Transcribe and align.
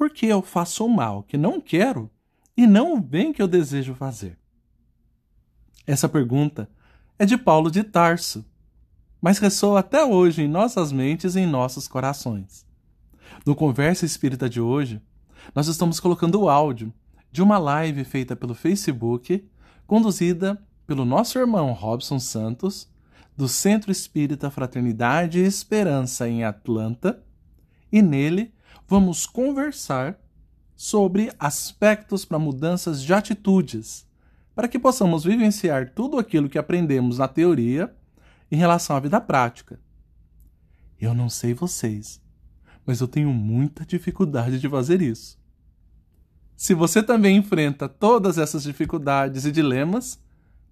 por 0.00 0.08
que 0.08 0.24
eu 0.24 0.40
faço 0.40 0.86
o 0.86 0.88
mal 0.88 1.22
que 1.22 1.36
não 1.36 1.60
quero 1.60 2.10
e 2.56 2.66
não 2.66 2.94
o 2.94 3.00
bem 3.02 3.34
que 3.34 3.42
eu 3.42 3.46
desejo 3.46 3.94
fazer? 3.94 4.38
Essa 5.86 6.08
pergunta 6.08 6.70
é 7.18 7.26
de 7.26 7.36
Paulo 7.36 7.70
de 7.70 7.84
Tarso, 7.84 8.42
mas 9.20 9.36
ressoa 9.36 9.80
até 9.80 10.02
hoje 10.02 10.40
em 10.40 10.48
nossas 10.48 10.90
mentes 10.90 11.36
e 11.36 11.40
em 11.40 11.46
nossos 11.46 11.86
corações. 11.86 12.64
No 13.44 13.54
Conversa 13.54 14.06
Espírita 14.06 14.48
de 14.48 14.58
hoje, 14.58 15.02
nós 15.54 15.66
estamos 15.66 16.00
colocando 16.00 16.40
o 16.40 16.48
áudio 16.48 16.90
de 17.30 17.42
uma 17.42 17.58
live 17.58 18.02
feita 18.02 18.34
pelo 18.34 18.54
Facebook, 18.54 19.46
conduzida 19.86 20.66
pelo 20.86 21.04
nosso 21.04 21.38
irmão 21.38 21.74
Robson 21.74 22.18
Santos, 22.18 22.90
do 23.36 23.46
Centro 23.46 23.92
Espírita 23.92 24.50
Fraternidade 24.50 25.40
e 25.40 25.44
Esperança 25.44 26.26
em 26.26 26.42
Atlanta, 26.42 27.22
e 27.92 28.00
nele 28.00 28.50
vamos 28.90 29.24
conversar 29.24 30.18
sobre 30.74 31.32
aspectos 31.38 32.24
para 32.24 32.40
mudanças 32.40 33.00
de 33.00 33.14
atitudes, 33.14 34.04
para 34.52 34.66
que 34.66 34.80
possamos 34.80 35.22
vivenciar 35.22 35.92
tudo 35.94 36.18
aquilo 36.18 36.48
que 36.48 36.58
aprendemos 36.58 37.18
na 37.18 37.28
teoria 37.28 37.94
em 38.50 38.56
relação 38.56 38.96
à 38.96 38.98
vida 38.98 39.20
prática. 39.20 39.78
Eu 41.00 41.14
não 41.14 41.28
sei 41.28 41.54
vocês, 41.54 42.20
mas 42.84 43.00
eu 43.00 43.06
tenho 43.06 43.32
muita 43.32 43.86
dificuldade 43.86 44.58
de 44.58 44.68
fazer 44.68 45.00
isso. 45.00 45.38
Se 46.56 46.74
você 46.74 47.00
também 47.00 47.36
enfrenta 47.36 47.88
todas 47.88 48.38
essas 48.38 48.64
dificuldades 48.64 49.44
e 49.44 49.52
dilemas, 49.52 50.20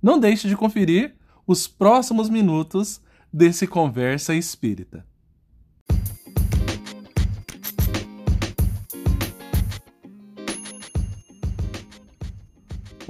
não 0.03 0.19
deixe 0.19 0.49
de 0.49 0.57
conferir 0.57 1.15
os 1.47 1.69
próximos 1.69 2.29
minutos 2.29 3.01
desse 3.33 3.65
Conversa 3.65 4.35
Espírita. 4.35 5.07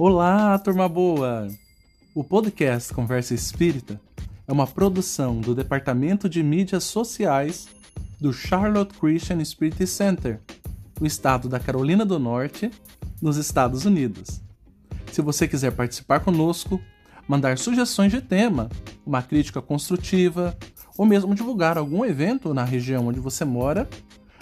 Olá, 0.01 0.57
turma 0.57 0.87
boa! 0.87 1.49
O 2.15 2.23
podcast 2.23 2.93
Conversa 2.93 3.33
Espírita 3.33 3.99
é 4.47 4.53
uma 4.53 4.65
produção 4.65 5.41
do 5.41 5.53
Departamento 5.53 6.29
de 6.29 6.41
Mídias 6.41 6.85
Sociais 6.85 7.67
do 8.17 8.31
Charlotte 8.31 8.97
Christian 8.97 9.43
Spirit 9.43 9.85
Center, 9.85 10.39
no 11.01 11.05
estado 11.05 11.49
da 11.49 11.59
Carolina 11.59 12.05
do 12.05 12.17
Norte, 12.17 12.71
nos 13.21 13.35
Estados 13.35 13.83
Unidos. 13.83 14.41
Se 15.11 15.21
você 15.21 15.49
quiser 15.49 15.73
participar 15.73 16.21
conosco, 16.21 16.79
mandar 17.27 17.57
sugestões 17.57 18.09
de 18.09 18.21
tema, 18.21 18.69
uma 19.05 19.21
crítica 19.21 19.61
construtiva 19.61 20.57
ou 20.97 21.05
mesmo 21.05 21.35
divulgar 21.35 21.77
algum 21.77 22.05
evento 22.05 22.53
na 22.53 22.63
região 22.63 23.07
onde 23.07 23.19
você 23.19 23.43
mora, 23.43 23.85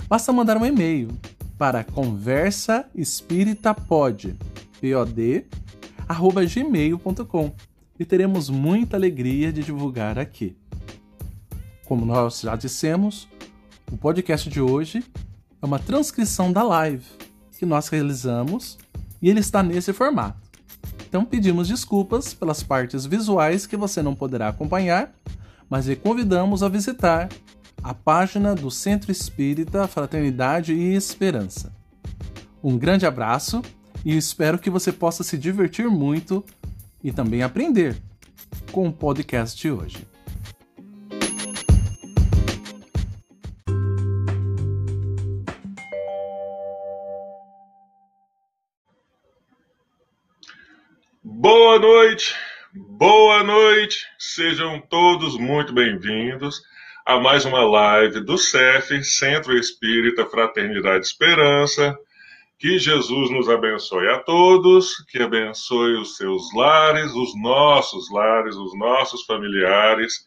basta 0.08 0.32
mandar 0.32 0.56
um 0.56 0.68
e-mail 0.68 1.10
para 1.58 1.84
conversaespiritapod, 1.84 4.36
pod, 4.80 5.46
arroba 6.08 6.46
gmail.com 6.46 7.54
e 8.00 8.06
teremos 8.06 8.50
muita 8.50 8.96
alegria 8.98 9.52
de 9.52 9.64
divulgar 9.64 10.20
aqui. 10.20 10.56
Como 11.86 12.06
nós 12.06 12.42
já 12.42 12.56
dissemos, 12.56 13.28
o 13.92 13.98
podcast 13.98 14.50
de 14.50 14.62
hoje 14.62 15.04
é 15.62 15.66
uma 15.66 15.80
transcrição 15.80 16.52
da 16.52 16.62
live 16.64 17.06
que 17.58 17.66
nós 17.66 17.88
realizamos 17.88 18.78
e 19.22 19.30
ele 19.30 19.40
está 19.40 19.64
nesse 19.64 19.92
formato. 19.94 20.48
Então 21.08 21.26
pedimos 21.26 21.68
desculpas 21.68 22.34
pelas 22.34 22.62
partes 22.62 23.06
visuais 23.06 23.66
que 23.66 23.78
você 23.78 24.02
não 24.02 24.14
poderá 24.14 24.50
acompanhar, 24.50 25.14
mas 25.70 25.88
lhe 25.88 25.96
convidamos 25.96 26.62
a 26.62 26.70
visitar 26.70 27.30
a 27.82 27.94
página 27.94 28.54
do 28.54 28.70
Centro 28.70 29.12
Espírita 29.12 29.88
Fraternidade 29.88 30.74
e 30.74 30.94
Esperança. 30.94 31.74
Um 32.62 32.78
grande 32.78 33.06
abraço 33.06 33.62
e 34.06 34.16
espero 34.16 34.60
que 34.60 34.70
você 34.70 34.92
possa 34.92 35.24
se 35.24 35.38
divertir 35.38 35.88
muito 35.88 36.44
e 37.04 37.12
também 37.12 37.44
aprender 37.44 37.96
com 38.72 38.88
o 38.88 38.94
podcast 38.94 39.60
de 39.60 39.72
hoje. 39.72 40.08
Boa 51.24 51.80
noite, 51.80 52.36
boa 52.74 53.44
noite, 53.44 54.06
sejam 54.18 54.82
todos 54.82 55.38
muito 55.38 55.74
bem-vindos 55.74 56.62
a 57.08 57.22
mais 57.22 57.46
uma 57.46 57.64
live 57.64 58.20
do 58.20 58.38
CEF, 58.38 59.02
Centro 59.02 59.58
Espírita 59.58 60.26
Fraternidade 60.26 61.06
Esperança. 61.06 61.98
Que 62.60 62.80
Jesus 62.80 63.30
nos 63.30 63.48
abençoe 63.48 64.10
a 64.10 64.18
todos, 64.18 65.06
que 65.10 65.22
abençoe 65.22 65.96
os 65.98 66.18
seus 66.18 66.52
lares, 66.56 67.12
os 67.14 67.40
nossos 67.40 68.10
lares, 68.12 68.56
os 68.56 68.76
nossos 68.76 69.24
familiares. 69.26 70.26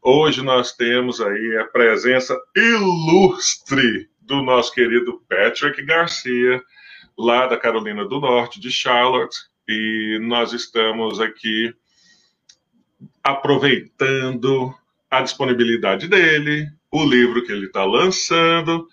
Hoje 0.00 0.40
nós 0.40 0.70
temos 0.70 1.20
aí 1.20 1.56
a 1.56 1.64
presença 1.64 2.40
ilustre 2.54 4.08
do 4.20 4.40
nosso 4.40 4.72
querido 4.72 5.20
Patrick 5.28 5.82
Garcia, 5.84 6.62
lá 7.18 7.48
da 7.48 7.56
Carolina 7.56 8.06
do 8.06 8.20
Norte, 8.20 8.60
de 8.60 8.70
Charlotte, 8.70 9.36
e 9.68 10.20
nós 10.22 10.52
estamos 10.52 11.20
aqui 11.20 11.74
aproveitando 13.20 14.72
a 15.10 15.22
disponibilidade 15.22 16.06
dele, 16.06 16.68
o 16.90 17.04
livro 17.04 17.44
que 17.44 17.50
ele 17.50 17.66
está 17.66 17.84
lançando. 17.84 18.88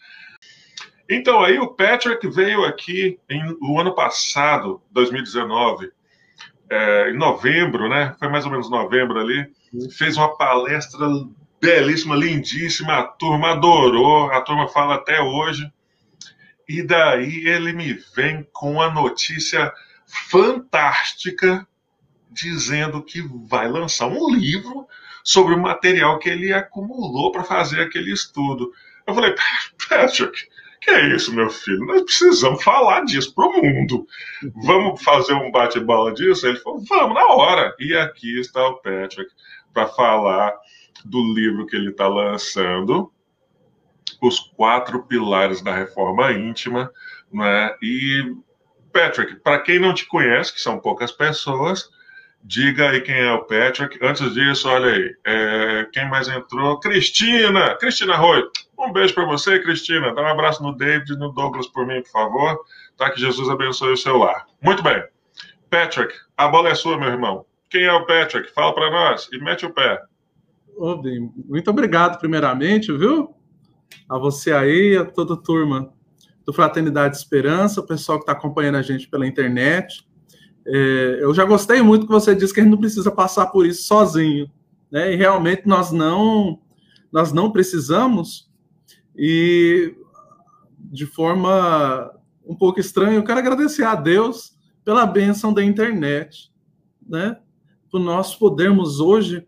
Então, 1.13 1.43
aí 1.43 1.59
o 1.59 1.67
Patrick 1.67 2.25
veio 2.29 2.63
aqui 2.63 3.19
em, 3.29 3.43
no 3.59 3.77
ano 3.77 3.93
passado, 3.93 4.81
2019, 4.91 5.91
é, 6.69 7.09
em 7.09 7.17
novembro, 7.17 7.89
né? 7.89 8.15
Foi 8.17 8.29
mais 8.29 8.45
ou 8.45 8.51
menos 8.51 8.69
novembro 8.69 9.19
ali, 9.19 9.45
fez 9.91 10.15
uma 10.15 10.37
palestra 10.37 11.05
belíssima, 11.61 12.15
lindíssima, 12.15 12.93
a 12.93 13.03
turma 13.03 13.51
adorou, 13.51 14.31
a 14.31 14.39
turma 14.39 14.69
fala 14.69 14.95
até 14.95 15.19
hoje. 15.19 15.69
E 16.65 16.81
daí 16.81 17.45
ele 17.45 17.73
me 17.73 17.91
vem 18.15 18.47
com 18.53 18.81
a 18.81 18.89
notícia 18.89 19.69
fantástica 20.29 21.67
dizendo 22.29 23.03
que 23.03 23.21
vai 23.49 23.67
lançar 23.67 24.07
um 24.07 24.33
livro 24.33 24.87
sobre 25.25 25.55
o 25.55 25.59
material 25.59 26.17
que 26.19 26.29
ele 26.29 26.53
acumulou 26.53 27.33
para 27.33 27.43
fazer 27.43 27.81
aquele 27.81 28.13
estudo. 28.13 28.71
Eu 29.05 29.13
falei, 29.13 29.35
Patrick, 29.89 30.47
que 30.81 30.89
é 30.89 31.15
isso, 31.15 31.33
meu 31.33 31.49
filho? 31.49 31.85
Nós 31.85 32.01
precisamos 32.01 32.63
falar 32.63 33.05
disso 33.05 33.33
para 33.35 33.45
o 33.45 33.61
mundo. 33.61 34.07
Vamos 34.63 35.01
fazer 35.03 35.33
um 35.33 35.51
bate-bola 35.51 36.11
disso? 36.11 36.47
Ele 36.47 36.57
falou, 36.57 36.83
vamos, 36.89 37.13
na 37.13 37.27
hora. 37.27 37.75
E 37.79 37.95
aqui 37.95 38.39
está 38.39 38.67
o 38.67 38.77
Patrick 38.77 39.31
para 39.71 39.87
falar 39.87 40.53
do 41.05 41.33
livro 41.33 41.67
que 41.67 41.75
ele 41.75 41.91
está 41.91 42.07
lançando, 42.07 43.11
Os 44.21 44.39
Quatro 44.39 45.03
Pilares 45.03 45.61
da 45.61 45.73
Reforma 45.73 46.31
Íntima. 46.31 46.91
Né? 47.31 47.75
E 47.81 48.35
Patrick, 48.91 49.35
para 49.35 49.59
quem 49.59 49.79
não 49.79 49.93
te 49.93 50.07
conhece, 50.07 50.51
que 50.51 50.59
são 50.59 50.79
poucas 50.79 51.11
pessoas, 51.11 51.89
diga 52.43 52.89
aí 52.89 53.01
quem 53.01 53.19
é 53.19 53.31
o 53.31 53.45
Patrick. 53.45 53.99
Antes 54.01 54.33
disso, 54.33 54.67
olha 54.67 54.93
aí, 54.93 55.15
é, 55.25 55.87
quem 55.93 56.09
mais 56.09 56.27
entrou? 56.27 56.79
Cristina, 56.79 57.75
Cristina 57.75 58.15
Roy. 58.15 58.43
Um 58.81 58.91
beijo 58.91 59.13
para 59.13 59.25
você, 59.25 59.59
Cristina. 59.59 60.13
Dá 60.13 60.23
um 60.23 60.27
abraço 60.27 60.63
no 60.63 60.75
David 60.75 61.13
e 61.13 61.15
no 61.15 61.31
Douglas 61.31 61.67
por 61.67 61.85
mim, 61.85 62.01
por 62.01 62.09
favor. 62.09 62.59
Tá? 62.97 63.11
Que 63.11 63.19
Jesus 63.19 63.47
abençoe 63.47 63.93
o 63.93 63.97
seu 63.97 64.17
lar. 64.17 64.47
Muito 64.61 64.81
bem. 64.81 65.03
Patrick, 65.69 66.13
a 66.35 66.47
bola 66.47 66.69
é 66.69 66.75
sua, 66.75 66.97
meu 66.97 67.09
irmão. 67.09 67.45
Quem 67.69 67.83
é 67.83 67.93
o 67.93 68.05
Patrick? 68.05 68.51
Fala 68.51 68.73
para 68.73 68.89
nós 68.89 69.29
e 69.31 69.37
mete 69.37 69.65
o 69.65 69.73
pé. 69.73 70.01
Bem, 71.01 71.31
muito 71.47 71.69
obrigado, 71.69 72.17
primeiramente, 72.17 72.91
viu? 72.91 73.35
A 74.09 74.17
você 74.17 74.51
aí, 74.51 74.97
a 74.97 75.05
toda 75.05 75.35
a 75.35 75.37
turma 75.37 75.93
do 76.43 76.51
Fraternidade 76.51 77.15
Esperança, 77.15 77.81
o 77.81 77.85
pessoal 77.85 78.17
que 78.17 78.23
está 78.23 78.33
acompanhando 78.33 78.75
a 78.77 78.81
gente 78.81 79.07
pela 79.07 79.27
internet. 79.27 80.05
É, 80.65 81.19
eu 81.21 81.33
já 81.33 81.45
gostei 81.45 81.81
muito 81.81 82.07
que 82.07 82.11
você 82.11 82.35
disse 82.35 82.53
que 82.53 82.59
a 82.59 82.63
gente 82.63 82.71
não 82.71 82.79
precisa 82.79 83.11
passar 83.11 83.47
por 83.47 83.65
isso 83.65 83.83
sozinho, 83.83 84.49
né? 84.91 85.13
E 85.13 85.15
realmente 85.15 85.67
nós 85.67 85.91
não 85.91 86.59
nós 87.11 87.31
não 87.31 87.51
precisamos. 87.51 88.50
E 89.15 89.95
de 90.77 91.05
forma 91.05 92.11
um 92.45 92.55
pouco 92.55 92.79
estranha, 92.79 93.15
eu 93.15 93.23
quero 93.23 93.39
agradecer 93.39 93.83
a 93.83 93.95
Deus 93.95 94.57
pela 94.83 95.05
bênção 95.05 95.53
da 95.53 95.63
internet, 95.63 96.51
né? 97.07 97.37
Por 97.89 97.99
nós 97.99 98.35
podermos 98.35 98.99
hoje 98.99 99.45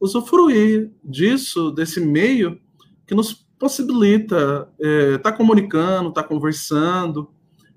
usufruir 0.00 0.90
disso, 1.04 1.70
desse 1.70 2.00
meio 2.00 2.60
que 3.06 3.14
nos 3.14 3.32
possibilita 3.58 4.68
estar 4.76 4.88
é, 4.88 5.18
tá 5.18 5.32
comunicando, 5.32 6.08
estar 6.08 6.22
tá 6.22 6.28
conversando. 6.28 7.30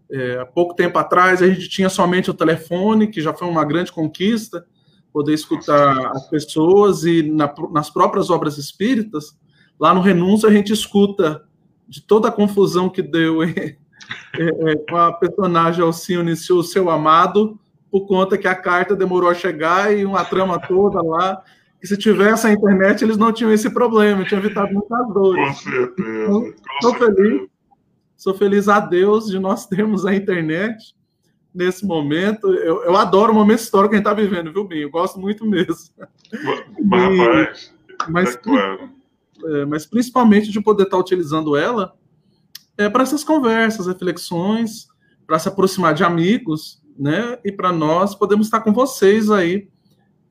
É, 0.09 0.39
há 0.39 0.45
pouco 0.45 0.73
tempo 0.73 0.97
atrás 0.97 1.41
a 1.41 1.47
gente 1.47 1.69
tinha 1.69 1.89
somente 1.89 2.31
o 2.31 2.33
telefone, 2.33 3.07
que 3.07 3.21
já 3.21 3.33
foi 3.33 3.47
uma 3.47 3.63
grande 3.63 3.91
conquista, 3.91 4.65
poder 5.13 5.33
escutar 5.33 6.11
as 6.11 6.27
pessoas 6.27 7.03
e 7.03 7.23
na, 7.23 7.53
nas 7.71 7.89
próprias 7.89 8.29
obras 8.29 8.57
espíritas, 8.57 9.37
lá 9.79 9.93
no 9.93 10.01
Renúncio 10.01 10.47
a 10.47 10.51
gente 10.51 10.71
escuta 10.73 11.43
de 11.87 12.01
toda 12.01 12.29
a 12.29 12.31
confusão 12.31 12.89
que 12.89 13.01
deu 13.01 13.43
é, 13.43 13.77
é, 14.37 14.75
com 14.89 14.97
a 14.97 15.11
personagem 15.13 15.83
Alcione 15.83 16.33
e 16.33 16.53
o 16.53 16.63
seu 16.63 16.89
amado, 16.89 17.59
por 17.91 18.07
conta 18.07 18.37
que 18.37 18.47
a 18.47 18.55
carta 18.55 18.95
demorou 18.95 19.29
a 19.29 19.35
chegar 19.35 19.95
e 19.95 20.05
uma 20.05 20.25
trama 20.25 20.59
toda 20.59 21.01
lá. 21.01 21.41
E 21.81 21.87
se 21.87 21.95
tivesse 21.97 22.47
a 22.47 22.51
internet, 22.51 23.03
eles 23.03 23.17
não 23.17 23.31
tinham 23.31 23.53
esse 23.53 23.69
problema, 23.69 24.25
tinham 24.25 24.41
evitado 24.41 24.73
muitas 24.73 25.13
dores. 25.13 25.47
Com 25.47 25.71
certeza. 25.71 26.23
Então, 26.23 26.53
sou 26.81 26.93
feliz, 26.95 27.49
sou 28.17 28.33
feliz 28.33 28.67
a 28.67 28.79
Deus 28.79 29.27
de 29.27 29.39
nós 29.39 29.65
termos 29.67 30.05
a 30.05 30.13
internet 30.13 30.95
nesse 31.53 31.85
momento. 31.85 32.47
Eu, 32.53 32.83
eu 32.83 32.97
adoro 32.97 33.31
o 33.31 33.35
momento 33.35 33.59
histórico 33.59 33.91
que 33.91 33.95
a 33.95 33.99
gente 33.99 34.07
está 34.07 34.13
vivendo, 34.13 34.51
viu, 34.51 34.65
Binho? 34.65 34.83
Eu 34.83 34.91
gosto 34.91 35.19
muito 35.19 35.45
mesmo. 35.45 35.93
Mas, 36.83 37.71
e, 37.71 38.11
mas, 38.11 38.35
é 38.35 38.37
claro. 38.39 38.89
É, 39.43 39.65
mas 39.65 39.85
principalmente 39.85 40.51
de 40.51 40.61
poder 40.61 40.83
estar 40.83 40.97
tá 40.97 41.01
utilizando 41.01 41.55
ela 41.55 41.93
é, 42.77 42.89
para 42.89 43.03
essas 43.03 43.23
conversas, 43.23 43.87
reflexões, 43.87 44.87
para 45.25 45.39
se 45.39 45.47
aproximar 45.47 45.93
de 45.93 46.03
amigos, 46.03 46.81
né? 46.97 47.39
E 47.43 47.51
para 47.51 47.71
nós 47.71 48.15
podemos 48.15 48.47
estar 48.47 48.61
com 48.61 48.73
vocês 48.73 49.29
aí, 49.29 49.67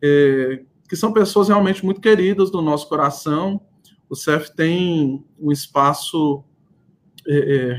é, 0.02 0.62
que 0.88 0.96
são 0.96 1.12
pessoas 1.12 1.48
realmente 1.48 1.84
muito 1.84 2.00
queridas 2.00 2.50
do 2.50 2.62
nosso 2.62 2.88
coração. 2.88 3.60
O 4.08 4.14
CEF 4.14 4.54
tem 4.54 5.24
um 5.38 5.50
espaço 5.50 6.44
é, 7.26 7.56
é, 7.56 7.70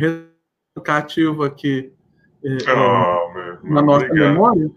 aqui 1.43 1.93
oh, 2.43 3.67
na 3.67 3.81
nossa 3.81 4.05
obrigado. 4.05 4.31
memória. 4.31 4.71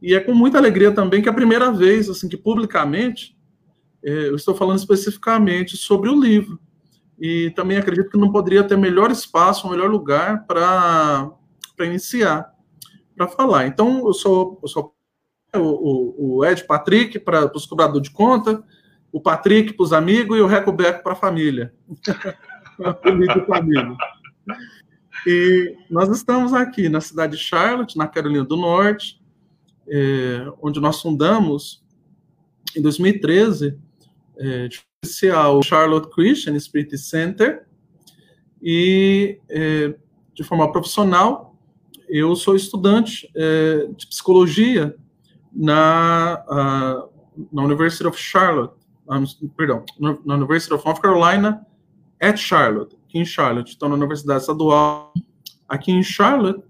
E 0.00 0.14
é 0.14 0.20
com 0.20 0.34
muita 0.34 0.58
alegria 0.58 0.90
também 0.90 1.22
que 1.22 1.28
é 1.28 1.32
a 1.32 1.34
primeira 1.34 1.70
vez, 1.70 2.08
assim, 2.08 2.28
que 2.28 2.36
publicamente 2.36 3.36
eu 4.02 4.34
estou 4.34 4.54
falando 4.54 4.78
especificamente 4.78 5.76
sobre 5.76 6.08
o 6.08 6.20
livro. 6.20 6.58
E 7.18 7.50
também 7.50 7.78
acredito 7.78 8.10
que 8.10 8.18
não 8.18 8.32
poderia 8.32 8.64
ter 8.64 8.76
melhor 8.76 9.10
espaço, 9.10 9.70
melhor 9.70 9.88
lugar 9.88 10.44
para 10.46 11.30
iniciar, 11.80 12.52
para 13.16 13.28
falar. 13.28 13.66
Então, 13.66 14.06
eu 14.06 14.12
sou, 14.12 14.58
eu 14.62 14.68
sou 14.68 14.94
o, 15.54 16.38
o 16.38 16.44
Ed 16.44 16.64
Patrick 16.64 17.18
para 17.20 17.50
os 17.54 17.66
cobradores 17.66 18.08
de 18.08 18.14
conta, 18.14 18.64
o 19.12 19.20
Patrick 19.20 19.74
para 19.74 19.84
os 19.84 19.92
amigos 19.92 20.36
e 20.36 20.40
o 20.40 20.46
Recobeco 20.46 21.02
para 21.02 21.12
a 21.12 21.16
família. 21.16 21.72
família. 23.46 23.96
E 25.26 25.76
nós 25.90 26.08
estamos 26.08 26.52
aqui 26.52 26.88
na 26.88 27.00
cidade 27.00 27.36
de 27.36 27.42
Charlotte, 27.42 27.96
na 27.96 28.08
Carolina 28.08 28.44
do 28.44 28.56
Norte, 28.56 29.20
é, 29.86 30.52
onde 30.60 30.80
nós 30.80 31.00
fundamos 31.00 31.84
em 32.76 32.82
2013 32.82 33.78
é, 34.38 34.68
o 35.48 35.62
Charlotte 35.62 36.10
Christian 36.10 36.58
Spirit 36.58 36.96
Center 36.98 37.66
e 38.62 39.38
é, 39.48 39.94
de 40.34 40.44
forma 40.44 40.70
profissional 40.70 41.56
eu 42.08 42.36
sou 42.36 42.54
estudante 42.54 43.30
é, 43.34 43.86
de 43.96 44.06
psicologia 44.06 44.94
na, 45.52 46.34
a, 46.48 47.08
na 47.52 47.62
University 47.62 48.06
of 48.06 48.18
Charlotte, 48.18 48.74
um, 49.08 49.48
perdão, 49.48 49.84
na 49.98 50.34
University 50.34 50.74
of 50.74 50.84
North 50.84 51.00
Carolina 51.00 51.66
at 52.20 52.36
Charlotte 52.36 52.96
aqui 53.04 53.18
em 53.18 53.24
Charlotte. 53.24 53.70
Estou 53.70 53.88
na 53.88 53.94
Universidade 53.94 54.40
Estadual 54.40 55.12
aqui 55.68 55.90
em 55.90 56.02
Charlotte 56.02 56.62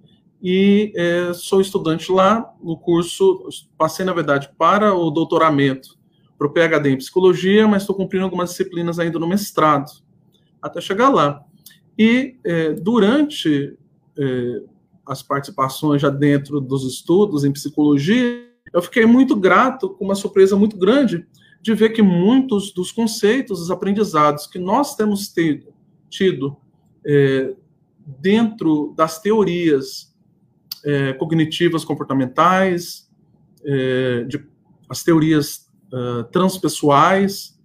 e 0.43 0.93
é, 0.97 1.33
sou 1.35 1.61
estudante 1.61 2.11
lá 2.11 2.53
no 2.63 2.77
curso. 2.77 3.49
Passei, 3.79 4.05
na 4.05 4.13
verdade, 4.13 4.51
para 4.59 4.95
o 4.95 5.11
doutoramento, 5.11 5.99
para 6.43 6.47
o 6.47 6.51
PhD 6.53 6.91
em 6.91 6.97
psicologia, 6.97 7.69
mas 7.69 7.83
estou 7.83 7.95
cumprindo 7.95 8.25
algumas 8.25 8.51
disciplinas 8.51 8.99
ainda 8.99 9.19
no 9.19 9.29
mestrado, 9.29 9.91
até 10.61 10.81
chegar 10.81 11.09
lá. 11.09 11.45
E 11.97 12.37
é, 12.45 12.73
durante 12.73 13.79
é, 14.19 14.63
as 15.07 15.23
participações 15.23 16.03
já 16.03 16.11
dentro 16.11 16.61
dos 16.61 16.85
estudos 16.85 17.45
em 17.45 17.53
psicologia, 17.53 18.49
eu 18.73 18.83
fiquei 18.83 19.07
muito 19.07 19.37
grato, 19.37 19.91
com 19.91 20.05
uma 20.05 20.15
surpresa 20.15 20.57
muito 20.57 20.77
grande, 20.77 21.27
de 21.61 21.75
ver 21.75 21.91
que 21.91 22.03
muitos 22.03 22.73
dos 22.73 22.91
conceitos, 22.91 23.61
os 23.61 23.71
aprendizados 23.71 24.47
que 24.47 24.59
nós 24.59 24.97
temos 24.97 25.29
tido, 25.29 25.73
tido 26.11 26.57
é, 27.07 27.55
dentro 28.21 28.93
das 28.97 29.21
teorias 29.21 30.11
cognitivas 31.17 31.85
comportamentais, 31.85 33.09
de, 34.27 34.45
as 34.89 35.05
teorias 35.05 35.72
transpessoais, 36.31 37.59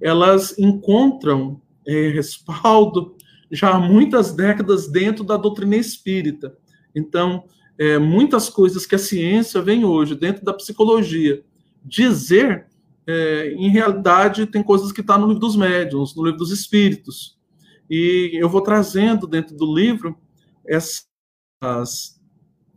elas 0.00 0.58
encontram 0.58 1.60
é, 1.86 2.08
respaldo 2.08 3.16
já 3.50 3.70
há 3.70 3.78
muitas 3.78 4.32
décadas 4.32 4.88
dentro 4.88 5.24
da 5.24 5.36
doutrina 5.36 5.76
espírita. 5.76 6.56
Então, 6.94 7.44
é, 7.78 7.98
muitas 7.98 8.50
coisas 8.50 8.84
que 8.84 8.94
a 8.94 8.98
ciência 8.98 9.62
vem 9.62 9.84
hoje, 9.84 10.14
dentro 10.14 10.44
da 10.44 10.52
psicologia, 10.52 11.42
dizer, 11.82 12.66
é, 13.06 13.52
em 13.52 13.70
realidade, 13.70 14.46
tem 14.46 14.62
coisas 14.62 14.92
que 14.92 15.00
estão 15.00 15.16
tá 15.16 15.20
no 15.20 15.28
livro 15.28 15.40
dos 15.40 15.56
médiuns, 15.56 16.14
no 16.14 16.24
livro 16.24 16.38
dos 16.38 16.50
espíritos. 16.50 17.38
E 17.88 18.32
eu 18.34 18.48
vou 18.48 18.60
trazendo 18.60 19.26
dentro 19.26 19.56
do 19.56 19.74
livro 19.74 20.18
essas, 20.66 21.06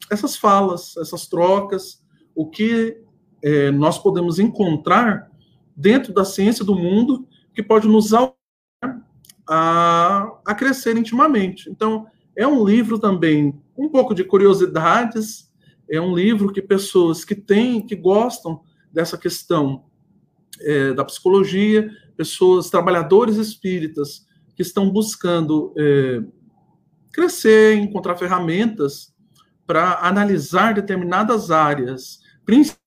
essas 0.09 0.37
falas, 0.37 0.95
essas 0.97 1.27
trocas, 1.27 2.01
o 2.33 2.49
que 2.49 3.03
é, 3.43 3.71
nós 3.71 3.97
podemos 3.97 4.39
encontrar 4.39 5.29
dentro 5.75 6.13
da 6.13 6.23
ciência 6.23 6.63
do 6.63 6.75
mundo 6.75 7.27
que 7.53 7.63
pode 7.63 7.87
nos 7.87 8.13
ajudar 8.13 8.35
a, 9.47 10.31
a 10.45 10.55
crescer 10.55 10.95
intimamente. 10.97 11.69
Então, 11.69 12.07
é 12.35 12.47
um 12.47 12.63
livro 12.63 12.97
também 12.97 13.59
um 13.77 13.89
pouco 13.89 14.13
de 14.13 14.23
curiosidades, 14.23 15.51
é 15.89 15.99
um 15.99 16.15
livro 16.15 16.51
que 16.51 16.61
pessoas 16.61 17.25
que 17.25 17.35
têm, 17.35 17.85
que 17.85 17.95
gostam 17.95 18.61
dessa 18.91 19.17
questão 19.17 19.85
é, 20.61 20.93
da 20.93 21.03
psicologia, 21.03 21.89
pessoas, 22.15 22.69
trabalhadores 22.69 23.37
espíritas, 23.37 24.25
que 24.55 24.61
estão 24.61 24.89
buscando 24.89 25.73
é, 25.77 26.21
crescer, 27.11 27.75
encontrar 27.75 28.15
ferramentas 28.15 29.13
para 29.65 29.99
analisar 30.01 30.73
determinadas 30.73 31.51
áreas, 31.51 32.19
principalmente 32.45 32.80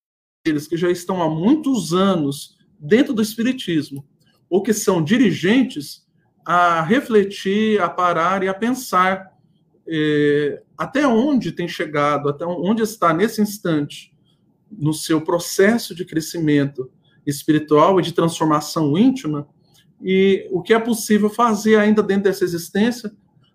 eles 0.44 0.68
que 0.68 0.76
já 0.76 0.90
estão 0.90 1.22
há 1.22 1.28
muitos 1.28 1.94
anos 1.94 2.56
dentro 2.78 3.14
do 3.14 3.22
espiritismo, 3.22 4.06
ou 4.48 4.62
que 4.62 4.74
são 4.74 5.02
dirigentes, 5.02 6.04
a 6.44 6.82
refletir, 6.82 7.80
a 7.80 7.88
parar 7.88 8.42
e 8.42 8.48
a 8.48 8.54
pensar 8.54 9.32
é, 9.88 10.62
até 10.76 11.06
onde 11.06 11.52
tem 11.52 11.66
chegado, 11.66 12.28
até 12.28 12.44
onde 12.44 12.82
está 12.82 13.14
nesse 13.14 13.40
instante 13.40 14.12
no 14.70 14.92
seu 14.92 15.22
processo 15.22 15.94
de 15.94 16.04
crescimento 16.04 16.90
espiritual 17.26 17.98
e 17.98 18.02
de 18.02 18.12
transformação 18.12 18.98
íntima, 18.98 19.48
e 20.02 20.46
o 20.50 20.60
que 20.60 20.74
é 20.74 20.78
possível 20.78 21.30
fazer 21.30 21.76
ainda 21.76 22.02
dentro 22.02 22.24
dessa 22.24 22.44
existência 22.44 23.10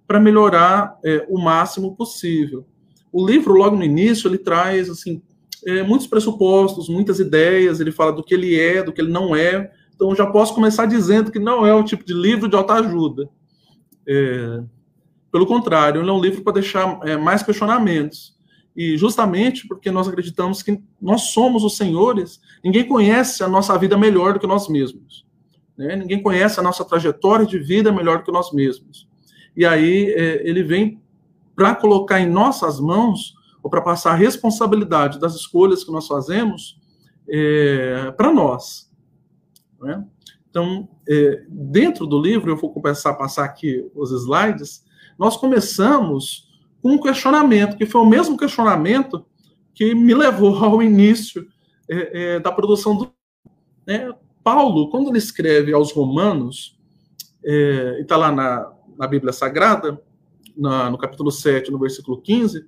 para 0.07 0.19
melhorar 0.19 0.97
é, 1.05 1.27
o 1.29 1.37
máximo 1.37 1.95
possível. 1.95 2.65
O 3.11 3.23
livro, 3.23 3.53
logo 3.53 3.75
no 3.75 3.83
início, 3.83 4.27
ele 4.27 4.39
traz 4.39 4.89
assim 4.89 5.21
é, 5.65 5.83
muitos 5.83 6.07
pressupostos, 6.07 6.89
muitas 6.89 7.19
ideias, 7.19 7.79
ele 7.79 7.91
fala 7.91 8.11
do 8.11 8.23
que 8.23 8.33
ele 8.33 8.59
é, 8.59 8.83
do 8.83 8.91
que 8.91 9.01
ele 9.01 9.11
não 9.11 9.35
é. 9.35 9.71
Então, 9.93 10.15
já 10.15 10.25
posso 10.25 10.53
começar 10.53 10.85
dizendo 10.85 11.31
que 11.31 11.39
não 11.39 11.65
é 11.65 11.73
o 11.73 11.83
tipo 11.83 12.05
de 12.05 12.13
livro 12.13 12.47
de 12.47 12.55
autoajuda. 12.55 13.29
É, 14.07 14.61
pelo 15.31 15.45
contrário, 15.45 16.01
ele 16.01 16.09
é 16.09 16.13
um 16.13 16.21
livro 16.21 16.41
para 16.41 16.53
deixar 16.53 16.99
é, 17.03 17.17
mais 17.17 17.43
questionamentos. 17.43 18.37
E 18.75 18.97
justamente 18.97 19.67
porque 19.67 19.91
nós 19.91 20.07
acreditamos 20.07 20.63
que 20.63 20.81
nós 21.01 21.31
somos 21.31 21.63
os 21.63 21.75
senhores, 21.75 22.39
ninguém 22.63 22.87
conhece 22.87 23.43
a 23.43 23.47
nossa 23.47 23.77
vida 23.77 23.97
melhor 23.97 24.33
do 24.33 24.39
que 24.39 24.47
nós 24.47 24.69
mesmos. 24.69 25.25
Né? 25.77 25.95
Ninguém 25.95 26.21
conhece 26.21 26.59
a 26.59 26.63
nossa 26.63 26.85
trajetória 26.85 27.45
de 27.45 27.59
vida 27.59 27.91
melhor 27.91 28.23
que 28.23 28.31
nós 28.31 28.53
mesmos. 28.53 29.07
E 29.55 29.65
aí 29.65 30.13
é, 30.13 30.47
ele 30.47 30.63
vem 30.63 31.01
para 31.55 31.75
colocar 31.75 32.21
em 32.21 32.29
nossas 32.29 32.79
mãos, 32.79 33.33
ou 33.61 33.69
para 33.69 33.81
passar 33.81 34.11
a 34.11 34.15
responsabilidade 34.15 35.19
das 35.19 35.35
escolhas 35.35 35.83
que 35.83 35.91
nós 35.91 36.07
fazemos 36.07 36.79
é, 37.29 38.11
para 38.11 38.31
nós. 38.33 38.89
Né? 39.81 40.05
Então, 40.49 40.89
é, 41.07 41.43
dentro 41.47 42.07
do 42.07 42.19
livro, 42.19 42.51
eu 42.51 42.57
vou 42.57 42.71
começar 42.71 43.11
a 43.11 43.15
passar 43.15 43.45
aqui 43.45 43.89
os 43.93 44.11
slides, 44.11 44.83
nós 45.17 45.37
começamos 45.37 46.49
com 46.81 46.93
um 46.93 46.99
questionamento, 46.99 47.77
que 47.77 47.85
foi 47.85 48.01
o 48.01 48.05
mesmo 48.05 48.37
questionamento 48.37 49.25
que 49.73 49.93
me 49.93 50.13
levou 50.13 50.55
ao 50.57 50.81
início 50.81 51.47
é, 51.89 52.35
é, 52.35 52.39
da 52.39 52.51
produção 52.51 52.95
do. 52.95 53.13
Né? 53.85 54.11
Paulo, 54.43 54.89
quando 54.89 55.09
ele 55.09 55.17
escreve 55.17 55.73
aos 55.73 55.91
Romanos, 55.91 56.77
é, 57.43 57.97
e 57.99 58.01
está 58.01 58.17
lá 58.17 58.31
na, 58.31 58.71
na 58.97 59.07
Bíblia 59.07 59.33
Sagrada, 59.33 60.01
na, 60.57 60.89
no 60.89 60.97
capítulo 60.97 61.31
7, 61.31 61.71
no 61.71 61.79
versículo 61.79 62.21
15, 62.21 62.65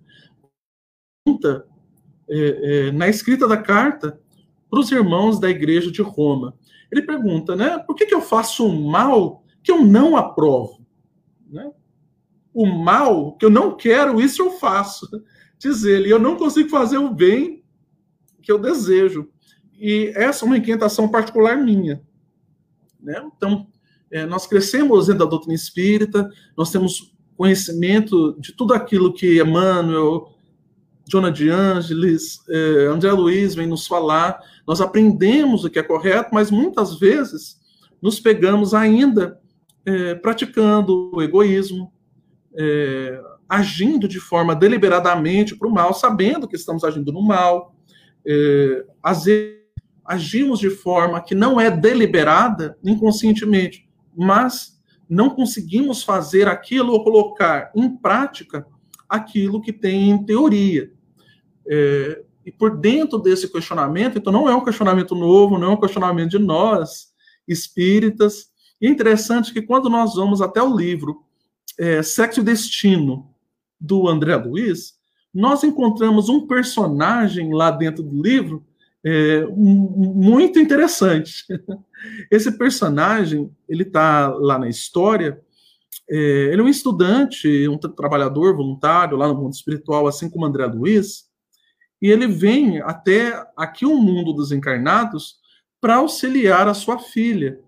pergunta 1.24 1.66
é, 2.30 2.88
é, 2.88 2.92
na 2.92 3.08
escrita 3.08 3.48
da 3.48 3.58
carta 3.58 4.20
para 4.70 4.80
os 4.80 4.92
irmãos 4.92 5.40
da 5.40 5.50
igreja 5.50 5.92
de 5.92 6.02
Roma. 6.02 6.56
Ele 6.92 7.02
pergunta, 7.02 7.56
né, 7.56 7.78
por 7.80 7.96
que, 7.96 8.06
que 8.06 8.14
eu 8.14 8.22
faço 8.22 8.66
um 8.66 8.90
mal 8.90 9.44
que 9.64 9.72
eu 9.72 9.84
não 9.84 10.16
aprovo? 10.16 10.86
Né? 11.50 11.72
o 12.54 12.66
mal 12.66 13.34
que 13.38 13.46
eu 13.46 13.50
não 13.50 13.76
quero, 13.76 14.22
isso 14.22 14.42
eu 14.42 14.52
faço. 14.52 15.08
Diz 15.58 15.84
ele, 15.84 16.12
eu 16.12 16.20
não 16.20 16.36
consigo 16.36 16.70
fazer 16.70 16.98
o 16.98 17.14
bem 17.14 17.64
que 18.42 18.52
eu 18.52 18.60
desejo. 18.60 19.30
E 19.74 20.12
essa 20.16 20.44
é 20.44 20.48
uma 20.48 20.58
inquietação 20.58 21.10
particular 21.10 21.58
minha. 21.58 22.02
Né? 23.00 23.24
Então, 23.36 23.68
é, 24.12 24.26
nós 24.26 24.46
crescemos 24.48 25.08
dentro 25.08 25.20
da 25.20 25.30
doutrina 25.30 25.56
espírita, 25.56 26.30
nós 26.58 26.72
temos 26.72 27.16
conhecimento 27.38 28.36
de 28.40 28.54
tudo 28.54 28.74
aquilo 28.74 29.14
que 29.14 29.42
Emmanuel, 29.42 30.31
Jonah 31.08 31.32
de 31.32 31.50
Angelis, 31.50 32.40
é, 32.50 32.86
André 32.86 33.12
Luiz 33.12 33.56
vem 33.56 33.68
nos 33.68 33.88
falar, 33.88 34.40
nós 34.68 34.82
aprendemos 34.82 35.64
o 35.64 35.70
que 35.70 35.80
é 35.80 35.84
correto, 35.84 36.30
mas 36.34 36.50
muitas 36.50 37.00
vezes 37.00 37.60
nos 38.02 38.20
pegamos 38.20 38.74
ainda 38.74 39.40
é, 39.86 40.16
praticando 40.16 41.12
o 41.14 41.22
egoísmo, 41.22 41.92
é, 42.54 43.22
agindo 43.48 44.08
de 44.08 44.20
forma 44.20 44.56
deliberadamente 44.56 45.56
para 45.56 45.68
o 45.68 45.72
mal, 45.72 45.94
sabendo 45.94 46.48
que 46.48 46.56
estamos 46.56 46.84
agindo 46.84 47.12
no 47.12 47.22
mal, 47.22 47.76
é, 48.26 48.86
às 49.04 49.26
vezes 49.26 49.62
agimos 50.06 50.60
de 50.60 50.70
forma 50.70 51.22
que 51.22 51.36
não 51.36 51.60
é 51.60 51.70
deliberada 51.70 52.78
inconscientemente, 52.84 53.88
mas 54.16 54.82
não 55.10 55.30
conseguimos 55.30 56.04
fazer 56.04 56.48
aquilo 56.48 56.94
ou 56.94 57.04
colocar 57.04 57.72
em 57.76 57.90
prática 57.98 58.66
aquilo 59.12 59.62
que 59.62 59.74
tem 59.74 60.10
em 60.10 60.26
teoria. 60.26 60.92
É, 61.68 62.24
e 62.46 62.52
por 62.52 62.78
dentro 62.78 63.20
desse 63.20 63.52
questionamento, 63.52 64.18
então 64.18 64.34
não 64.34 64.50
é 64.50 64.56
um 64.56 64.64
questionamento 64.64 65.14
novo, 65.14 65.60
não 65.60 65.72
é 65.72 65.74
um 65.74 65.80
questionamento 65.80 66.32
de 66.32 66.40
nós, 66.40 67.12
espíritas. 67.48 68.48
E 68.80 68.88
é 68.88 68.90
interessante 68.90 69.54
que 69.54 69.62
quando 69.62 69.90
nós 69.90 70.16
vamos 70.16 70.42
até 70.42 70.64
o 70.64 70.76
livro 70.76 71.24
é, 71.78 72.02
Sexo 72.02 72.40
e 72.40 72.44
Destino, 72.44 73.30
do 73.80 74.08
André 74.08 74.36
Luiz, 74.36 74.94
nós 75.34 75.64
encontramos 75.64 76.30
um 76.30 76.46
personagem 76.46 77.54
lá 77.54 77.72
dentro 77.72 78.04
do 78.04 78.22
livro 78.22 78.64
é, 79.04 79.46
muito 79.48 80.60
interessante. 80.60 81.46
Esse 82.30 82.52
personagem, 82.58 83.52
ele 83.68 83.84
está 83.84 84.28
lá 84.30 84.60
na 84.60 84.70
história, 84.70 85.42
ele 86.14 86.62
é 86.62 86.64
um 86.64 86.68
estudante, 86.68 87.68
um 87.68 87.78
trabalhador 87.78 88.56
voluntário 88.56 89.18
lá 89.18 89.28
no 89.28 89.36
mundo 89.36 89.54
espiritual, 89.54 90.08
assim 90.08 90.30
como 90.30 90.46
André 90.46 90.66
Luiz, 90.66 91.26
e 92.02 92.10
ele 92.10 92.28
vem 92.28 92.82
até 92.82 93.46
aqui 93.56 93.86
o 93.86 93.96
mundo 93.96 94.34
dos 94.34 94.52
encarnados 94.52 95.36
para 95.80 95.96
auxiliar 95.96 96.68
a 96.68 96.74
sua 96.74 97.00
filha, 97.00 97.60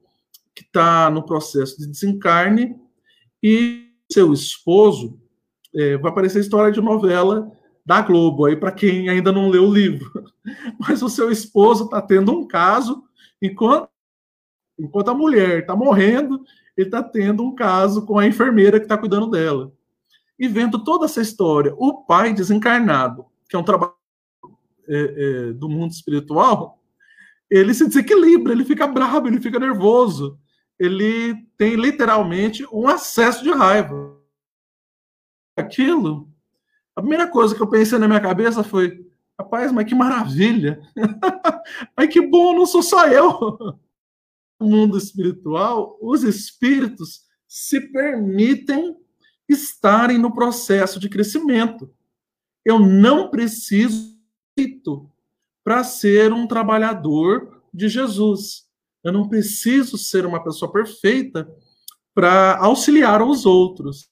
que 0.56 0.64
está 0.64 1.10
no 1.10 1.24
processo 1.24 1.78
de 1.78 1.88
desencarne, 1.88 2.76
e 3.42 3.90
seu 4.12 4.34
esposo, 4.34 5.20
é, 5.76 5.98
vai 5.98 6.12
aparecer 6.12 6.40
história 6.40 6.72
de 6.72 6.82
novela 6.82 7.52
da 7.86 8.02
Globo, 8.02 8.46
aí 8.46 8.56
para 8.56 8.72
quem 8.72 9.10
ainda 9.10 9.32
não 9.32 9.50
leu 9.50 9.66
o 9.66 9.74
livro. 9.74 10.10
Mas 10.80 11.02
o 11.02 11.10
seu 11.10 11.32
esposo 11.32 11.86
está 11.86 12.02
tendo 12.02 12.32
um 12.32 12.48
caso, 12.48 13.04
enquanto, 13.42 13.90
enquanto 14.80 15.10
a 15.10 15.14
mulher 15.14 15.60
está 15.60 15.76
morrendo, 15.76 16.44
ele 16.76 16.88
está 16.88 17.04
tendo 17.04 17.44
um 17.44 17.54
caso 17.54 18.06
com 18.06 18.18
a 18.18 18.28
enfermeira 18.28 18.80
que 18.80 18.86
está 18.86 18.98
cuidando 18.98 19.30
dela. 19.30 19.72
E 20.38 20.48
vendo 20.48 20.84
toda 20.84 21.06
essa 21.06 21.22
história, 21.22 21.74
o 21.78 22.04
pai 22.04 22.34
desencarnado, 22.34 23.26
que 23.50 23.56
é 23.56 23.60
um 23.60 23.64
trabalho 23.64 23.94
é, 24.88 25.50
é, 25.50 25.54
do 25.54 25.70
mundo 25.70 25.92
espiritual, 25.92 26.82
ele 27.50 27.74
se 27.74 27.88
desequilibra, 27.88 28.52
ele 28.52 28.66
fica 28.66 28.88
bravo, 28.88 29.28
ele 29.28 29.40
fica 29.40 29.60
nervoso, 29.60 30.40
ele 30.80 31.36
tem 31.58 31.76
literalmente 31.76 32.66
um 32.72 32.88
acesso 32.88 33.44
de 33.44 33.52
raiva. 33.52 34.18
Aquilo 35.56 36.34
a 36.96 37.02
primeira 37.02 37.28
coisa 37.28 37.56
que 37.56 37.62
eu 37.62 37.68
pensei 37.68 37.98
na 37.98 38.08
minha 38.08 38.20
cabeça 38.20 38.64
foi: 38.64 39.06
rapaz, 39.40 39.72
mas 39.72 39.86
que 39.86 39.96
maravilha! 39.96 40.82
mas 41.98 42.08
que 42.10 42.22
bom, 42.22 42.56
não 42.56 42.66
sou 42.66 42.84
só 42.84 43.08
eu! 43.08 43.78
Mundo 44.64 44.98
espiritual, 44.98 45.98
os 46.02 46.24
espíritos 46.24 47.22
se 47.48 47.80
permitem 47.80 48.96
estarem 49.48 50.18
no 50.18 50.34
processo 50.34 51.00
de 51.00 51.10
crescimento. 51.10 51.94
Eu 52.66 52.80
não 52.80 53.30
preciso 53.30 54.14
para 55.64 55.84
ser 55.84 56.32
um 56.32 56.48
trabalhador 56.48 57.62
de 57.74 57.90
Jesus. 57.90 58.68
Eu 59.04 59.12
não 59.12 59.28
preciso 59.28 59.98
ser 59.98 60.26
uma 60.26 60.44
pessoa 60.44 60.72
perfeita 60.72 61.50
para 62.14 62.58
auxiliar 62.58 63.22
os 63.22 63.46
outros. 63.46 64.10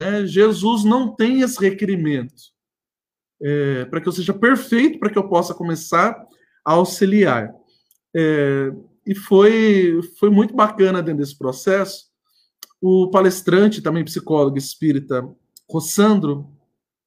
É, 0.00 0.26
Jesus 0.26 0.84
não 0.84 1.14
tem 1.14 1.40
esse 1.40 1.60
requerimento 1.60 2.54
é, 3.40 3.84
para 3.84 4.00
que 4.00 4.08
eu 4.08 4.12
seja 4.12 4.32
perfeito, 4.32 4.98
para 4.98 5.10
que 5.10 5.18
eu 5.18 5.28
possa 5.28 5.54
começar 5.54 6.10
a 6.64 6.72
auxiliar. 6.72 7.54
É, 8.16 8.72
e 9.06 9.14
foi, 9.14 10.00
foi 10.18 10.30
muito 10.30 10.54
bacana 10.54 11.02
dentro 11.02 11.20
desse 11.20 11.36
processo. 11.36 12.06
O 12.80 13.10
palestrante, 13.10 13.82
também 13.82 14.04
psicólogo 14.04 14.58
espírita, 14.58 15.26
Rossandro 15.68 16.48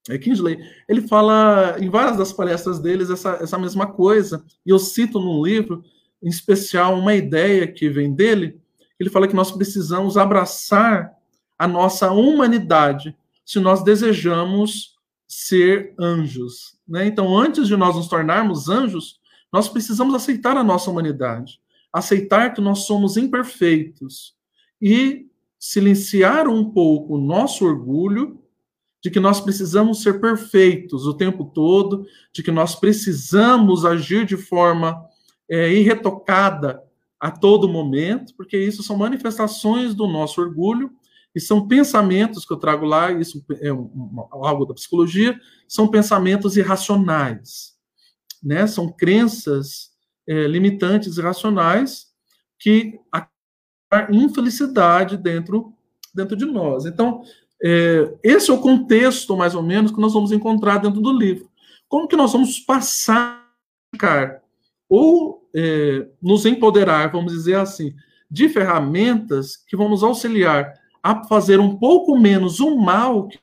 é, 0.09 0.17
Kingsley, 0.17 0.57
ele 0.87 1.07
fala 1.07 1.75
em 1.79 1.89
várias 1.89 2.17
das 2.17 2.31
palestras 2.31 2.79
deles 2.79 3.09
essa, 3.09 3.37
essa 3.41 3.57
mesma 3.57 3.87
coisa. 3.87 4.43
E 4.65 4.69
eu 4.69 4.79
cito 4.79 5.19
num 5.19 5.43
livro, 5.43 5.83
em 6.23 6.29
especial, 6.29 6.97
uma 6.97 7.13
ideia 7.13 7.67
que 7.67 7.89
vem 7.89 8.13
dele. 8.13 8.59
Ele 8.99 9.09
fala 9.09 9.27
que 9.27 9.35
nós 9.35 9.51
precisamos 9.51 10.17
abraçar 10.17 11.13
a 11.57 11.67
nossa 11.67 12.11
humanidade 12.11 13.15
se 13.45 13.59
nós 13.59 13.83
desejamos 13.83 14.95
ser 15.27 15.93
anjos. 15.99 16.77
Né? 16.87 17.05
Então, 17.05 17.37
antes 17.37 17.67
de 17.67 17.75
nós 17.75 17.95
nos 17.95 18.07
tornarmos 18.07 18.69
anjos, 18.69 19.19
nós 19.51 19.67
precisamos 19.67 20.13
aceitar 20.13 20.57
a 20.57 20.63
nossa 20.63 20.89
humanidade, 20.89 21.59
aceitar 21.97 22.53
que 22.53 22.61
nós 22.61 22.79
somos 22.85 23.17
imperfeitos 23.17 24.35
e 24.81 25.27
silenciar 25.59 26.47
um 26.47 26.69
pouco 26.71 27.15
o 27.15 27.21
nosso 27.21 27.65
orgulho 27.65 28.41
de 29.01 29.11
que 29.11 29.19
nós 29.19 29.39
precisamos 29.39 30.01
ser 30.01 30.19
perfeitos 30.19 31.05
o 31.05 31.13
tempo 31.13 31.45
todo, 31.45 32.05
de 32.33 32.43
que 32.43 32.51
nós 32.51 32.75
precisamos 32.75 33.85
agir 33.85 34.25
de 34.25 34.35
forma 34.35 35.01
é, 35.49 35.71
irretocada 35.71 36.83
a 37.19 37.31
todo 37.31 37.69
momento, 37.69 38.33
porque 38.35 38.57
isso 38.57 38.83
são 38.83 38.97
manifestações 38.97 39.95
do 39.95 40.07
nosso 40.07 40.41
orgulho 40.41 40.91
e 41.33 41.39
são 41.39 41.67
pensamentos 41.67 42.45
que 42.45 42.53
eu 42.53 42.57
trago 42.57 42.85
lá, 42.85 43.11
isso 43.11 43.43
é 43.61 43.69
algo 43.69 44.65
da 44.65 44.73
psicologia, 44.73 45.39
são 45.67 45.87
pensamentos 45.87 46.57
irracionais, 46.57 47.75
né? 48.43 48.65
São 48.67 48.91
crenças 48.91 49.91
é, 50.27 50.47
limitantes 50.47 51.17
irracionais 51.17 52.07
que 52.59 52.99
a 53.11 53.27
infelicidade 54.11 55.15
dentro 55.17 55.73
dentro 56.17 56.35
de 56.35 56.45
nós. 56.45 56.85
Então, 56.85 57.21
é, 57.63 58.13
esse 58.23 58.49
é 58.49 58.53
o 58.53 58.61
contexto, 58.61 59.37
mais 59.37 59.55
ou 59.55 59.61
menos, 59.61 59.91
que 59.91 60.01
nós 60.01 60.13
vamos 60.13 60.31
encontrar 60.31 60.79
dentro 60.79 60.99
do 60.99 61.11
livro. 61.11 61.49
Como 61.87 62.07
que 62.07 62.15
nós 62.15 62.33
vamos 62.33 62.59
passar 62.59 63.45
ou 64.89 65.47
é, 65.55 66.07
nos 66.21 66.45
empoderar, 66.45 67.11
vamos 67.11 67.31
dizer 67.31 67.55
assim, 67.55 67.95
de 68.29 68.49
ferramentas 68.49 69.55
que 69.55 69.77
vão 69.77 69.89
nos 69.89 70.03
auxiliar 70.03 70.73
a 71.01 71.23
fazer 71.25 71.59
um 71.59 71.77
pouco 71.77 72.17
menos 72.17 72.59
o 72.59 72.75
mal 72.75 73.27
que 73.27 73.39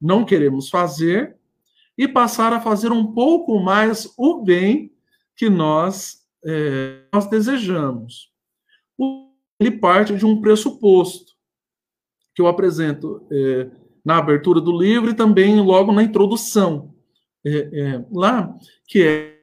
não 0.00 0.24
queremos 0.24 0.68
fazer 0.68 1.36
e 1.96 2.08
passar 2.08 2.52
a 2.52 2.60
fazer 2.60 2.90
um 2.90 3.12
pouco 3.12 3.58
mais 3.60 4.12
o 4.18 4.42
bem 4.42 4.92
que 5.36 5.48
nós, 5.48 6.26
é, 6.44 7.02
nós 7.12 7.26
desejamos. 7.26 8.32
Ele 9.60 9.72
parte 9.72 10.16
de 10.16 10.26
um 10.26 10.40
pressuposto 10.40 11.34
que 12.34 12.42
eu 12.42 12.46
apresento 12.46 13.26
é, 13.30 13.70
na 14.04 14.18
abertura 14.18 14.60
do 14.60 14.76
livro 14.76 15.10
e 15.10 15.14
também 15.14 15.60
logo 15.60 15.92
na 15.92 16.02
introdução. 16.02 16.94
É, 17.44 17.58
é 17.80 18.06
lá, 18.10 18.54
que 18.86 19.02
é 19.02 19.34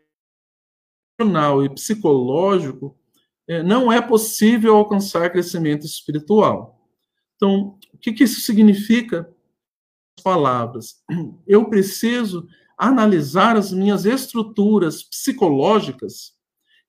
e 1.63 1.69
psicológico, 1.69 2.97
é, 3.47 3.61
não 3.61 3.91
é 3.91 4.01
possível 4.01 4.75
alcançar 4.75 5.29
crescimento 5.29 5.85
espiritual. 5.85 6.81
Então, 7.35 7.77
o 7.93 7.97
que, 7.97 8.11
que 8.11 8.23
isso 8.23 8.41
significa? 8.41 9.31
Palavras. 10.23 11.03
Eu 11.45 11.69
preciso 11.69 12.47
analisar 12.81 13.55
as 13.55 13.71
minhas 13.71 14.05
estruturas 14.05 15.03
psicológicas 15.03 16.33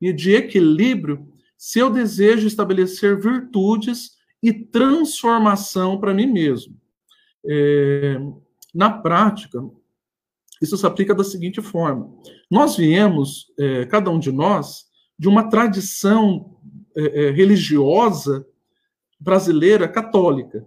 e 0.00 0.10
de 0.10 0.32
equilíbrio 0.34 1.28
se 1.58 1.78
eu 1.78 1.90
desejo 1.90 2.46
estabelecer 2.46 3.20
virtudes 3.20 4.12
e 4.42 4.54
transformação 4.54 6.00
para 6.00 6.14
mim 6.14 6.26
mesmo. 6.26 6.74
É, 7.44 8.18
na 8.74 8.88
prática, 8.88 9.62
isso 10.62 10.78
se 10.78 10.86
aplica 10.86 11.14
da 11.14 11.22
seguinte 11.22 11.60
forma: 11.60 12.10
nós 12.50 12.74
viemos, 12.74 13.52
é, 13.58 13.84
cada 13.84 14.10
um 14.10 14.18
de 14.18 14.32
nós, 14.32 14.86
de 15.18 15.28
uma 15.28 15.50
tradição 15.50 16.56
é, 16.96 17.26
é 17.26 17.30
religiosa 17.30 18.46
brasileira 19.20 19.86
católica. 19.86 20.66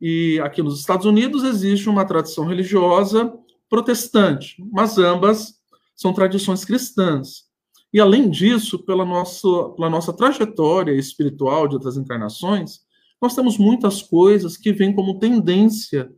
E 0.00 0.38
aqui 0.40 0.62
nos 0.62 0.78
Estados 0.78 1.04
Unidos 1.04 1.42
existe 1.42 1.88
uma 1.88 2.04
tradição 2.04 2.44
religiosa 2.44 3.36
protestante, 3.68 4.56
mas 4.72 4.98
ambas 4.98 5.54
são 5.94 6.12
tradições 6.12 6.64
cristãs. 6.64 7.46
E 7.92 8.00
além 8.00 8.28
disso, 8.28 8.78
pela 8.84 9.04
nossa, 9.04 9.48
pela 9.74 9.88
nossa 9.88 10.12
trajetória 10.12 10.92
espiritual 10.92 11.66
de 11.66 11.74
outras 11.74 11.96
encarnações, 11.96 12.80
nós 13.20 13.34
temos 13.34 13.56
muitas 13.56 14.02
coisas 14.02 14.56
que 14.56 14.72
vêm 14.72 14.94
como 14.94 15.18
tendência 15.18 16.12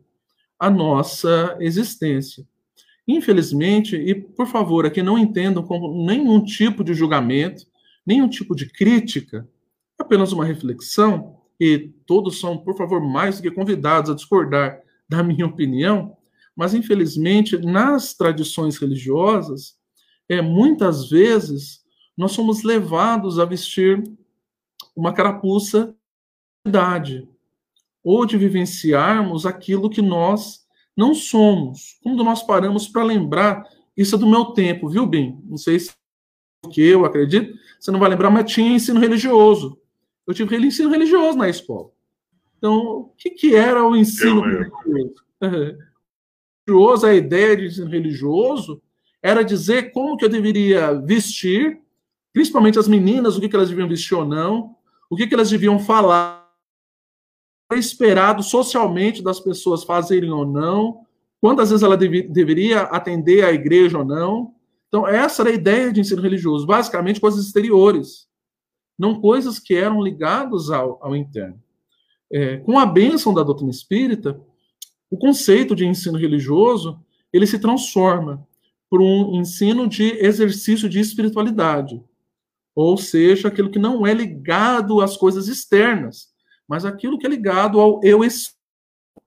à 0.59 0.69
nossa 0.69 1.55
existência. 1.59 2.45
Infelizmente, 3.07 3.95
e 3.95 4.13
por 4.13 4.47
favor, 4.47 4.85
aqui 4.85 5.01
não 5.01 5.17
entendam 5.17 5.63
como 5.63 6.05
nenhum 6.05 6.43
tipo 6.43 6.83
de 6.83 6.93
julgamento, 6.93 7.65
nenhum 8.05 8.27
tipo 8.27 8.55
de 8.55 8.69
crítica, 8.69 9.47
apenas 9.97 10.31
uma 10.31 10.45
reflexão, 10.45 11.37
e 11.59 11.91
todos 12.05 12.39
são, 12.39 12.57
por 12.57 12.77
favor, 12.77 13.01
mais 13.01 13.37
do 13.37 13.41
que 13.41 13.51
convidados 13.51 14.11
a 14.11 14.15
discordar 14.15 14.81
da 15.07 15.23
minha 15.23 15.45
opinião, 15.45 16.15
mas 16.59 16.73
infelizmente, 16.73 17.57
nas 17.57 18.13
tradições 18.13 18.75
religiosas, 18.75 19.77
é, 20.27 20.41
muitas 20.41 21.09
vezes 21.09 21.79
nós 22.17 22.33
somos 22.33 22.63
levados 22.63 23.39
a 23.39 23.45
vestir 23.45 24.03
uma 24.93 25.13
carapuça 25.13 25.95
de 26.65 26.69
idade, 26.69 27.29
ou 28.03 28.25
de 28.25 28.37
vivenciarmos 28.37 29.45
aquilo 29.45 29.89
que 29.89 30.01
nós 30.01 30.65
não 30.97 31.15
somos. 31.15 31.97
Quando 32.03 32.25
nós 32.25 32.43
paramos 32.43 32.89
para 32.89 33.05
lembrar, 33.05 33.63
isso 33.95 34.15
é 34.15 34.17
do 34.17 34.27
meu 34.27 34.47
tempo, 34.47 34.89
viu, 34.89 35.05
Bim? 35.05 35.41
Não 35.45 35.55
sei 35.55 35.79
se 35.79 35.93
que 36.73 36.81
eu 36.81 37.05
acredito, 37.05 37.57
você 37.79 37.89
não 37.89 38.01
vai 38.01 38.09
lembrar, 38.09 38.29
mas 38.29 38.51
tinha 38.51 38.75
ensino 38.75 38.99
religioso. 38.99 39.79
Eu 40.27 40.33
tive 40.33 40.57
ensino 40.57 40.89
religioso 40.89 41.37
na 41.37 41.47
escola. 41.47 41.89
Então, 42.57 42.75
o 42.75 43.13
que, 43.17 43.29
que 43.29 43.55
era 43.55 43.81
o 43.81 43.95
ensino 43.95 44.41
religioso? 44.41 45.15
religioso, 46.69 47.05
a 47.05 47.13
ideia 47.13 47.57
de 47.57 47.65
ensino 47.65 47.89
religioso 47.89 48.81
era 49.21 49.43
dizer 49.43 49.91
como 49.91 50.15
que 50.15 50.23
eu 50.23 50.29
deveria 50.29 50.93
vestir, 50.93 51.79
principalmente 52.31 52.79
as 52.79 52.87
meninas, 52.87 53.35
o 53.35 53.41
que, 53.41 53.49
que 53.49 53.55
elas 53.55 53.69
deviam 53.69 53.87
vestir 53.87 54.15
ou 54.15 54.25
não, 54.25 54.75
o 55.09 55.15
que, 55.15 55.27
que 55.27 55.33
elas 55.33 55.49
deviam 55.49 55.79
falar, 55.79 56.47
esperado 57.73 58.41
socialmente 58.41 59.21
das 59.21 59.39
pessoas 59.39 59.83
fazerem 59.83 60.31
ou 60.31 60.45
não, 60.45 61.01
quantas 61.41 61.69
vezes 61.69 61.83
ela 61.83 61.97
deve, 61.97 62.23
deveria 62.23 62.81
atender 62.81 63.43
à 63.43 63.51
igreja 63.51 63.97
ou 63.97 64.05
não. 64.05 64.53
Então, 64.87 65.07
essa 65.07 65.41
era 65.43 65.51
a 65.51 65.53
ideia 65.53 65.91
de 65.91 65.99
ensino 65.99 66.21
religioso, 66.21 66.65
basicamente 66.65 67.19
coisas 67.19 67.45
exteriores, 67.45 68.27
não 68.97 69.19
coisas 69.19 69.59
que 69.59 69.75
eram 69.75 70.01
ligadas 70.01 70.69
ao, 70.69 70.99
ao 71.01 71.15
interno. 71.15 71.61
É, 72.31 72.57
com 72.57 72.77
a 72.77 72.85
bênção 72.85 73.33
da 73.33 73.43
doutrina 73.43 73.71
espírita, 73.71 74.39
o 75.09 75.17
conceito 75.17 75.75
de 75.75 75.85
ensino 75.85 76.17
religioso 76.17 76.99
ele 77.31 77.47
se 77.47 77.59
transforma 77.59 78.47
por 78.89 79.01
um 79.01 79.39
ensino 79.39 79.87
de 79.87 80.13
exercício 80.23 80.89
de 80.89 80.99
espiritualidade, 80.99 82.03
ou 82.75 82.97
seja, 82.97 83.47
aquilo 83.47 83.69
que 83.69 83.77
não 83.77 84.05
é 84.05 84.13
ligado 84.13 85.01
às 85.01 85.15
coisas 85.15 85.47
externas, 85.47 86.29
mas 86.67 86.85
aquilo 86.85 87.17
que 87.17 87.27
é 87.27 87.29
ligado 87.29 87.79
ao 87.79 87.99
eu, 88.03 88.21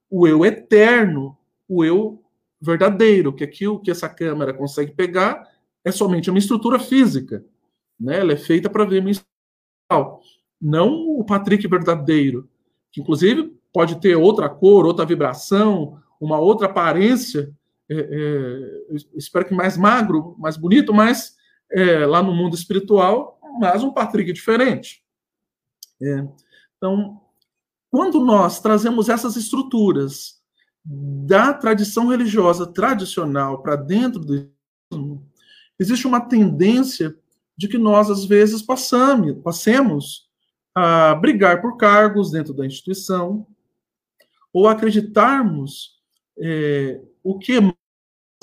o 0.09 0.27
eu 0.27 0.45
eterno, 0.45 1.37
o 1.67 1.83
eu 1.83 2.23
verdadeiro, 2.59 3.33
que 3.33 3.43
aquilo 3.43 3.81
que 3.81 3.91
essa 3.91 4.09
câmera 4.09 4.53
consegue 4.53 4.93
pegar 4.93 5.47
é 5.83 5.91
somente 5.91 6.29
uma 6.29 6.39
estrutura 6.39 6.79
física, 6.79 7.45
né? 7.99 8.19
Ela 8.19 8.33
é 8.33 8.37
feita 8.37 8.69
para 8.69 8.85
ver 8.85 9.03
não 10.61 11.19
o 11.19 11.25
Patrick 11.25 11.67
verdadeiro, 11.67 12.49
que 12.91 13.01
inclusive 13.01 13.53
pode 13.73 13.99
ter 13.99 14.15
outra 14.15 14.47
cor, 14.47 14.85
outra 14.85 15.05
vibração, 15.05 15.99
uma 16.21 16.39
outra 16.39 16.67
aparência, 16.67 17.51
é, 17.89 17.95
é, 17.95 18.95
espero 19.15 19.45
que 19.45 19.53
mais 19.53 19.75
magro, 19.75 20.35
mais 20.39 20.55
bonito, 20.55 20.93
mas 20.93 21.35
é, 21.71 22.05
lá 22.05 22.21
no 22.23 22.33
mundo 22.33 22.55
espiritual, 22.55 23.39
mas 23.59 23.83
um 23.83 23.91
Patrick 23.91 24.31
diferente. 24.31 25.03
É, 26.01 26.25
então, 26.77 27.19
quando 27.91 28.23
nós 28.23 28.59
trazemos 28.59 29.09
essas 29.09 29.35
estruturas 29.35 30.41
da 30.85 31.53
tradição 31.53 32.07
religiosa 32.07 32.67
tradicional 32.67 33.61
para 33.61 33.75
dentro 33.75 34.19
do 34.19 34.51
existe 35.79 36.05
uma 36.05 36.21
tendência 36.21 37.15
de 37.57 37.67
que 37.67 37.77
nós, 37.77 38.09
às 38.09 38.25
vezes, 38.25 38.61
passamos, 38.61 39.41
passemos 39.43 40.27
a 40.75 41.15
brigar 41.15 41.61
por 41.61 41.77
cargos 41.77 42.31
dentro 42.31 42.53
da 42.53 42.65
instituição, 42.65 43.45
ou 44.53 44.67
acreditarmos 44.67 45.99
é, 46.37 47.01
o 47.23 47.39
que 47.39 47.53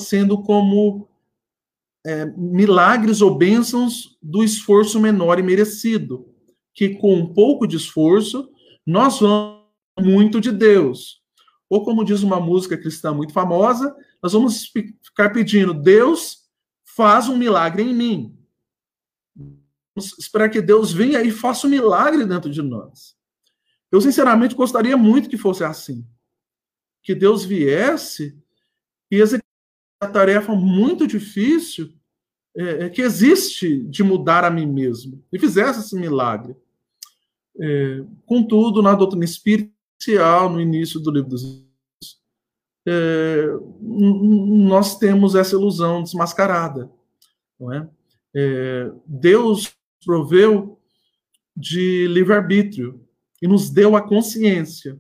sendo 0.01 0.43
como 0.43 1.09
é, 2.05 2.25
milagres 2.37 3.21
ou 3.21 3.37
bênçãos 3.37 4.19
do 4.21 4.43
esforço 4.43 4.99
menor 4.99 5.39
e 5.39 5.43
merecido, 5.43 6.27
que 6.75 6.91
com 6.97 7.15
um 7.15 7.33
pouco 7.33 7.67
de 7.67 7.77
esforço 7.77 8.51
nós 8.87 9.21
vamos 9.21 9.61
muito 10.01 10.41
de 10.41 10.51
Deus. 10.51 11.21
Ou 11.69 11.85
como 11.85 12.05
diz 12.05 12.23
uma 12.23 12.41
música 12.41 12.77
cristã 12.77 13.13
muito 13.13 13.33
famosa, 13.33 13.95
nós 14.23 14.33
vamos 14.33 14.73
ficar 15.03 15.31
pedindo, 15.31 15.73
Deus 15.73 16.49
faz 16.85 17.29
um 17.29 17.37
milagre 17.37 17.83
em 17.83 17.95
mim. 17.95 18.37
Vamos 19.95 20.19
esperar 20.19 20.49
que 20.49 20.61
Deus 20.61 20.93
venha 20.93 21.23
e 21.23 21.31
faça 21.31 21.67
um 21.67 21.71
milagre 21.71 22.25
dentro 22.25 22.51
de 22.51 22.63
nós. 22.63 23.17
Eu, 23.91 24.01
sinceramente, 24.01 24.55
gostaria 24.55 24.97
muito 24.97 25.29
que 25.29 25.37
fosse 25.37 25.65
assim. 25.65 26.07
Que 27.03 27.15
Deus 27.15 27.45
viesse 27.45 28.39
e 29.11 29.17
executasse 29.17 29.51
a 30.01 30.07
tarefa 30.07 30.55
muito 30.55 31.07
difícil 31.07 31.93
é, 32.57 32.85
é, 32.85 32.91
que 32.91 33.03
existe 33.03 33.85
de 33.85 34.03
mudar 34.03 34.45
a 34.45 34.51
mim 34.51 34.67
mesmo 34.67 35.23
e 35.33 35.39
fizesse 35.39 35.81
esse 35.81 35.97
milagre. 35.97 36.57
É, 37.59 38.05
contudo, 38.27 38.83
na 38.83 38.95
doutrina 38.95 39.25
espiritual, 39.25 40.51
no 40.51 40.61
início 40.61 40.99
do 40.99 41.11
livro 41.11 41.31
dos 41.31 41.69
é, 42.89 43.47
nós 43.81 44.99
temos 44.99 45.35
essa 45.35 45.55
ilusão 45.55 46.03
desmascarada, 46.03 46.91
não 47.59 47.73
é? 47.73 47.89
é 48.35 48.91
Deus 49.07 49.75
proveu 50.05 50.81
de 51.55 52.07
livre-arbítrio 52.09 53.07
e 53.41 53.49
nos 53.49 53.71
deu 53.71 53.97
a 53.97 54.03
consciência 54.03 54.99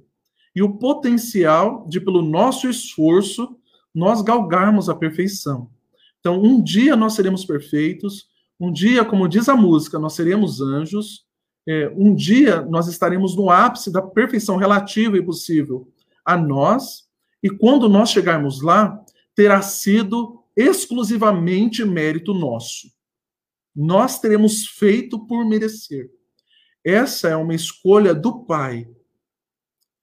e 0.54 0.62
o 0.62 0.76
potencial 0.78 1.86
de, 1.88 2.00
pelo 2.00 2.22
nosso 2.22 2.68
esforço, 2.68 3.56
nós 3.94 4.22
galgarmos 4.22 4.88
a 4.88 4.94
perfeição. 4.94 5.70
Então, 6.18 6.42
um 6.42 6.62
dia 6.62 6.96
nós 6.96 7.14
seremos 7.14 7.44
perfeitos, 7.44 8.26
um 8.58 8.70
dia, 8.70 9.04
como 9.04 9.28
diz 9.28 9.48
a 9.48 9.56
música, 9.56 9.98
nós 9.98 10.14
seremos 10.14 10.60
anjos, 10.60 11.24
é, 11.66 11.88
um 11.96 12.14
dia 12.14 12.62
nós 12.62 12.88
estaremos 12.88 13.36
no 13.36 13.50
ápice 13.50 13.90
da 13.92 14.02
perfeição 14.02 14.56
relativa 14.56 15.16
e 15.16 15.22
possível 15.22 15.88
a 16.24 16.36
nós, 16.36 17.08
e 17.42 17.48
quando 17.48 17.88
nós 17.88 18.10
chegarmos 18.10 18.60
lá, 18.60 19.02
terá 19.34 19.62
sido 19.62 20.42
exclusivamente 20.54 21.84
mérito 21.84 22.34
nosso. 22.34 22.88
Nós 23.74 24.20
teremos 24.20 24.66
feito 24.66 25.26
por 25.26 25.46
merecer. 25.46 26.10
Essa 26.84 27.28
é 27.28 27.36
uma 27.36 27.54
escolha 27.54 28.14
do 28.14 28.44
Pai. 28.44 28.88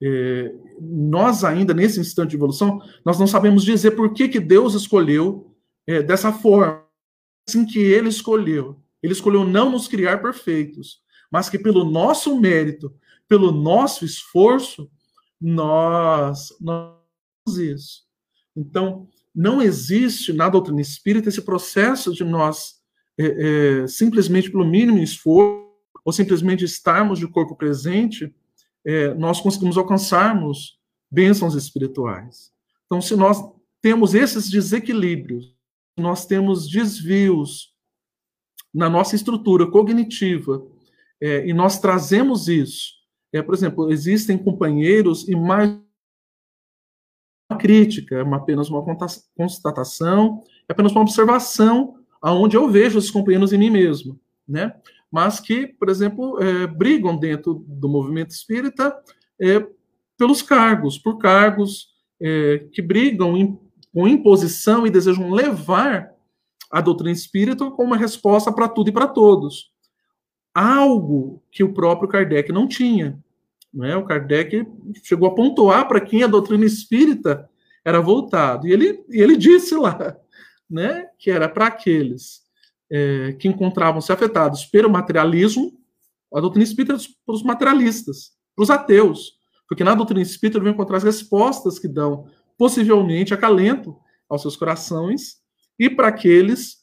É, 0.00 0.54
nós 0.80 1.42
ainda, 1.42 1.74
nesse 1.74 1.98
instante 1.98 2.30
de 2.30 2.36
evolução, 2.36 2.80
nós 3.04 3.18
não 3.18 3.26
sabemos 3.26 3.64
dizer 3.64 3.92
por 3.92 4.12
que, 4.12 4.28
que 4.28 4.38
Deus 4.38 4.74
escolheu 4.74 5.54
é, 5.86 6.02
dessa 6.02 6.32
forma, 6.32 6.84
assim 7.48 7.64
que 7.64 7.78
Ele 7.78 8.08
escolheu. 8.08 8.80
Ele 9.02 9.12
escolheu 9.12 9.44
não 9.44 9.70
nos 9.70 9.88
criar 9.88 10.22
perfeitos, 10.22 11.00
mas 11.30 11.48
que 11.48 11.58
pelo 11.58 11.84
nosso 11.84 12.38
mérito, 12.40 12.94
pelo 13.26 13.50
nosso 13.50 14.04
esforço, 14.04 14.90
nós, 15.40 16.48
nós 16.60 16.96
isso. 17.56 18.02
Então, 18.56 19.08
não 19.34 19.62
existe 19.62 20.32
na 20.32 20.48
doutrina 20.48 20.80
espírita 20.80 21.28
esse 21.28 21.42
processo 21.42 22.12
de 22.12 22.24
nós 22.24 22.78
é, 23.16 23.82
é, 23.82 23.86
simplesmente 23.86 24.50
pelo 24.50 24.66
mínimo 24.66 24.98
esforço 24.98 25.67
ou 26.08 26.12
simplesmente 26.12 26.64
estarmos 26.64 27.18
de 27.18 27.28
corpo 27.28 27.54
presente, 27.54 28.34
é, 28.82 29.12
nós 29.12 29.42
conseguimos 29.42 29.76
alcançarmos 29.76 30.80
bênçãos 31.10 31.54
espirituais. 31.54 32.50
Então, 32.86 32.98
se 32.98 33.14
nós 33.14 33.44
temos 33.82 34.14
esses 34.14 34.48
desequilíbrios, 34.48 35.54
nós 35.98 36.24
temos 36.24 36.66
desvios 36.66 37.74
na 38.72 38.88
nossa 38.88 39.16
estrutura 39.16 39.70
cognitiva, 39.70 40.66
é, 41.20 41.46
e 41.46 41.52
nós 41.52 41.78
trazemos 41.78 42.48
isso. 42.48 42.94
É, 43.30 43.42
por 43.42 43.54
exemplo, 43.54 43.92
existem 43.92 44.38
companheiros 44.38 45.28
e 45.28 45.36
mais 45.36 45.78
uma 47.50 47.58
crítica, 47.58 48.16
é 48.16 48.34
apenas 48.34 48.70
uma 48.70 48.82
constatação, 49.36 50.42
é 50.66 50.72
apenas 50.72 50.90
uma 50.92 51.02
observação 51.02 51.98
aonde 52.22 52.56
eu 52.56 52.66
vejo 52.70 52.98
esses 52.98 53.10
companheiros 53.10 53.52
em 53.52 53.58
mim 53.58 53.68
mesmo, 53.68 54.18
né? 54.48 54.74
Mas 55.10 55.40
que, 55.40 55.66
por 55.66 55.88
exemplo, 55.88 56.38
é, 56.42 56.66
brigam 56.66 57.16
dentro 57.16 57.64
do 57.66 57.88
movimento 57.88 58.30
espírita 58.30 58.94
é, 59.40 59.66
pelos 60.16 60.42
cargos, 60.42 60.98
por 60.98 61.18
cargos 61.18 61.88
é, 62.20 62.66
que 62.72 62.82
brigam 62.82 63.36
em, 63.36 63.58
com 63.92 64.06
imposição 64.06 64.86
e 64.86 64.90
desejam 64.90 65.30
levar 65.30 66.10
a 66.70 66.80
doutrina 66.80 67.12
espírita 67.12 67.70
como 67.70 67.88
uma 67.88 67.96
resposta 67.96 68.52
para 68.52 68.68
tudo 68.68 68.90
e 68.90 68.92
para 68.92 69.06
todos. 69.06 69.70
Algo 70.54 71.42
que 71.50 71.62
o 71.62 71.72
próprio 71.72 72.08
Kardec 72.08 72.52
não 72.52 72.66
tinha. 72.66 73.18
Né? 73.72 73.96
O 73.96 74.04
Kardec 74.04 74.66
chegou 75.02 75.28
a 75.28 75.34
pontuar 75.34 75.86
para 75.88 76.00
quem 76.00 76.22
a 76.22 76.26
doutrina 76.26 76.64
espírita 76.64 77.48
era 77.84 78.00
voltado. 78.00 78.66
E 78.66 78.72
ele, 78.72 79.04
ele 79.08 79.36
disse 79.36 79.74
lá 79.74 80.16
né, 80.68 81.06
que 81.18 81.30
era 81.30 81.48
para 81.48 81.68
aqueles 81.68 82.42
é, 82.90 83.32
que 83.32 83.48
encontravam-se 83.48 84.12
afetados 84.12 84.64
pelo 84.66 84.90
materialismo, 84.90 85.72
a 86.34 86.40
doutrina 86.40 86.64
espírita 86.64 86.94
é 86.94 86.98
para 87.24 87.34
os 87.34 87.42
materialistas, 87.42 88.32
para 88.54 88.62
os 88.62 88.70
ateus. 88.70 89.38
Porque 89.68 89.84
na 89.84 89.94
doutrina 89.94 90.22
espírita 90.22 90.60
vai 90.60 90.72
encontrar 90.72 90.96
as 90.96 91.04
respostas 91.04 91.78
que 91.78 91.88
dão, 91.88 92.26
possivelmente, 92.56 93.34
acalento 93.34 93.96
aos 94.28 94.42
seus 94.42 94.56
corações 94.56 95.36
e 95.78 95.88
para 95.88 96.08
aqueles 96.08 96.78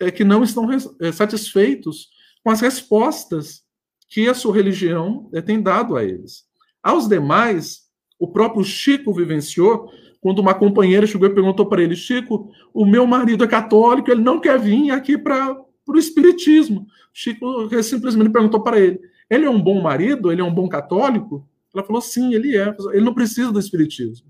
é, 0.00 0.10
que 0.10 0.24
não 0.24 0.42
estão 0.42 0.68
é, 1.00 1.12
satisfeitos 1.12 2.08
com 2.42 2.50
as 2.50 2.60
respostas 2.60 3.62
que 4.08 4.28
a 4.28 4.34
sua 4.34 4.54
religião 4.54 5.28
é, 5.34 5.40
tem 5.40 5.60
dado 5.60 5.96
a 5.96 6.04
eles. 6.04 6.44
Aos 6.82 7.08
demais, 7.08 7.82
o 8.18 8.28
próprio 8.28 8.64
Chico 8.64 9.12
vivenciou 9.12 9.90
quando 10.26 10.40
uma 10.40 10.54
companheira 10.54 11.06
chegou 11.06 11.28
e 11.28 11.32
perguntou 11.32 11.66
para 11.66 11.80
ele: 11.80 11.94
Chico, 11.94 12.50
o 12.74 12.84
meu 12.84 13.06
marido 13.06 13.44
é 13.44 13.46
católico, 13.46 14.10
ele 14.10 14.22
não 14.22 14.40
quer 14.40 14.58
vir 14.58 14.90
aqui 14.90 15.16
para 15.16 15.56
o 15.86 15.96
Espiritismo. 15.96 16.84
Chico 17.12 17.70
simplesmente 17.80 18.30
perguntou 18.30 18.60
para 18.60 18.80
ele: 18.80 18.98
ele 19.30 19.44
é 19.44 19.50
um 19.50 19.62
bom 19.62 19.80
marido? 19.80 20.32
Ele 20.32 20.40
é 20.40 20.44
um 20.44 20.52
bom 20.52 20.68
católico? 20.68 21.48
Ela 21.72 21.84
falou: 21.84 22.02
sim, 22.02 22.34
ele 22.34 22.56
é. 22.56 22.74
Ele 22.92 23.04
não 23.04 23.14
precisa 23.14 23.52
do 23.52 23.60
Espiritismo. 23.60 24.26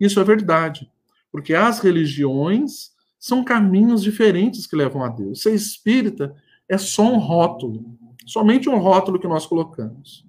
Isso 0.00 0.18
é 0.18 0.24
verdade, 0.24 0.90
porque 1.30 1.54
as 1.54 1.78
religiões 1.78 2.90
são 3.16 3.44
caminhos 3.44 4.02
diferentes 4.02 4.66
que 4.66 4.74
levam 4.74 5.04
a 5.04 5.10
Deus. 5.10 5.42
Ser 5.42 5.54
espírita 5.54 6.34
é 6.68 6.76
só 6.76 7.04
um 7.04 7.18
rótulo, 7.18 7.96
somente 8.26 8.68
um 8.68 8.78
rótulo 8.78 9.20
que 9.20 9.28
nós 9.28 9.46
colocamos. 9.46 10.26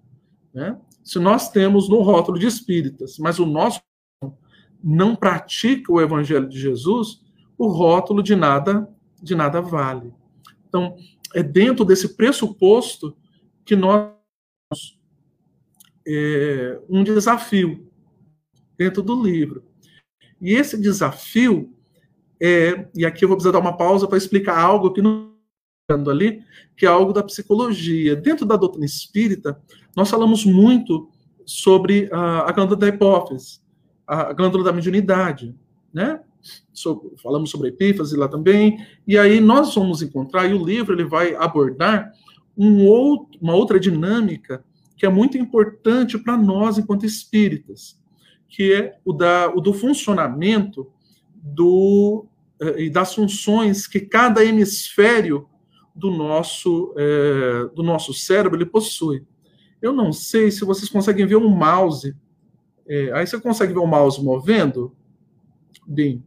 Né? 0.54 0.78
Se 1.04 1.18
nós 1.18 1.50
temos 1.50 1.90
no 1.90 2.04
rótulo 2.04 2.38
de 2.38 2.46
espíritas, 2.46 3.18
mas 3.18 3.40
o 3.40 3.48
nosso 3.48 3.82
não 4.84 5.16
pratica 5.16 5.92
o 5.92 6.02
evangelho 6.02 6.48
de 6.48 6.60
Jesus, 6.60 7.22
o 7.58 7.68
rótulo 7.68 8.24
de 8.24 8.36
nada 8.36 8.88
de 9.22 9.36
nada 9.36 9.62
vale. 9.62 10.12
Então, 10.68 10.96
é 11.36 11.44
dentro 11.44 11.86
desse 11.86 12.16
pressuposto 12.16 13.16
que 13.64 13.76
nós 13.76 14.12
é, 16.08 16.80
um 16.90 17.04
desafio 17.04 17.88
dentro 18.78 19.04
do 19.04 19.22
livro. 19.22 19.64
E 20.42 20.54
esse 20.54 20.76
desafio 20.76 21.72
é, 22.42 22.90
e 22.96 23.06
aqui 23.06 23.24
eu 23.24 23.30
vou 23.30 23.38
precisar 23.38 23.52
dar 23.52 23.60
uma 23.60 23.78
pausa 23.78 24.08
para 24.08 24.18
explicar 24.18 24.58
algo 24.58 24.92
que 24.92 25.02
não 25.02 25.30
ali, 26.10 26.42
que 26.76 26.86
é 26.86 26.90
algo 26.90 27.14
da 27.14 27.22
psicologia. 27.22 28.16
Dentro 28.16 28.46
da 28.46 28.56
doutrina 28.56 28.86
espírita, 28.86 29.62
nós 29.96 30.10
falamos 30.10 30.46
muito 30.46 31.10
sobre 31.46 32.10
a, 32.12 32.50
a 32.50 32.76
da 32.76 32.88
hipófise, 32.88 33.60
a 34.12 34.34
glândula 34.34 34.64
da 34.64 34.74
mediunidade, 34.74 35.56
né? 35.94 36.20
So, 36.74 37.14
falamos 37.22 37.50
sobre 37.50 37.70
epífase 37.70 38.18
lá 38.18 38.28
também, 38.28 38.86
e 39.08 39.18
aí 39.18 39.40
nós 39.40 39.76
vamos 39.76 40.02
encontrar, 40.02 40.48
e 40.48 40.54
o 40.54 40.66
livro 40.66 40.94
ele 40.94 41.06
vai 41.06 41.36
abordar 41.36 42.12
um 42.58 42.86
outro, 42.86 43.40
uma 43.40 43.54
outra 43.54 43.80
dinâmica 43.80 44.64
que 44.98 45.06
é 45.06 45.10
muito 45.10 45.38
importante 45.38 46.18
para 46.18 46.36
nós 46.38 46.78
enquanto 46.78 47.06
espíritas, 47.06 48.00
que 48.50 48.74
é 48.74 48.98
o, 49.06 49.14
da, 49.14 49.50
o 49.50 49.62
do 49.62 49.74
funcionamento 49.74 50.88
do, 51.36 52.26
eh, 52.60 52.84
e 52.84 52.90
das 52.90 53.14
funções 53.16 53.88
que 53.88 54.00
cada 54.00 54.44
hemisfério 54.44 55.48
do 55.96 56.12
nosso, 56.12 56.94
é, 56.98 57.70
do 57.76 57.84
nosso 57.84 58.14
cérebro 58.14 58.58
ele 58.58 58.66
possui. 58.66 59.26
Eu 59.82 59.94
não 59.94 60.14
sei 60.14 60.52
se 60.52 60.64
vocês 60.64 60.90
conseguem 60.90 61.26
ver 61.26 61.36
um 61.36 61.50
mouse. 61.50 62.16
É, 62.94 63.10
aí 63.14 63.26
você 63.26 63.40
consegue 63.40 63.72
ver 63.72 63.80
o 63.80 63.88
mouse 63.88 64.22
movendo? 64.22 64.94
Bem, 65.88 66.22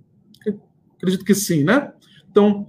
acredito 0.96 1.22
que 1.22 1.35
sim, 1.35 1.62
né? 1.62 1.92
Então, 2.31 2.66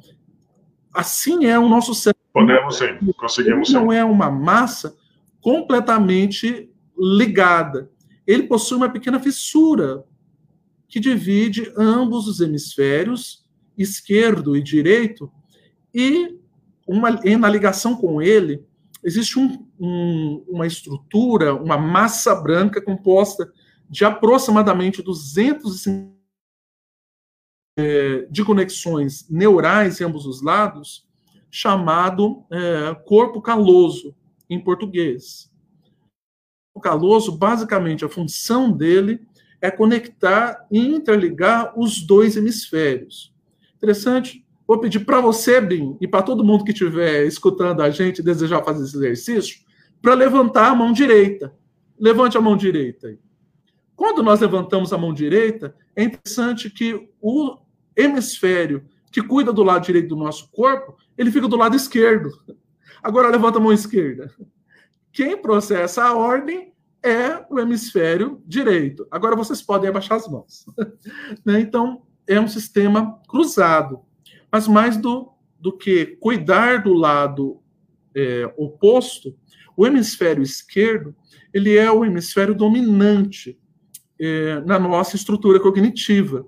assim 0.93 1.45
é 1.45 1.58
o 1.58 1.69
nosso 1.69 1.95
cérebro. 1.95 2.21
Podemos 2.34 2.77
sim, 2.77 3.13
conseguimos 3.17 3.69
sim. 3.69 3.73
Não 3.73 3.93
é 3.93 4.03
uma 4.03 4.29
massa 4.29 4.97
completamente 5.39 6.69
ligada. 6.97 7.89
Ele 8.27 8.43
possui 8.43 8.75
uma 8.75 8.89
pequena 8.89 9.17
fissura 9.17 10.03
que 10.89 10.99
divide 10.99 11.71
ambos 11.77 12.27
os 12.27 12.41
hemisférios, 12.41 13.45
esquerdo 13.77 14.58
e 14.58 14.62
direito, 14.62 15.31
e 15.93 16.38
uma, 16.86 17.21
e 17.23 17.38
na 17.38 17.47
ligação 17.47 17.95
com 17.95 18.21
ele 18.21 18.62
existe 19.01 19.39
um, 19.39 19.65
um, 19.79 20.43
uma 20.49 20.67
estrutura, 20.67 21.55
uma 21.55 21.77
massa 21.77 22.36
branca 22.36 22.81
composta 22.81 23.49
de 23.89 24.06
aproximadamente 24.06 25.02
250 25.02 26.15
é, 27.78 28.26
de 28.30 28.43
conexões 28.43 29.30
neurais 29.30 30.00
em 30.00 30.06
ambos 30.06 30.26
os 30.26 30.41
lados, 30.41 31.06
chamado 31.52 32.45
é, 32.52 32.95
corpo 33.06 33.41
caloso 33.41 34.15
em 34.50 34.60
português. 34.60 35.52
O 36.74 36.80
caloso, 36.80 37.38
basicamente, 37.38 38.04
a 38.04 38.10
função 38.10 38.71
dele 38.71 39.26
é 39.62 39.71
conectar 39.71 40.65
e 40.71 40.80
interligar 40.80 41.78
os 41.80 42.02
dois 42.02 42.36
hemisférios. 42.36 43.34
Interessante. 43.78 44.45
Vou 44.67 44.80
pedir 44.80 45.06
para 45.06 45.21
você, 45.21 45.62
Bim, 45.62 45.95
e 46.02 46.08
para 46.08 46.24
todo 46.24 46.43
mundo 46.43 46.63
que 46.63 46.71
estiver 46.71 47.26
escutando 47.26 47.82
a 47.82 47.89
gente 47.89 48.24
desejar 48.24 48.63
fazer 48.63 48.84
esse 48.84 48.98
exercício, 48.98 49.60
para 50.02 50.13
levantar 50.13 50.71
a 50.71 50.76
mão 50.76 50.91
direita. 50.91 51.54
Levante 52.00 52.38
a 52.38 52.41
mão 52.41 52.58
direita. 52.58 53.17
Quando 54.06 54.22
nós 54.22 54.39
levantamos 54.39 54.94
a 54.94 55.00
mão 55.00 55.12
direita, 55.12 55.76
é 55.96 56.04
interessante 56.04 56.70
que 56.70 57.10
o 57.20 57.58
hemisfério 57.98 58.86
que 59.12 59.20
cuida 59.20 59.52
do 59.52 59.63
lado 59.63 59.84
direito 59.84 60.10
do 60.10 60.15
nosso 60.15 60.48
corpo, 60.52 60.96
ele 61.18 61.32
fica 61.32 61.48
do 61.48 61.56
lado 61.56 61.76
esquerdo. 61.76 62.30
Agora 63.02 63.30
levanta 63.30 63.58
a 63.58 63.62
mão 63.62 63.74
esquerda. 63.74 64.32
Quem 65.12 65.36
processa 65.36 66.04
a 66.04 66.15
ordem 66.15 66.72
é 67.02 67.44
o 67.50 67.60
hemisfério 67.60 68.44
direito. 68.46 69.08
Agora 69.10 69.36
vocês 69.36 69.60
podem 69.60 69.89
abaixar 69.89 70.18
as 70.18 70.28
mãos. 70.28 70.68
né? 71.44 71.60
Então, 71.60 72.04
é 72.28 72.39
um 72.39 72.48
sistema 72.48 73.20
cruzado. 73.28 74.02
Mas 74.52 74.68
mais 74.68 74.98
do, 74.98 75.34
do 75.60 75.76
que 75.76 76.15
cuidar 76.18 76.84
do 76.84 76.94
lado 76.94 77.60
é, 78.15 78.54
oposto, 78.56 79.36
o 79.76 79.88
hemisfério 79.88 80.44
esquerdo 80.44 81.15
ele 81.52 81.76
é 81.76 81.91
o 81.91 82.06
hemisfério 82.06 82.54
dominante 82.54 83.58
é, 84.19 84.62
na 84.62 84.80
nossa 84.80 85.15
estrutura 85.15 85.60
cognitiva. 85.60 86.45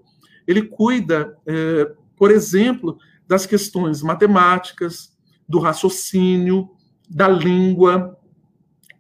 Ele 0.48 0.62
cuida, 0.62 1.38
é, 1.46 1.92
por 2.16 2.32
exemplo, 2.32 2.98
das 3.28 3.46
questões 3.46 4.02
matemáticas, 4.02 5.16
do 5.48 5.60
raciocínio, 5.60 6.70
da 7.10 7.28
língua. 7.28 8.18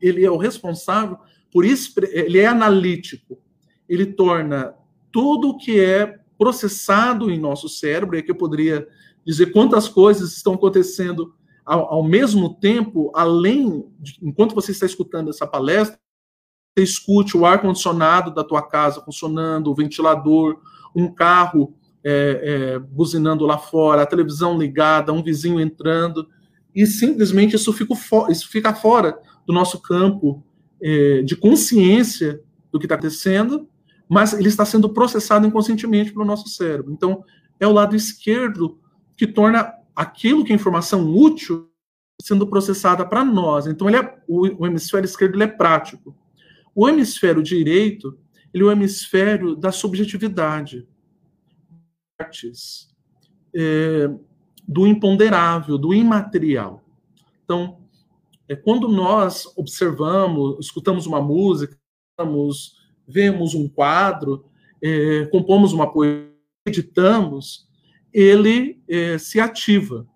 Ele 0.01 0.25
é 0.25 0.31
o 0.31 0.37
responsável 0.37 1.17
por 1.51 1.65
isso, 1.65 1.93
ele 2.11 2.39
é 2.39 2.45
analítico. 2.45 3.39
Ele 3.87 4.05
torna 4.05 4.73
tudo 5.11 5.49
o 5.49 5.57
que 5.57 5.79
é 5.79 6.19
processado 6.37 7.31
em 7.31 7.39
nosso 7.39 7.67
cérebro, 7.67 8.15
e 8.15 8.19
aqui 8.19 8.29
eu 8.29 8.35
poderia 8.35 8.87
dizer 9.25 9.51
quantas 9.51 9.87
coisas 9.87 10.33
estão 10.33 10.53
acontecendo 10.53 11.33
ao, 11.65 11.95
ao 11.95 12.03
mesmo 12.03 12.53
tempo, 12.59 13.11
além, 13.15 13.85
de, 13.99 14.19
enquanto 14.21 14.53
você 14.53 14.71
está 14.71 14.85
escutando 14.85 15.29
essa 15.29 15.47
palestra, 15.47 15.99
você 16.77 16.83
escute 16.83 17.35
o 17.35 17.45
ar-condicionado 17.45 18.31
da 18.31 18.43
tua 18.43 18.61
casa 18.61 19.01
funcionando, 19.01 19.71
o 19.71 19.75
ventilador, 19.75 20.59
um 20.95 21.11
carro 21.11 21.73
é, 22.03 22.75
é, 22.75 22.79
buzinando 22.79 23.45
lá 23.45 23.57
fora, 23.57 24.03
a 24.03 24.05
televisão 24.05 24.57
ligada, 24.57 25.11
um 25.11 25.23
vizinho 25.23 25.59
entrando, 25.59 26.27
e 26.75 26.85
simplesmente 26.85 27.55
isso 27.55 27.73
fica, 27.73 27.95
isso 28.29 28.47
fica 28.49 28.73
fora 28.73 29.17
do 29.45 29.53
nosso 29.53 29.81
campo 29.81 30.43
é, 30.81 31.23
de 31.23 31.35
consciência 31.35 32.39
do 32.71 32.77
que 32.77 32.85
está 32.85 32.95
acontecendo, 32.95 33.67
mas 34.07 34.33
ele 34.33 34.47
está 34.47 34.63
sendo 34.63 34.89
processado 34.89 35.47
inconscientemente 35.47 36.11
pelo 36.11 36.25
nosso 36.25 36.47
cérebro. 36.47 36.93
Então, 36.93 37.23
é 37.59 37.65
o 37.65 37.73
lado 37.73 37.95
esquerdo 37.95 38.79
que 39.17 39.25
torna 39.25 39.73
aquilo 39.95 40.45
que 40.45 40.51
é 40.51 40.55
informação 40.55 41.11
útil 41.11 41.69
sendo 42.21 42.45
processada 42.45 43.03
para 43.03 43.25
nós. 43.25 43.65
Então, 43.65 43.87
ele 43.87 43.97
é, 43.97 44.15
o, 44.27 44.63
o 44.63 44.67
hemisfério 44.67 45.05
esquerdo 45.05 45.35
ele 45.35 45.43
é 45.43 45.47
prático. 45.47 46.15
O 46.77 46.87
hemisfério 46.87 47.41
direito 47.41 48.15
ele 48.53 48.61
é 48.61 48.67
o 48.67 48.71
hemisfério 48.71 49.55
da 49.55 49.71
subjetividade, 49.71 50.87
é, 53.51 54.07
do 54.67 54.85
imponderável, 54.85 55.75
do 55.75 55.91
imaterial. 55.91 56.83
Então, 57.43 57.79
é 58.47 58.55
quando 58.55 58.87
nós 58.87 59.51
observamos, 59.57 60.63
escutamos 60.63 61.07
uma 61.07 61.19
música, 61.19 61.75
vemos 63.07 63.55
um 63.55 63.67
quadro, 63.67 64.45
é, 64.79 65.25
compomos 65.31 65.73
uma 65.73 65.91
poesia, 65.91 66.31
editamos, 66.67 67.67
ele 68.13 68.79
é, 68.87 69.17
se 69.17 69.39
ativa. 69.39 70.07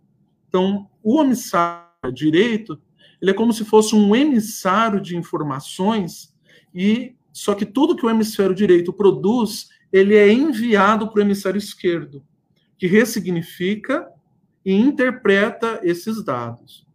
Então, 0.47 0.87
o 1.01 1.23
emissário 1.23 2.13
direito, 2.13 2.79
ele 3.19 3.31
é 3.31 3.33
como 3.33 3.51
se 3.51 3.65
fosse 3.65 3.95
um 3.95 4.15
emissário 4.15 5.01
de 5.01 5.17
informações 5.17 6.30
e 6.73 7.15
só 7.31 7.53
que 7.53 7.65
tudo 7.65 7.95
que 7.95 8.05
o 8.05 8.09
hemisfério 8.09 8.55
direito 8.55 8.91
produz, 8.91 9.69
ele 9.91 10.15
é 10.15 10.31
enviado 10.31 11.09
para 11.09 11.19
o 11.19 11.21
hemisfério 11.21 11.57
esquerdo, 11.57 12.23
que 12.77 12.87
ressignifica 12.87 14.07
e 14.65 14.73
interpreta 14.73 15.79
esses 15.83 16.23
dados. 16.23 16.85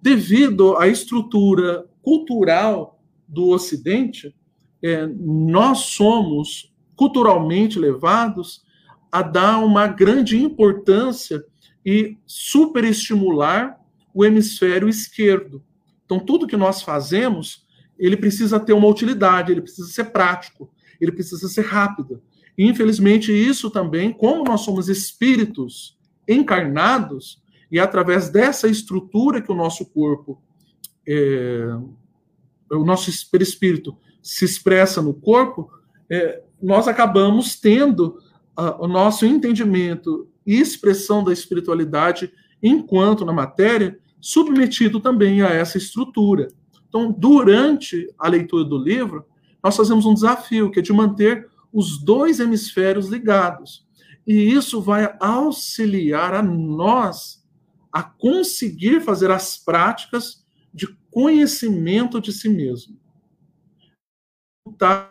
Devido 0.00 0.76
à 0.76 0.86
estrutura 0.86 1.86
cultural 2.02 3.00
do 3.26 3.48
Ocidente, 3.48 4.34
é, 4.82 5.06
nós 5.06 5.78
somos 5.78 6.72
culturalmente 6.94 7.78
levados 7.78 8.62
a 9.10 9.22
dar 9.22 9.58
uma 9.58 9.86
grande 9.86 10.36
importância 10.36 11.44
e 11.84 12.16
superestimular 12.26 13.78
o 14.12 14.24
hemisfério 14.24 14.88
esquerdo. 14.88 15.62
Então, 16.04 16.18
tudo 16.18 16.46
que 16.46 16.56
nós 16.56 16.82
fazemos, 16.82 17.63
ele 17.98 18.16
precisa 18.16 18.58
ter 18.60 18.72
uma 18.72 18.88
utilidade, 18.88 19.52
ele 19.52 19.62
precisa 19.62 19.88
ser 19.88 20.04
prático, 20.04 20.70
ele 21.00 21.12
precisa 21.12 21.48
ser 21.48 21.64
rápido. 21.66 22.22
E, 22.56 22.66
infelizmente, 22.66 23.32
isso 23.32 23.70
também, 23.70 24.12
como 24.12 24.44
nós 24.44 24.60
somos 24.60 24.88
espíritos 24.88 25.96
encarnados, 26.28 27.42
e 27.70 27.78
através 27.78 28.28
dessa 28.28 28.68
estrutura 28.68 29.42
que 29.42 29.50
o 29.50 29.54
nosso 29.54 29.86
corpo, 29.86 30.40
é, 31.06 31.66
o 32.70 32.84
nosso 32.84 33.10
perispírito 33.30 33.96
se 34.22 34.44
expressa 34.44 35.02
no 35.02 35.12
corpo, 35.12 35.70
é, 36.08 36.42
nós 36.62 36.88
acabamos 36.88 37.56
tendo 37.56 38.18
o 38.78 38.86
nosso 38.86 39.26
entendimento 39.26 40.28
e 40.46 40.60
expressão 40.60 41.24
da 41.24 41.32
espiritualidade 41.32 42.32
enquanto 42.62 43.24
na 43.24 43.32
matéria 43.32 43.98
submetido 44.20 45.00
também 45.00 45.42
a 45.42 45.48
essa 45.48 45.76
estrutura. 45.76 46.48
Então, 46.94 47.10
durante 47.10 48.08
a 48.16 48.28
leitura 48.28 48.62
do 48.62 48.78
livro, 48.78 49.26
nós 49.60 49.76
fazemos 49.76 50.06
um 50.06 50.14
desafio, 50.14 50.70
que 50.70 50.78
é 50.78 50.82
de 50.82 50.92
manter 50.92 51.48
os 51.72 51.98
dois 51.98 52.38
hemisférios 52.38 53.08
ligados. 53.08 53.84
E 54.24 54.32
isso 54.32 54.80
vai 54.80 55.12
auxiliar 55.18 56.34
a 56.34 56.40
nós 56.40 57.44
a 57.92 58.00
conseguir 58.00 59.00
fazer 59.00 59.28
as 59.32 59.58
práticas 59.58 60.46
de 60.72 60.86
conhecimento 61.10 62.20
de 62.20 62.32
si 62.32 62.48
mesmo. 62.48 62.96
Então, 64.68 65.10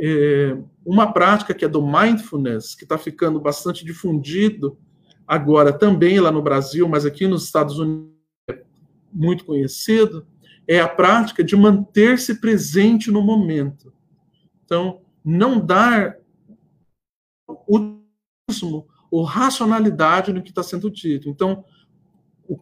é, 0.00 0.56
uma 0.86 1.12
prática 1.12 1.52
que 1.52 1.66
é 1.66 1.68
do 1.68 1.86
mindfulness, 1.86 2.74
que 2.74 2.84
está 2.84 2.96
ficando 2.96 3.38
bastante 3.38 3.84
difundido 3.84 4.78
agora 5.26 5.70
também 5.70 6.18
lá 6.18 6.32
no 6.32 6.40
Brasil, 6.40 6.88
mas 6.88 7.04
aqui 7.04 7.26
nos 7.26 7.44
Estados 7.44 7.78
Unidos 7.78 8.15
muito 9.16 9.44
conhecido, 9.44 10.26
é 10.68 10.80
a 10.80 10.88
prática 10.88 11.42
de 11.42 11.56
manter-se 11.56 12.40
presente 12.40 13.10
no 13.10 13.22
momento. 13.22 13.92
Então, 14.64 15.00
não 15.24 15.64
dar 15.64 16.16
o 17.48 17.96
ou 19.10 19.22
racionalidade 19.22 20.32
no 20.32 20.42
que 20.42 20.50
está 20.50 20.62
sendo 20.62 20.90
dito. 20.90 21.28
Então, 21.28 21.64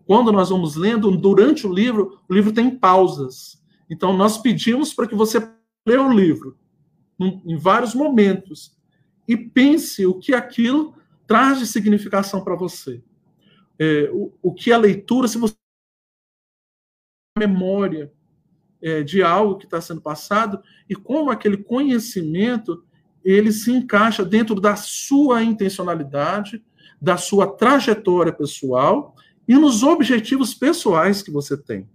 quando 0.06 0.30
nós 0.30 0.50
vamos 0.50 0.76
lendo, 0.76 1.10
durante 1.16 1.66
o 1.66 1.72
livro, 1.72 2.20
o 2.28 2.34
livro 2.34 2.52
tem 2.52 2.70
pausas. 2.70 3.62
Então, 3.90 4.16
nós 4.16 4.38
pedimos 4.38 4.94
para 4.94 5.06
que 5.06 5.14
você 5.14 5.38
leia 5.86 6.02
o 6.02 6.12
livro 6.12 6.56
em 7.18 7.56
vários 7.56 7.94
momentos 7.94 8.76
e 9.26 9.36
pense 9.36 10.06
o 10.06 10.18
que 10.18 10.34
aquilo 10.34 10.94
traz 11.26 11.58
de 11.58 11.66
significação 11.66 12.42
para 12.44 12.54
você. 12.54 13.02
É, 13.78 14.10
o, 14.12 14.32
o, 14.42 14.54
que 14.54 14.72
a 14.72 14.78
leitura, 14.78 15.26
se 15.26 15.38
você 15.38 15.54
memória 17.36 18.12
é, 18.80 19.02
de 19.02 19.22
algo 19.22 19.56
que 19.56 19.64
está 19.64 19.80
sendo 19.80 20.00
passado 20.00 20.62
e 20.88 20.94
como 20.94 21.30
aquele 21.30 21.56
conhecimento 21.56 22.84
ele 23.24 23.50
se 23.50 23.72
encaixa 23.72 24.24
dentro 24.24 24.60
da 24.60 24.76
sua 24.76 25.42
intencionalidade, 25.42 26.62
da 27.00 27.16
sua 27.16 27.46
trajetória 27.46 28.32
pessoal 28.32 29.16
e 29.48 29.54
nos 29.56 29.82
objetivos 29.82 30.54
pessoais 30.54 31.22
que 31.22 31.30
você 31.30 31.56
tem. 31.56 31.88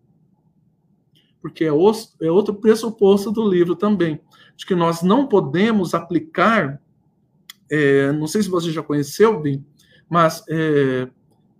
Porque 1.41 1.63
é, 1.63 1.67
é 1.67 2.31
outro 2.31 2.53
pressuposto 2.55 3.31
do 3.31 3.47
livro 3.47 3.75
também, 3.75 4.19
de 4.57 4.65
que 4.65 4.75
nós 4.75 5.01
não 5.01 5.25
podemos 5.25 5.93
aplicar 5.93 6.81
é, 7.71 8.11
não 8.11 8.27
sei 8.27 8.41
se 8.41 8.49
você 8.49 8.71
já 8.71 8.81
conheceu, 8.81 9.39
Bim, 9.39 9.63
mas 10.09 10.43
é, 10.49 11.07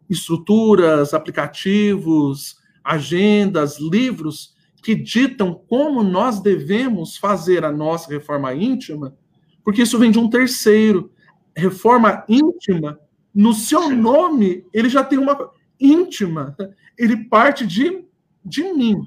estruturas, 0.10 1.14
aplicativos, 1.14 2.59
agendas, 2.84 3.80
livros 3.80 4.56
que 4.82 4.96
ditam 4.96 5.54
como 5.68 6.04
nós 6.04 6.40
devemos 6.40 7.18
fazer 7.18 7.66
a 7.66 7.72
nossa 7.72 8.10
reforma 8.10 8.54
íntima, 8.54 9.16
porque 9.64 9.82
isso 9.82 10.00
vem 10.00 10.12
de 10.12 10.20
um 10.20 10.30
terceiro. 10.30 11.12
Reforma 11.56 12.24
íntima, 12.30 13.00
no 13.34 13.54
seu 13.54 13.90
nome, 13.90 14.66
ele 14.74 14.90
já 14.90 15.04
tem 15.04 15.20
uma 15.20 15.52
íntima, 15.80 16.56
ele 16.98 17.26
parte 17.26 17.66
de, 17.66 18.06
de 18.44 18.64
mim. 18.74 19.04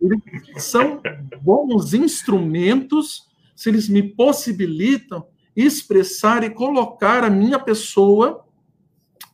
Eles 0.00 0.62
são 0.62 1.00
bons 1.42 1.94
instrumentos 1.94 3.26
se 3.56 3.68
eles 3.68 3.88
me 3.88 4.02
possibilitam 4.02 5.26
expressar 5.56 6.44
e 6.44 6.50
colocar 6.50 7.24
a 7.24 7.30
minha 7.30 7.58
pessoa 7.58 8.44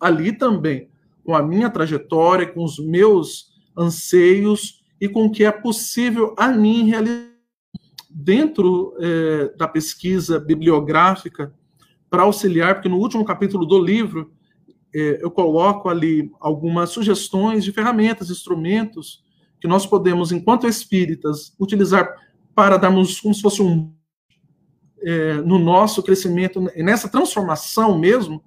ali 0.00 0.32
também, 0.32 0.88
com 1.22 1.34
a 1.34 1.42
minha 1.42 1.68
trajetória, 1.68 2.46
com 2.46 2.64
os 2.64 2.78
meus 2.78 3.53
anseios 3.76 4.82
e 5.00 5.08
com 5.08 5.26
o 5.26 5.30
que 5.30 5.44
é 5.44 5.50
possível 5.50 6.34
a 6.38 6.48
mim 6.48 6.88
realizar 6.88 7.34
dentro 8.10 8.96
é, 9.00 9.52
da 9.56 9.66
pesquisa 9.66 10.38
bibliográfica 10.38 11.52
para 12.08 12.22
auxiliar, 12.22 12.74
porque 12.74 12.88
no 12.88 12.98
último 12.98 13.24
capítulo 13.24 13.66
do 13.66 13.82
livro 13.82 14.32
é, 14.94 15.18
eu 15.20 15.30
coloco 15.30 15.88
ali 15.88 16.30
algumas 16.38 16.90
sugestões 16.90 17.64
de 17.64 17.72
ferramentas, 17.72 18.30
instrumentos 18.30 19.24
que 19.60 19.66
nós 19.66 19.84
podemos, 19.84 20.30
enquanto 20.30 20.68
espíritas, 20.68 21.52
utilizar 21.58 22.08
para 22.54 22.76
darmos 22.76 23.20
como 23.20 23.34
se 23.34 23.42
fosse 23.42 23.60
um 23.60 23.92
é, 25.02 25.34
no 25.34 25.58
nosso 25.58 26.02
crescimento, 26.02 26.60
nessa 26.76 27.08
transformação 27.08 27.98
mesmo, 27.98 28.42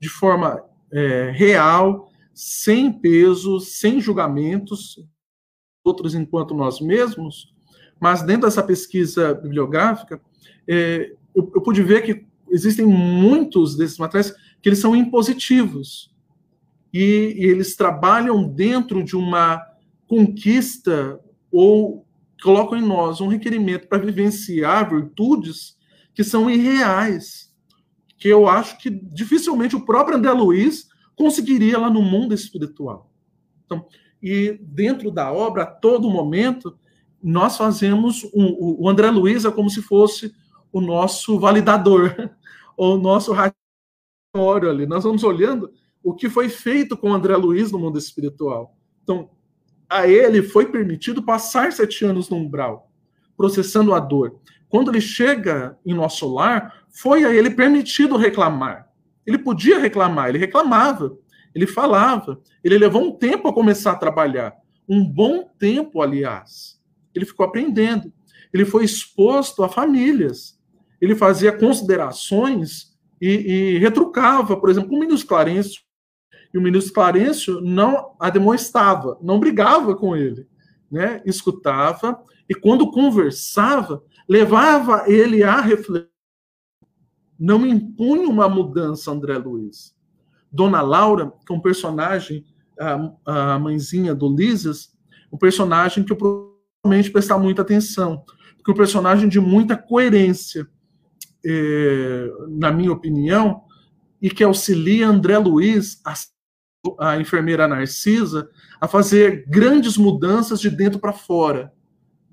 de 0.00 0.08
forma 0.08 0.64
é, 0.92 1.30
real, 1.30 2.09
sem 2.34 2.92
peso, 2.92 3.60
sem 3.60 4.00
julgamentos, 4.00 4.98
outros 5.84 6.14
enquanto 6.14 6.54
nós 6.54 6.80
mesmos, 6.80 7.52
mas 8.00 8.22
dentro 8.22 8.42
dessa 8.42 8.62
pesquisa 8.62 9.34
bibliográfica, 9.34 10.20
é, 10.66 11.12
eu, 11.34 11.50
eu 11.54 11.60
pude 11.60 11.82
ver 11.82 12.02
que 12.02 12.26
existem 12.50 12.86
muitos 12.86 13.76
desses 13.76 13.98
materiais 13.98 14.34
que 14.62 14.68
eles 14.68 14.78
são 14.78 14.96
impositivos. 14.96 16.10
E, 16.92 17.34
e 17.36 17.44
eles 17.44 17.76
trabalham 17.76 18.42
dentro 18.48 19.04
de 19.04 19.14
uma 19.16 19.64
conquista 20.08 21.20
ou 21.52 22.06
colocam 22.42 22.78
em 22.78 22.82
nós 22.82 23.20
um 23.20 23.28
requerimento 23.28 23.86
para 23.86 23.98
vivenciar 23.98 24.90
virtudes 24.90 25.76
que 26.14 26.24
são 26.24 26.50
irreais, 26.50 27.54
que 28.18 28.28
eu 28.28 28.48
acho 28.48 28.78
que 28.78 28.90
dificilmente 28.90 29.76
o 29.76 29.84
próprio 29.84 30.16
André 30.16 30.32
Luiz 30.32 30.88
conseguiria 31.20 31.78
lá 31.78 31.90
no 31.90 32.00
mundo 32.00 32.32
espiritual. 32.32 33.12
Então, 33.66 33.84
e 34.22 34.58
dentro 34.62 35.10
da 35.10 35.30
obra, 35.30 35.64
a 35.64 35.66
todo 35.66 36.08
momento, 36.08 36.74
nós 37.22 37.58
fazemos 37.58 38.24
um, 38.34 38.56
o 38.80 38.88
André 38.88 39.10
Luiz 39.10 39.44
é 39.44 39.50
como 39.50 39.68
se 39.68 39.82
fosse 39.82 40.34
o 40.72 40.80
nosso 40.80 41.38
validador, 41.38 42.14
ou 42.74 42.94
o 42.94 42.98
nosso 42.98 43.32
relatório 43.34 44.70
ali. 44.70 44.86
Nós 44.86 45.04
vamos 45.04 45.22
olhando 45.22 45.70
o 46.02 46.14
que 46.14 46.30
foi 46.30 46.48
feito 46.48 46.96
com 46.96 47.10
o 47.10 47.12
André 47.12 47.36
Luiz 47.36 47.70
no 47.70 47.78
mundo 47.78 47.98
espiritual. 47.98 48.74
Então, 49.02 49.28
a 49.90 50.08
ele 50.08 50.42
foi 50.42 50.72
permitido 50.72 51.22
passar 51.22 51.70
sete 51.70 52.02
anos 52.02 52.30
no 52.30 52.38
umbral, 52.38 52.90
processando 53.36 53.92
a 53.92 54.00
dor. 54.00 54.40
Quando 54.70 54.90
ele 54.90 55.02
chega 55.02 55.78
em 55.84 55.92
nosso 55.92 56.32
lar, 56.32 56.86
foi 56.88 57.24
a 57.24 57.34
ele 57.34 57.50
permitido 57.50 58.16
reclamar. 58.16 58.89
Ele 59.26 59.38
podia 59.38 59.78
reclamar, 59.78 60.28
ele 60.28 60.38
reclamava, 60.38 61.16
ele 61.54 61.66
falava. 61.66 62.40
Ele 62.62 62.78
levou 62.78 63.02
um 63.02 63.12
tempo 63.12 63.48
a 63.48 63.52
começar 63.52 63.92
a 63.92 63.96
trabalhar. 63.96 64.54
Um 64.88 65.04
bom 65.04 65.48
tempo, 65.58 66.02
aliás. 66.02 66.80
Ele 67.14 67.24
ficou 67.24 67.46
aprendendo. 67.46 68.12
Ele 68.52 68.64
foi 68.64 68.84
exposto 68.84 69.62
a 69.62 69.68
famílias. 69.68 70.58
Ele 71.00 71.14
fazia 71.14 71.52
considerações 71.52 72.96
e, 73.20 73.28
e 73.74 73.78
retrucava, 73.78 74.56
por 74.56 74.70
exemplo, 74.70 74.96
o 74.96 75.00
ministro 75.00 75.28
Clarencio. 75.28 75.82
E 76.52 76.58
o 76.58 76.62
ministro 76.62 76.92
Clarencio 76.92 77.60
não 77.60 78.16
a 78.18 78.28
demonstrava, 78.30 79.18
não 79.22 79.38
brigava 79.38 79.94
com 79.94 80.16
ele. 80.16 80.46
né, 80.90 81.22
escutava 81.24 82.20
e 82.48 82.54
quando 82.54 82.90
conversava, 82.90 84.02
levava 84.28 85.04
ele 85.06 85.44
a 85.44 85.60
refletir. 85.60 86.10
Não 87.40 87.66
impunha 87.66 88.28
uma 88.28 88.46
mudança, 88.50 89.10
André 89.10 89.38
Luiz. 89.38 89.96
Dona 90.52 90.82
Laura, 90.82 91.32
que 91.46 91.50
é 91.50 91.56
um 91.56 91.60
personagem, 91.60 92.44
a, 92.78 93.54
a 93.54 93.58
mãezinha 93.58 94.14
do 94.14 94.28
Lisas, 94.28 94.92
um 95.32 95.38
personagem 95.38 96.04
que 96.04 96.12
eu 96.12 96.16
provavelmente 96.16 97.10
prestar 97.10 97.38
muita 97.38 97.62
atenção, 97.62 98.24
porque 98.56 98.70
é 98.70 98.74
um 98.74 98.76
personagem 98.76 99.26
de 99.26 99.40
muita 99.40 99.74
coerência, 99.74 100.68
é, 101.42 102.30
na 102.48 102.70
minha 102.70 102.92
opinião, 102.92 103.62
e 104.20 104.28
que 104.28 104.44
auxilia 104.44 105.08
André 105.08 105.38
Luiz, 105.38 106.02
a, 106.04 106.14
a 106.98 107.18
enfermeira 107.18 107.66
Narcisa, 107.66 108.50
a 108.78 108.86
fazer 108.86 109.46
grandes 109.48 109.96
mudanças 109.96 110.60
de 110.60 110.68
dentro 110.68 110.98
para 110.98 111.14
fora, 111.14 111.72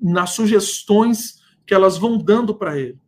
nas 0.01 0.31
sugestões 0.31 1.41
que 1.65 1.73
elas 1.73 1.97
vão 1.97 2.17
dando 2.17 2.53
para 2.53 2.77
ele. 2.77 2.99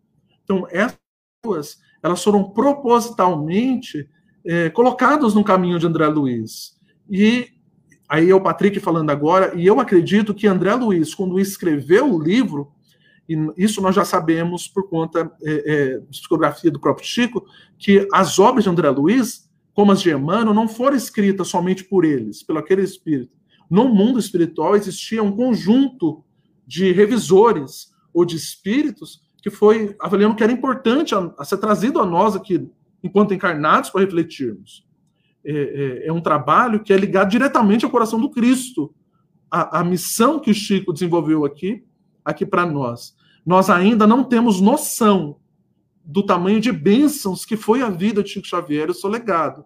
Então, 0.44 0.66
essas 0.70 1.78
elas 2.02 2.24
foram 2.24 2.44
propositalmente 2.44 4.08
é, 4.46 4.70
colocadas 4.70 5.34
no 5.34 5.44
caminho 5.44 5.80
de 5.80 5.88
André 5.88 6.08
Luiz. 6.08 6.78
E 7.10 7.48
aí 8.08 8.30
é 8.30 8.36
o 8.36 8.42
Patrick 8.42 8.80
falando 8.80 9.10
agora, 9.10 9.54
e 9.56 9.66
eu 9.66 9.80
acredito 9.80 10.34
que 10.34 10.48
André 10.48 10.74
Luiz, 10.76 11.14
quando 11.14 11.40
escreveu 11.40 12.14
o 12.14 12.22
livro, 12.22 12.72
e 13.28 13.36
isso 13.58 13.82
nós 13.82 13.94
já 13.94 14.04
sabemos 14.04 14.68
por 14.68 14.90
conta 14.90 15.32
é, 15.44 15.74
é, 15.74 16.00
psicografia 16.10 16.72
do 16.72 16.80
próprio 16.80 17.06
Chico, 17.06 17.46
que 17.78 18.08
as 18.12 18.40
obras 18.40 18.64
de 18.64 18.70
André 18.70 18.90
Luiz, 18.90 19.48
como 19.74 19.92
as 19.92 20.02
de 20.02 20.10
Emmanuel, 20.10 20.54
não 20.54 20.68
foram 20.68 20.98
escritas 20.98 21.48
somente 21.48 21.84
por 21.84 22.04
eles, 22.04 22.42
pelo 22.42 22.58
aquele 22.58 22.82
espírito. 22.82 23.32
No 23.70 23.88
mundo 23.88 24.20
espiritual 24.20 24.76
existia 24.76 25.22
um 25.22 25.32
conjunto 25.32 26.24
de 26.66 26.92
revisores 26.92 27.92
ou 28.12 28.26
de 28.26 28.36
espíritos 28.36 29.22
que 29.42 29.50
foi 29.50 29.96
avaliando 30.00 30.36
que 30.36 30.44
era 30.44 30.52
importante 30.52 31.16
a, 31.16 31.34
a 31.38 31.46
ser 31.46 31.58
trazido 31.58 32.00
a 32.00 32.06
nós 32.06 32.36
aqui, 32.36 32.70
enquanto 33.04 33.34
encarnados, 33.34 33.90
para 33.90 34.02
refletirmos. 34.02 34.86
É, 35.44 35.52
é, 35.52 36.08
é, 36.08 36.14
um 36.14 36.22
trabalho 36.22 36.84
que 36.84 36.92
é 36.92 36.98
ligado 36.98 37.30
diretamente 37.30 37.86
ao 37.86 37.92
coração 37.92 38.20
do 38.20 38.30
Cristo. 38.30 38.94
A, 39.50 39.80
a 39.80 39.84
missão 39.84 40.40
que 40.40 40.52
o 40.52 40.54
Chico 40.54 40.94
desenvolveu 40.94 41.46
aqui, 41.46 41.84
aqui 42.24 42.46
para 42.46 42.66
nós. 42.66 43.16
Nós 43.46 43.70
ainda 43.70 44.06
não 44.06 44.24
temos 44.24 44.60
noção 44.60 45.38
do 46.04 46.24
tamanho 46.26 46.60
de 46.60 46.72
bênçãos 46.72 47.46
que 47.46 47.56
foi 47.56 47.82
a 47.82 47.90
vida 47.90 48.22
de 48.22 48.30
Chico 48.30 48.48
Xavier, 48.48 48.90
o 48.90 48.94
seu 48.94 49.10
legado. 49.10 49.64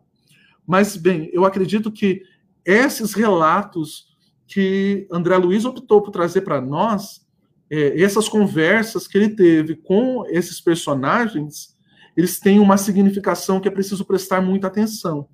Mas, 0.66 0.96
bem, 0.96 1.30
eu 1.34 1.46
acredito 1.46 1.92
que 1.92 2.22
esses 2.66 3.14
relatos 3.14 4.14
que 4.48 5.08
André 5.12 5.36
Luiz 5.38 5.66
optou 5.66 6.02
por 6.02 6.12
trazer 6.12 6.42
para 6.42 6.62
nós, 6.62 7.23
é, 7.70 8.02
essas 8.02 8.28
conversas 8.30 9.08
que 9.08 9.18
ele 9.18 9.30
teve 9.30 9.76
com 9.76 10.26
esses 10.28 10.62
personagens, 10.62 11.76
eles 12.16 12.40
têm 12.40 12.60
uma 12.60 12.78
significação 12.78 13.60
que 13.60 13.68
é 13.68 13.72
preciso 13.72 14.06
prestar 14.06 14.42
muita 14.42 14.68
atenção. 14.68 15.28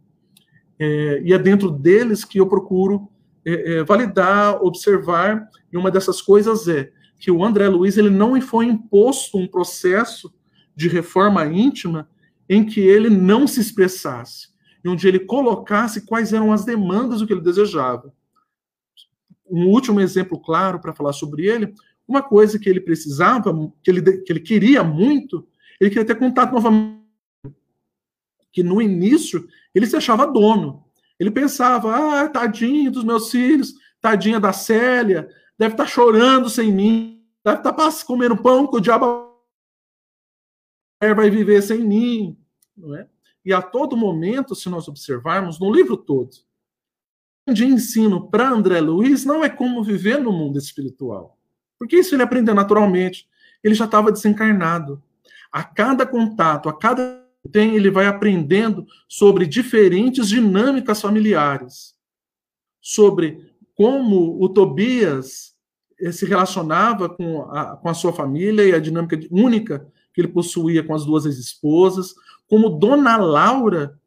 É, 0.80 1.22
e 1.24 1.34
é 1.34 1.38
dentro 1.38 1.70
deles 1.70 2.24
que 2.24 2.39
eu 2.39 2.48
procuro 2.48 3.10
é, 3.46 3.78
é, 3.78 3.84
validar, 3.84 4.62
observar, 4.63 5.48
e 5.72 5.78
uma 5.78 5.92
dessas 5.92 6.22
coisas 6.22 6.68
é 6.68 6.92
que 7.20 7.30
o 7.30 7.44
André 7.44 7.68
Luiz 7.68 7.98
ele 7.98 8.10
não 8.10 8.39
foi 8.42 8.65
imposto 8.65 9.38
um 9.38 9.48
processo 9.48 10.34
de 10.76 10.88
reforma 10.88 11.46
íntima 11.46 12.10
em 12.48 12.65
que 12.65 12.80
ele 12.80 13.10
não 13.10 13.46
se 13.46 13.60
expressasse, 13.60 14.48
onde 14.86 15.08
ele 15.08 15.20
colocasse 15.20 16.06
quais 16.06 16.32
eram 16.32 16.54
as 16.54 16.63
demandas 16.63 17.20
do 17.20 17.28
que 17.28 17.34
ele 17.34 17.42
desejava. 17.42 18.13
Um 19.50 19.68
último 19.68 20.00
exemplo 20.00 20.39
claro 20.39 20.80
para 20.80 20.94
falar 20.94 21.12
sobre 21.12 21.46
ele, 21.46 21.74
uma 22.10 22.24
coisa 22.24 22.58
que 22.58 22.67
ele 22.67 22.82
precisava, 22.82 23.54
que 23.84 23.91
ele, 23.91 24.02
que 24.24 24.34
ele 24.34 24.39
queria 24.39 24.84
muito, 24.84 25.48
ele 25.80 25.89
queria 25.89 26.06
ter 26.06 26.17
contato 26.17 26.52
novamente. 26.52 27.00
Que 28.52 28.63
no 28.63 28.82
início 28.82 29.48
ele 29.74 29.86
se 29.86 29.95
achava 29.95 30.26
dono. 30.26 30.84
Ele 31.19 31.30
pensava, 31.30 32.24
ah, 32.24 32.28
tadinho 32.28 32.91
dos 32.91 33.04
meus 33.04 33.30
filhos, 33.30 33.74
tadinha 34.02 34.39
da 34.39 34.52
Célia, 34.52 35.30
deve 35.58 35.74
estar 35.74 35.84
tá 35.84 35.89
chorando 35.89 36.50
sem 36.50 36.72
mim, 36.72 37.24
deve 37.43 37.58
estar 37.58 37.74
tá 37.74 37.89
comendo 38.06 38.41
pão 38.41 38.65
que 38.65 38.78
o 38.78 38.80
diabo 38.80 39.30
vai 41.02 41.30
viver 41.30 41.62
sem 41.62 41.80
mim. 41.80 42.38
Não 42.76 42.95
é? 42.95 43.08
E 43.45 43.54
a 43.54 43.62
todo 43.62 43.95
momento, 43.95 44.56
se 44.56 44.69
nós 44.69 44.88
observarmos, 44.88 45.60
no 45.60 45.72
livro 45.72 45.95
todo, 45.95 46.32
de 47.54 47.65
ensino 47.65 48.30
para 48.30 48.50
André 48.50 48.80
Luiz 48.80 49.26
não 49.26 49.43
é 49.43 49.50
como 49.50 49.84
viver 49.84 50.19
no 50.19 50.32
mundo 50.32 50.58
espiritual. 50.58 51.38
Porque 51.80 51.96
isso 51.96 52.13
ele 52.13 52.24
aprendeu 52.24 52.54
naturalmente. 52.54 53.26
Ele 53.63 53.74
já 53.74 53.86
estava 53.86 54.12
desencarnado. 54.12 55.02
A 55.52 55.63
cada 55.63 56.06
contato, 56.06 56.70
a 56.70 56.78
cada 56.78 57.20
tem, 57.52 57.76
ele 57.76 57.89
vai 57.89 58.06
aprendendo 58.06 58.86
sobre 59.08 59.46
diferentes 59.46 60.28
dinâmicas 60.28 61.02
familiares, 61.02 61.96
sobre 62.82 63.54
como 63.74 64.44
o 64.44 64.50
Tobias 64.50 65.56
eh, 66.00 66.12
se 66.12 66.26
relacionava 66.26 67.08
com 67.08 67.44
a, 67.44 67.78
com 67.78 67.88
a 67.89 67.94
sua 67.94 68.12
família 68.12 68.65
e 68.65 68.74
a 68.74 68.80
dinâmica 68.80 69.18
única 69.32 69.88
que 70.13 70.20
ele 70.20 70.28
possuía 70.28 70.84
com 70.84 70.94
as 70.94 71.06
duas 71.06 71.26
esposas, 71.26 72.13
como 72.48 72.70
Dona 72.70 73.15
Laura 73.15 73.98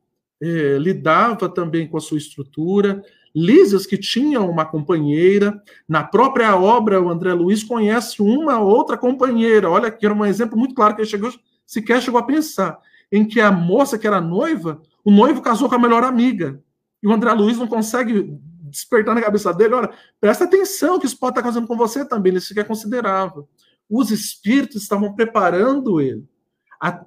eh, 0.40 0.76
lidava 0.78 1.48
também 1.48 1.88
com 1.88 1.96
a 1.96 2.00
sua 2.00 2.18
estrutura, 2.18 3.02
Lísias, 3.34 3.86
que 3.86 3.96
tinha 3.96 4.40
uma 4.40 4.64
companheira, 4.64 5.60
na 5.88 6.04
própria 6.04 6.54
obra, 6.56 7.00
o 7.00 7.08
André 7.08 7.32
Luiz 7.32 7.64
conhece 7.64 8.20
uma 8.20 8.60
outra 8.60 8.96
companheira. 8.96 9.70
Olha, 9.70 9.90
que 9.90 10.04
era 10.04 10.14
um 10.14 10.24
exemplo 10.24 10.58
muito 10.58 10.74
claro 10.74 10.94
que 10.94 11.00
ele 11.00 11.08
chegou, 11.08 11.32
sequer 11.66 12.02
chegou 12.02 12.20
a 12.20 12.24
pensar, 12.24 12.78
em 13.10 13.24
que 13.24 13.40
a 13.40 13.50
moça 13.50 13.98
que 13.98 14.06
era 14.06 14.20
noiva, 14.20 14.82
o 15.04 15.10
noivo 15.10 15.40
casou 15.40 15.68
com 15.68 15.74
a 15.74 15.78
melhor 15.78 16.04
amiga. 16.04 16.62
E 17.02 17.08
o 17.08 17.12
André 17.12 17.32
Luiz 17.32 17.56
não 17.56 17.66
consegue 17.66 18.38
despertar 18.72 19.14
na 19.14 19.22
cabeça 19.22 19.52
dele, 19.52 19.74
olha, 19.74 19.90
presta 20.20 20.44
atenção 20.44 20.98
que 20.98 21.06
isso 21.06 21.18
pode 21.18 21.32
estar 21.32 21.42
fazendo 21.42 21.66
com 21.66 21.76
você 21.76 22.04
também, 22.04 22.32
ele 22.32 22.40
sequer 22.40 22.66
considerava. 22.66 23.46
Os 23.88 24.10
espíritos 24.10 24.82
estavam 24.82 25.14
preparando 25.14 26.00
ele. 26.00 26.24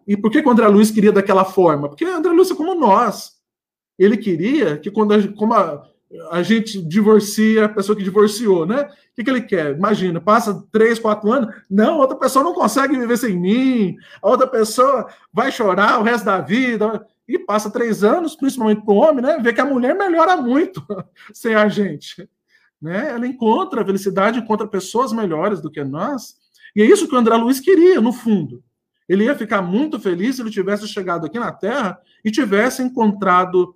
E 0.07 0.15
por 0.15 0.31
que 0.31 0.39
o 0.39 0.49
André 0.49 0.67
Luiz 0.67 0.91
queria 0.91 1.11
daquela 1.11 1.43
forma? 1.43 1.89
Porque 1.89 2.05
o 2.05 2.15
André 2.15 2.31
Luiz 2.31 2.49
é 2.49 2.55
como 2.55 2.75
nós. 2.75 3.33
Ele 3.97 4.15
queria 4.15 4.77
que 4.77 4.91
quando 4.91 5.13
a, 5.13 5.27
como 5.33 5.53
a, 5.53 5.85
a 6.31 6.43
gente 6.43 6.81
divorcia 6.81 7.65
a 7.65 7.69
pessoa 7.69 7.95
que 7.95 8.03
divorciou, 8.03 8.65
né? 8.65 8.83
O 8.83 9.15
que, 9.15 9.23
que 9.23 9.29
ele 9.29 9.41
quer? 9.41 9.75
Imagina, 9.75 10.19
passa 10.19 10.63
três, 10.71 10.99
quatro 10.99 11.31
anos, 11.31 11.53
não, 11.69 11.99
outra 11.99 12.17
pessoa 12.17 12.43
não 12.43 12.53
consegue 12.53 12.97
viver 12.97 13.17
sem 13.17 13.37
mim, 13.37 13.95
a 14.21 14.29
outra 14.29 14.47
pessoa 14.47 15.07
vai 15.31 15.51
chorar 15.51 15.99
o 15.99 16.03
resto 16.03 16.25
da 16.25 16.41
vida 16.41 17.05
e 17.27 17.39
passa 17.39 17.69
três 17.69 18.03
anos, 18.03 18.35
principalmente 18.35 18.83
para 18.83 18.93
o 18.93 18.97
homem, 18.97 19.23
né? 19.23 19.39
Vê 19.41 19.53
que 19.53 19.61
a 19.61 19.65
mulher 19.65 19.95
melhora 19.95 20.37
muito 20.37 20.85
sem 21.33 21.55
a 21.55 21.67
gente. 21.67 22.27
Né? 22.81 23.11
Ela 23.11 23.25
encontra 23.25 23.81
a 23.81 23.85
felicidade, 23.85 24.39
encontra 24.39 24.67
pessoas 24.67 25.11
melhores 25.11 25.61
do 25.61 25.71
que 25.71 25.83
nós. 25.83 26.35
E 26.75 26.81
é 26.81 26.85
isso 26.85 27.07
que 27.07 27.15
o 27.15 27.17
André 27.17 27.35
Luiz 27.35 27.59
queria, 27.59 28.01
no 28.01 28.11
fundo. 28.11 28.63
Ele 29.07 29.25
ia 29.25 29.35
ficar 29.35 29.61
muito 29.61 29.99
feliz 29.99 30.35
se 30.35 30.41
ele 30.41 30.51
tivesse 30.51 30.87
chegado 30.87 31.25
aqui 31.25 31.39
na 31.39 31.51
Terra 31.51 31.99
e 32.23 32.31
tivesse 32.31 32.81
encontrado 32.81 33.75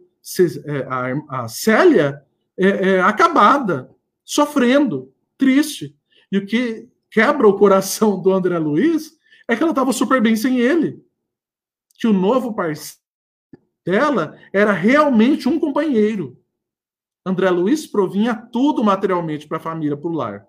é, 0.66 0.86
a, 0.90 1.44
a 1.44 1.48
Célia 1.48 2.22
é, 2.60 2.68
é, 2.68 3.02
acabada, 3.02 3.90
sofrendo, 4.26 5.14
triste. 5.38 5.96
E 6.32 6.38
o 6.38 6.46
que 6.46 6.90
quebra 7.10 7.48
o 7.48 7.58
coração 7.58 8.22
do 8.22 8.32
André 8.32 8.58
Luiz 8.60 9.18
é 9.48 9.56
que 9.56 9.64
ela 9.64 9.72
estava 9.72 9.94
super 9.94 10.22
bem 10.22 10.36
sem 10.36 10.60
ele. 10.60 11.04
Que 11.98 12.08
o 12.08 12.14
novo 12.14 12.54
parceiro 12.54 13.00
dela 13.86 14.38
era 14.54 14.72
realmente 14.72 15.48
um 15.48 15.60
companheiro. 15.60 16.38
André 17.26 17.50
Luiz 17.50 17.88
provinha 17.88 18.36
tudo 18.36 18.84
materialmente 18.84 19.48
para 19.48 19.58
a 19.58 19.62
família, 19.62 19.98
para 19.98 20.10
o 20.10 20.14
lar, 20.14 20.48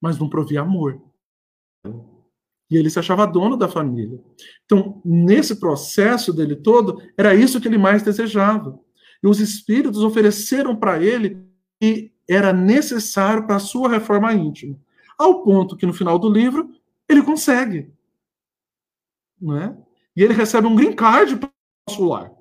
mas 0.00 0.18
não 0.18 0.28
provia 0.28 0.60
amor. 0.60 1.00
E 2.70 2.76
ele 2.76 2.90
se 2.90 2.98
achava 2.98 3.26
dono 3.26 3.56
da 3.56 3.68
família. 3.68 4.22
Então, 4.64 5.00
nesse 5.04 5.58
processo 5.58 6.32
dele 6.32 6.56
todo, 6.56 7.00
era 7.16 7.34
isso 7.34 7.60
que 7.60 7.68
ele 7.68 7.78
mais 7.78 8.02
desejava. 8.02 8.78
E 9.22 9.26
os 9.26 9.40
espíritos 9.40 10.02
ofereceram 10.02 10.76
para 10.76 11.02
ele 11.02 11.44
que 11.80 12.12
era 12.28 12.52
necessário 12.52 13.46
para 13.46 13.56
a 13.56 13.60
sua 13.60 13.88
reforma 13.88 14.32
íntima. 14.32 14.78
Ao 15.16 15.42
ponto 15.42 15.76
que 15.76 15.86
no 15.86 15.92
final 15.92 16.18
do 16.18 16.28
livro 16.28 16.70
ele 17.08 17.22
consegue. 17.22 17.90
Não 19.40 19.56
é? 19.56 19.76
E 20.16 20.22
ele 20.22 20.34
recebe 20.34 20.66
um 20.66 20.74
green 20.74 20.92
card 20.92 21.36
para 21.36 21.48
o 21.48 21.52
nosso 21.90 22.04
lar. 22.04 22.32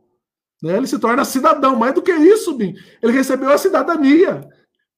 Né? 0.62 0.76
Ele 0.76 0.88
se 0.88 1.00
torna 1.00 1.24
cidadão. 1.24 1.76
Mais 1.76 1.94
do 1.94 2.02
que 2.02 2.12
isso, 2.12 2.54
Bim. 2.56 2.76
Ele 3.02 3.14
recebeu 3.14 3.50
a 3.50 3.58
cidadania 3.58 4.48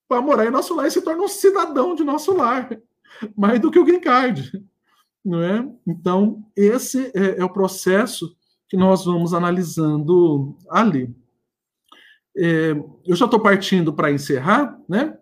para 0.07 0.21
morar 0.21 0.47
em 0.47 0.51
nosso 0.51 0.73
lar 0.73 0.87
e 0.87 0.91
se 0.91 1.01
torna 1.01 1.23
um 1.23 1.27
cidadão 1.27 1.93
de 1.93 2.03
nosso 2.03 2.33
lar. 2.33 2.69
Mais 3.37 3.59
do 3.59 3.69
que 3.69 3.79
o 3.79 3.85
green 3.85 3.99
card. 3.99 4.51
Não 5.23 5.43
é? 5.43 5.69
Então, 5.85 6.43
esse 6.55 7.11
é, 7.13 7.39
é 7.39 7.43
o 7.43 7.51
processo 7.51 8.35
que 8.67 8.77
nós 8.77 9.05
vamos 9.05 9.33
analisando 9.33 10.55
ali. 10.69 11.13
É, 12.37 12.71
eu 13.05 13.15
já 13.15 13.25
estou 13.25 13.39
partindo 13.39 13.93
para 13.93 14.11
encerrar, 14.11 14.79
né? 14.87 15.17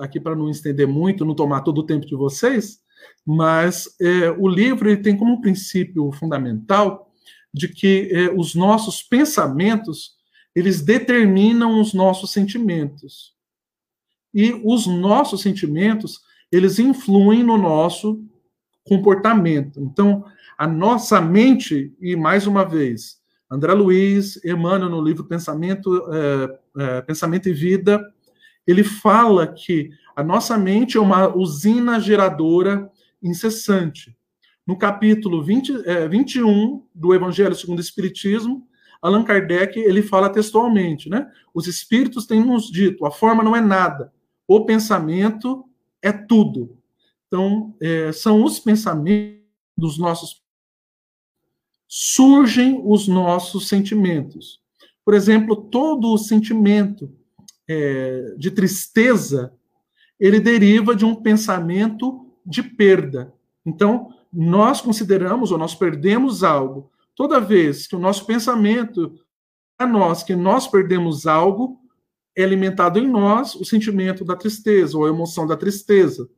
aqui 0.00 0.18
para 0.18 0.34
não 0.34 0.50
estender 0.50 0.86
muito, 0.86 1.24
não 1.24 1.34
tomar 1.34 1.60
todo 1.60 1.78
o 1.78 1.86
tempo 1.86 2.06
de 2.06 2.16
vocês, 2.16 2.80
mas 3.24 3.94
é, 4.00 4.30
o 4.30 4.48
livro 4.48 4.88
ele 4.88 5.02
tem 5.02 5.16
como 5.16 5.40
princípio 5.40 6.10
fundamental 6.12 7.12
de 7.52 7.68
que 7.68 8.08
é, 8.12 8.30
os 8.30 8.54
nossos 8.54 9.02
pensamentos 9.02 10.18
eles 10.54 10.80
determinam 10.80 11.80
os 11.80 11.94
nossos 11.94 12.32
sentimentos 12.32 13.34
e 14.34 14.52
os 14.64 14.86
nossos 14.86 15.42
sentimentos 15.42 16.20
eles 16.50 16.78
influem 16.78 17.44
no 17.44 17.56
nosso 17.56 18.24
comportamento. 18.84 19.80
Então, 19.80 20.24
a 20.58 20.66
nossa 20.66 21.20
mente 21.20 21.94
e 22.00 22.16
mais 22.16 22.46
uma 22.46 22.64
vez, 22.64 23.19
André 23.50 23.72
Luiz, 23.72 24.42
Emmanuel 24.44 24.88
no 24.88 25.02
livro 25.02 25.24
Pensamento, 25.24 26.08
é, 26.12 26.58
é, 26.78 27.02
Pensamento 27.02 27.48
e 27.48 27.52
Vida, 27.52 28.00
ele 28.66 28.84
fala 28.84 29.46
que 29.46 29.90
a 30.14 30.22
nossa 30.22 30.56
mente 30.56 30.96
é 30.96 31.00
uma 31.00 31.34
usina 31.34 31.98
geradora 31.98 32.88
incessante. 33.22 34.16
No 34.66 34.78
capítulo 34.78 35.42
20, 35.42 35.82
é, 35.84 36.06
21 36.06 36.86
do 36.94 37.12
Evangelho 37.12 37.54
segundo 37.56 37.78
o 37.78 37.82
Espiritismo, 37.82 38.68
Allan 39.02 39.24
Kardec 39.24 39.78
ele 39.78 40.02
fala 40.02 40.30
textualmente, 40.30 41.08
né? 41.08 41.26
Os 41.54 41.66
espíritos 41.66 42.26
têm 42.26 42.44
nos 42.44 42.70
dito: 42.70 43.04
a 43.06 43.10
forma 43.10 43.42
não 43.42 43.56
é 43.56 43.60
nada, 43.60 44.12
o 44.46 44.64
pensamento 44.64 45.64
é 46.02 46.12
tudo. 46.12 46.76
Então, 47.26 47.74
é, 47.80 48.12
são 48.12 48.44
os 48.44 48.60
pensamentos 48.60 49.40
dos 49.76 49.98
nossos 49.98 50.39
surgem 51.92 52.80
os 52.84 53.08
nossos 53.08 53.66
sentimentos. 53.66 54.60
Por 55.04 55.12
exemplo, 55.12 55.56
todo 55.56 56.12
o 56.12 56.18
sentimento 56.18 57.12
é, 57.68 58.36
de 58.38 58.52
tristeza 58.52 59.52
ele 60.20 60.38
deriva 60.38 60.94
de 60.94 61.04
um 61.04 61.16
pensamento 61.16 62.32
de 62.46 62.62
perda. 62.62 63.34
Então, 63.66 64.14
nós 64.32 64.80
consideramos 64.80 65.50
ou 65.50 65.58
nós 65.58 65.74
perdemos 65.74 66.44
algo. 66.44 66.92
Toda 67.16 67.40
vez 67.40 67.88
que 67.88 67.96
o 67.96 67.98
nosso 67.98 68.24
pensamento 68.24 69.18
a 69.76 69.86
nós 69.86 70.22
que 70.22 70.36
nós 70.36 70.68
perdemos 70.68 71.26
algo, 71.26 71.80
é 72.36 72.44
alimentado 72.44 72.98
em 72.98 73.08
nós 73.08 73.54
o 73.54 73.64
sentimento 73.64 74.24
da 74.24 74.36
tristeza 74.36 74.96
ou 74.96 75.06
a 75.06 75.08
emoção 75.08 75.46
da 75.46 75.56
tristeza. 75.56 76.28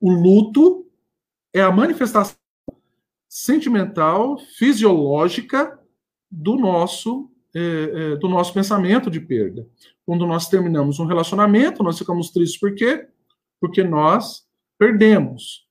O 0.00 0.10
luto 0.10 0.86
é 1.52 1.60
a 1.60 1.72
manifestação 1.72 2.36
sentimental, 3.30 4.36
fisiológica 4.58 5.78
do 6.28 6.56
nosso 6.56 7.30
é, 7.54 7.60
é, 7.60 8.16
do 8.16 8.28
nosso 8.28 8.52
pensamento 8.52 9.10
de 9.10 9.20
perda. 9.20 9.66
Quando 10.06 10.24
nós 10.26 10.48
terminamos 10.48 11.00
um 11.00 11.06
relacionamento, 11.06 11.82
nós 11.82 11.98
ficamos 11.98 12.30
tristes 12.30 12.58
por 12.58 12.74
quê? 12.74 13.08
Porque 13.60 13.82
nós 13.82 14.44
perdemos 14.78 15.66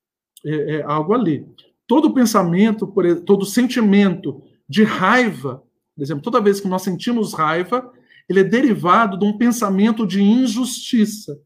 é, 0.45 0.77
é 0.77 0.83
algo 0.83 1.13
ali. 1.13 1.45
Todo 1.87 2.13
pensamento, 2.13 2.87
todo 3.25 3.45
sentimento 3.45 4.41
de 4.67 4.83
raiva, 4.83 5.63
por 5.95 6.03
exemplo, 6.03 6.23
toda 6.23 6.41
vez 6.41 6.61
que 6.61 6.67
nós 6.67 6.81
sentimos 6.81 7.33
raiva, 7.33 7.91
ele 8.29 8.41
é 8.41 8.43
derivado 8.43 9.17
de 9.17 9.25
um 9.25 9.37
pensamento 9.37 10.05
de 10.05 10.21
injustiça. 10.21 11.37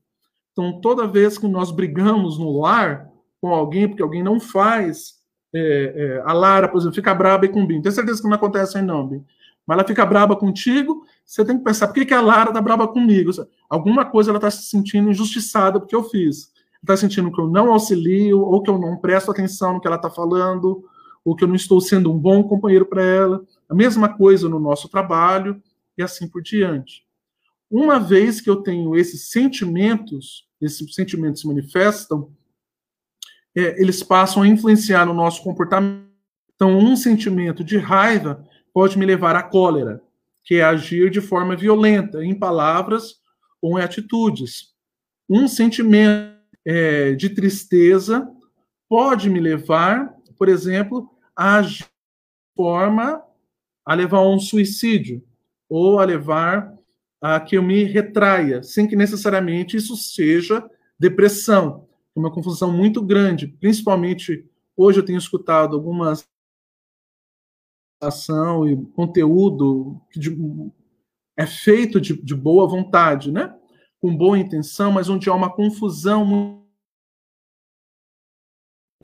Então, 0.52 0.80
toda 0.82 1.08
vez 1.08 1.38
que 1.38 1.48
nós 1.48 1.72
brigamos 1.72 2.38
no 2.38 2.60
lar 2.60 3.08
com 3.40 3.50
alguém, 3.50 3.88
porque 3.88 4.04
alguém 4.04 4.22
não 4.22 4.40
faz, 4.40 5.23
é, 5.54 5.94
é, 5.96 6.24
a 6.26 6.34
Lara, 6.34 6.68
por 6.68 6.78
exemplo, 6.78 6.96
fica 6.96 7.14
braba 7.14 7.48
com 7.48 7.64
o 7.64 7.68
Bim. 7.68 7.82
Tenho 7.82 7.94
certeza 7.94 8.22
que 8.22 8.28
não 8.28 8.36
acontece 8.36 8.78
aí, 8.78 8.84
não, 8.84 9.08
Bim. 9.08 9.24
Mas 9.66 9.78
ela 9.78 9.88
fica 9.88 10.06
braba 10.06 10.36
contigo, 10.36 11.06
você 11.26 11.46
tem 11.46 11.58
que 11.58 11.64
pensar, 11.64 11.88
por 11.88 11.94
que, 11.94 12.06
que 12.06 12.14
a 12.14 12.20
Lara 12.20 12.52
tá 12.52 12.62
braba 12.62 12.88
comigo? 12.88 13.32
Alguma 13.70 14.04
coisa 14.04 14.30
ela 14.30 14.38
está 14.38 14.52
se 14.52 14.64
sentindo 14.64 15.10
injustiçada 15.10 15.80
porque 15.80 15.96
eu 15.96 16.04
fiz 16.04 16.54
está 16.84 16.98
sentindo 16.98 17.32
que 17.32 17.40
eu 17.40 17.48
não 17.48 17.72
auxilio, 17.72 18.42
ou 18.42 18.62
que 18.62 18.70
eu 18.70 18.78
não 18.78 18.98
presto 18.98 19.32
atenção 19.32 19.74
no 19.74 19.82
que 19.82 19.88
ela 19.88 19.96
está 19.96 20.10
falando, 20.10 20.84
ou 21.24 21.36
que 21.36 21.44
eu 21.44 21.48
não 21.48 21.56
estou 21.56 21.80
sendo 21.80 22.12
um 22.12 22.20
bom 22.20 22.44
companheiro 22.44 22.86
para 22.86 23.02
ela. 23.02 23.44
A 23.70 23.74
mesma 23.74 24.10
coisa 24.10 24.50
no 24.50 24.60
nosso 24.60 24.90
trabalho 24.90 25.62
e 25.98 26.04
assim 26.04 26.28
por 26.28 26.42
diante. 26.42 27.06
Uma 27.72 27.98
vez 28.00 28.42
que 28.42 28.50
eu 28.50 28.58
tenho 28.58 28.96
esses 28.96 29.30
sentimentos, 29.30 30.46
esses 30.62 30.94
sentimentos 30.94 31.42
se 31.42 31.48
manifestam, 31.48 32.30
é, 33.56 33.82
eles 33.82 34.02
passam 34.02 34.44
a 34.44 34.48
influenciar 34.48 35.06
no 35.06 35.14
nosso 35.14 35.44
comportamento. 35.44 36.08
Então, 36.56 36.78
um 36.78 36.96
sentimento 36.96 37.64
de 37.64 37.78
raiva 37.78 38.48
pode 38.74 38.98
me 38.98 39.06
levar 39.06 39.36
à 39.36 39.44
cólera, 39.44 40.02
que 40.44 40.56
é 40.56 40.64
agir 40.64 41.10
de 41.10 41.22
forma 41.22 41.56
violenta, 41.56 42.24
em 42.24 42.34
palavras 42.34 43.16
ou 43.62 43.80
em 43.80 43.84
atitudes. 43.84 44.74
Um 45.30 45.48
sentimento 45.48 46.34
é, 46.66 47.14
de 47.14 47.30
tristeza 47.30 48.28
pode 48.90 49.30
me 49.30 49.40
levar, 49.40 50.14
por 50.38 50.50
exemplo, 50.50 51.10
a 51.36 51.58
agir 51.58 51.84
de 51.84 52.56
forma 52.56 53.24
a 53.86 53.94
levar 53.94 54.20
a 54.20 54.30
um 54.30 54.40
suicídio 54.40 55.24
ou 55.70 56.00
a 56.00 56.06
levar 56.06 56.74
a 57.22 57.40
que 57.40 57.58
eu 57.58 57.64
me 57.64 57.84
retraia, 57.84 58.62
sem 58.64 58.88
que 58.88 58.96
necessariamente 58.96 59.78
isso 59.78 59.96
seja 59.96 60.64
depressão. 61.00 61.88
Uma 62.16 62.32
confusão 62.32 62.72
muito 62.72 63.02
grande, 63.02 63.48
principalmente 63.48 64.50
hoje 64.78 65.00
eu 65.00 65.06
tenho 65.06 65.18
escutado 65.18 65.76
algumas 65.76 66.28
ação 68.02 68.68
e 68.68 68.76
conteúdo 68.92 70.02
que 70.12 70.20
de, 70.20 70.38
é 71.38 71.48
feito 71.48 72.02
de, 72.02 72.22
de 72.22 72.36
boa 72.36 72.68
vontade, 72.68 73.32
né? 73.32 73.58
com 74.04 74.16
boa 74.16 74.38
intenção, 74.38 74.92
mas 74.92 75.08
onde 75.08 75.30
há 75.30 75.34
uma 75.34 75.50
confusão 75.50 76.68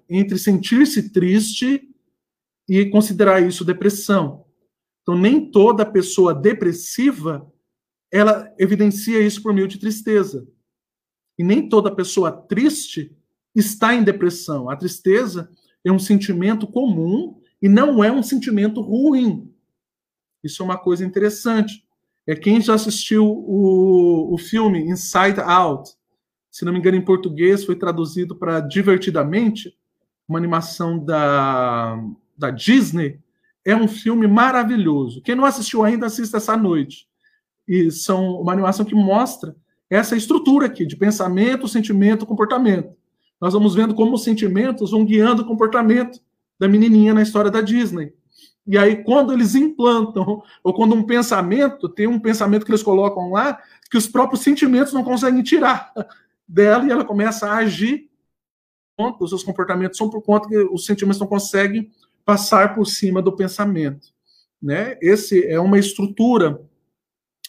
entre 0.10 0.38
sentir-se 0.38 1.10
triste 1.10 1.89
e 2.68 2.86
considerar 2.88 3.41
isso 3.41 3.64
depressão. 3.64 4.45
Então, 5.01 5.18
nem 5.18 5.49
toda 5.49 5.89
pessoa 5.89 6.36
depressiva 6.36 7.49
ela 8.12 8.53
evidencia 8.60 9.22
isso 9.22 9.41
por 9.41 9.53
meio 9.53 9.68
de 9.68 9.80
tristeza. 9.80 10.45
E 11.40 11.44
nem 11.44 11.70
toda 11.70 11.90
pessoa 11.96 12.34
triste 12.34 13.16
está 13.56 13.96
em 13.96 14.04
depressão. 14.04 14.70
A 14.70 14.76
tristeza 14.76 15.50
é 15.86 15.90
um 15.90 15.98
sentimento 15.98 16.68
comum 16.68 17.40
e 17.62 17.70
não 17.70 18.04
é 18.04 18.12
um 18.12 18.22
sentimento 18.22 18.82
ruim. 18.82 19.50
Isso 20.44 20.62
é 20.62 20.66
uma 20.66 20.78
coisa 20.78 21.06
interessante. 21.06 21.86
É 22.28 22.36
quem 22.36 22.60
já 22.60 22.74
assistiu 22.74 23.26
o, 23.26 24.34
o 24.34 24.38
filme 24.38 24.82
Inside 24.82 25.40
Out, 25.40 25.92
se 26.52 26.66
não 26.66 26.74
me 26.74 26.80
engano, 26.80 26.98
em 26.98 27.06
português 27.06 27.64
foi 27.64 27.76
traduzido 27.78 28.36
para 28.36 28.60
Divertidamente, 28.60 29.78
uma 30.28 30.38
animação 30.38 31.00
da, 31.00 32.04
da 32.38 32.52
Disney. 32.52 33.20
É 33.64 33.74
um 33.74 33.88
filme 33.88 34.28
maravilhoso. 34.28 35.22
Quem 35.22 35.36
não 35.36 35.46
assistiu 35.46 35.84
ainda, 35.84 36.08
assista 36.08 36.38
essa 36.38 36.58
noite. 36.58 37.08
E 37.66 37.90
são 37.92 38.42
uma 38.42 38.52
animação 38.52 38.86
que 38.86 38.96
mostra 38.96 39.56
essa 39.90 40.16
estrutura 40.16 40.68
aqui 40.68 40.86
de 40.86 40.96
pensamento, 40.96 41.68
sentimento, 41.68 42.26
comportamento. 42.26 42.94
Nós 43.42 43.54
vamos 43.54 43.74
vendo 43.74 43.96
como 43.96 44.14
os 44.14 44.24
sentimentos 44.24 44.92
vão 44.92 45.06
guiando 45.06 45.42
o 45.42 45.46
comportamento 45.46 46.20
da 46.60 46.68
menininha 46.68 47.14
na 47.14 47.22
história 47.22 47.50
da 47.50 47.62
Disney. 47.62 48.14
E 48.68 48.78
aí, 48.78 49.04
quando 49.04 49.34
eles 49.34 49.56
implantam, 49.56 50.44
ou 50.64 50.74
quando 50.74 50.94
um 50.94 51.04
pensamento, 51.04 51.90
tem 51.90 52.06
um 52.06 52.20
pensamento 52.20 52.66
que 52.66 52.72
eles 52.72 52.84
colocam 52.84 53.32
lá, 53.32 53.60
que 53.90 53.98
os 53.98 54.08
próprios 54.08 54.44
sentimentos 54.44 54.94
não 54.94 55.04
conseguem 55.04 55.42
tirar 55.42 55.92
dela, 56.48 56.86
e 56.86 56.92
ela 56.92 57.06
começa 57.06 57.48
a 57.48 57.58
agir, 57.58 58.10
os 59.20 59.30
seus 59.30 59.44
comportamentos 59.44 59.98
são 59.98 60.10
por 60.10 60.22
conta 60.22 60.50
que 60.50 60.58
os 60.58 60.86
sentimentos 60.86 61.20
não 61.20 61.28
conseguem 61.28 61.90
passar 62.26 62.76
por 62.76 62.86
cima 62.86 63.22
do 63.22 63.36
pensamento. 63.36 64.10
Né? 64.62 64.98
Esse 65.02 65.48
é 65.48 65.60
uma 65.60 65.80
estrutura, 65.80 66.62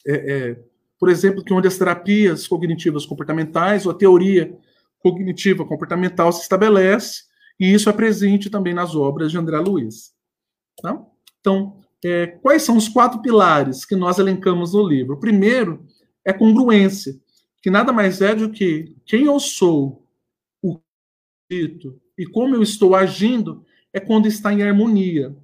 é, 0.07 0.15
é, 0.15 0.65
por 1.01 1.09
exemplo, 1.09 1.43
que 1.43 1.55
onde 1.55 1.67
as 1.67 1.79
terapias 1.79 2.47
cognitivas 2.47 3.07
comportamentais, 3.07 3.87
ou 3.87 3.93
a 3.93 3.95
teoria 3.95 4.55
cognitiva 4.99 5.65
comportamental 5.65 6.31
se 6.31 6.43
estabelece, 6.43 7.23
e 7.59 7.73
isso 7.73 7.89
é 7.89 7.93
presente 7.93 8.51
também 8.51 8.75
nas 8.75 8.95
obras 8.95 9.31
de 9.31 9.39
André 9.39 9.59
Luiz. 9.59 10.13
Tá? 10.83 11.03
Então, 11.41 11.81
é, 12.05 12.27
quais 12.27 12.63
são 12.63 12.77
os 12.77 12.87
quatro 12.87 13.23
pilares 13.23 13.87
que 13.87 13.97
nós 13.97 14.19
elencamos 14.19 14.75
no 14.75 14.87
livro? 14.87 15.15
O 15.15 15.21
primeiro 15.21 15.87
é 16.23 16.35
congruência, 16.35 17.19
que 17.63 17.71
nada 17.71 17.93
mais 17.93 18.21
é 18.21 18.35
do 18.35 18.51
que 18.51 18.95
quem 19.07 19.25
eu 19.25 19.41
sou, 19.41 20.07
o 20.63 20.79
dito 21.51 21.99
e 22.17 22.27
como 22.27 22.55
eu 22.55 22.63
estou 22.63 22.95
agindo 22.95 23.65
é 23.93 23.99
quando 23.99 24.27
está 24.27 24.53
em 24.53 24.63
harmonia. 24.63 25.35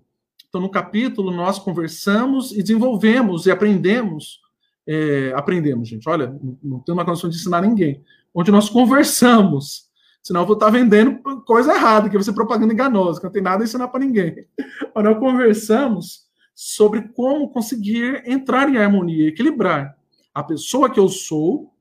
Então, 0.47 0.61
no 0.61 0.71
capítulo, 0.71 1.31
nós 1.31 1.59
conversamos 1.59 2.53
e 2.53 2.63
desenvolvemos 2.63 3.47
e 3.47 3.51
aprendemos. 3.51 4.41
É, 4.87 5.33
aprendemos, 5.35 5.89
gente. 5.89 6.09
Olha, 6.09 6.35
não 6.63 6.81
tenho 6.81 6.97
uma 6.97 7.05
condição 7.05 7.29
de 7.29 7.37
ensinar 7.37 7.61
ninguém. 7.61 8.03
Onde 8.35 8.51
nós 8.51 8.69
conversamos 8.69 9.87
Senão 10.27 10.41
eu 10.41 10.47
vou 10.47 10.55
estar 10.55 10.71
vendendo 10.71 11.23
coisa 11.45 11.73
errada, 11.73 12.09
que 12.09 12.17
vai 12.17 12.25
ser 12.25 12.33
propaganda 12.33 12.73
enganosa, 12.73 13.21
que 13.21 13.25
não 13.27 13.33
tem 13.33 13.41
nada 13.41 13.63
a 13.63 13.65
ensinar 13.65 13.87
para 13.87 14.05
ninguém. 14.05 14.45
Mas 14.93 15.05
nós 15.05 15.21
conversamos 15.21 16.23
sobre 16.53 17.03
como 17.15 17.49
conseguir 17.51 18.25
entrar 18.27 18.69
em 18.69 18.77
harmonia, 18.77 19.29
equilibrar 19.29 19.97
a 20.35 20.43
pessoa 20.43 20.91
que 20.91 20.99
eu 20.99 21.09
sou 21.09 21.73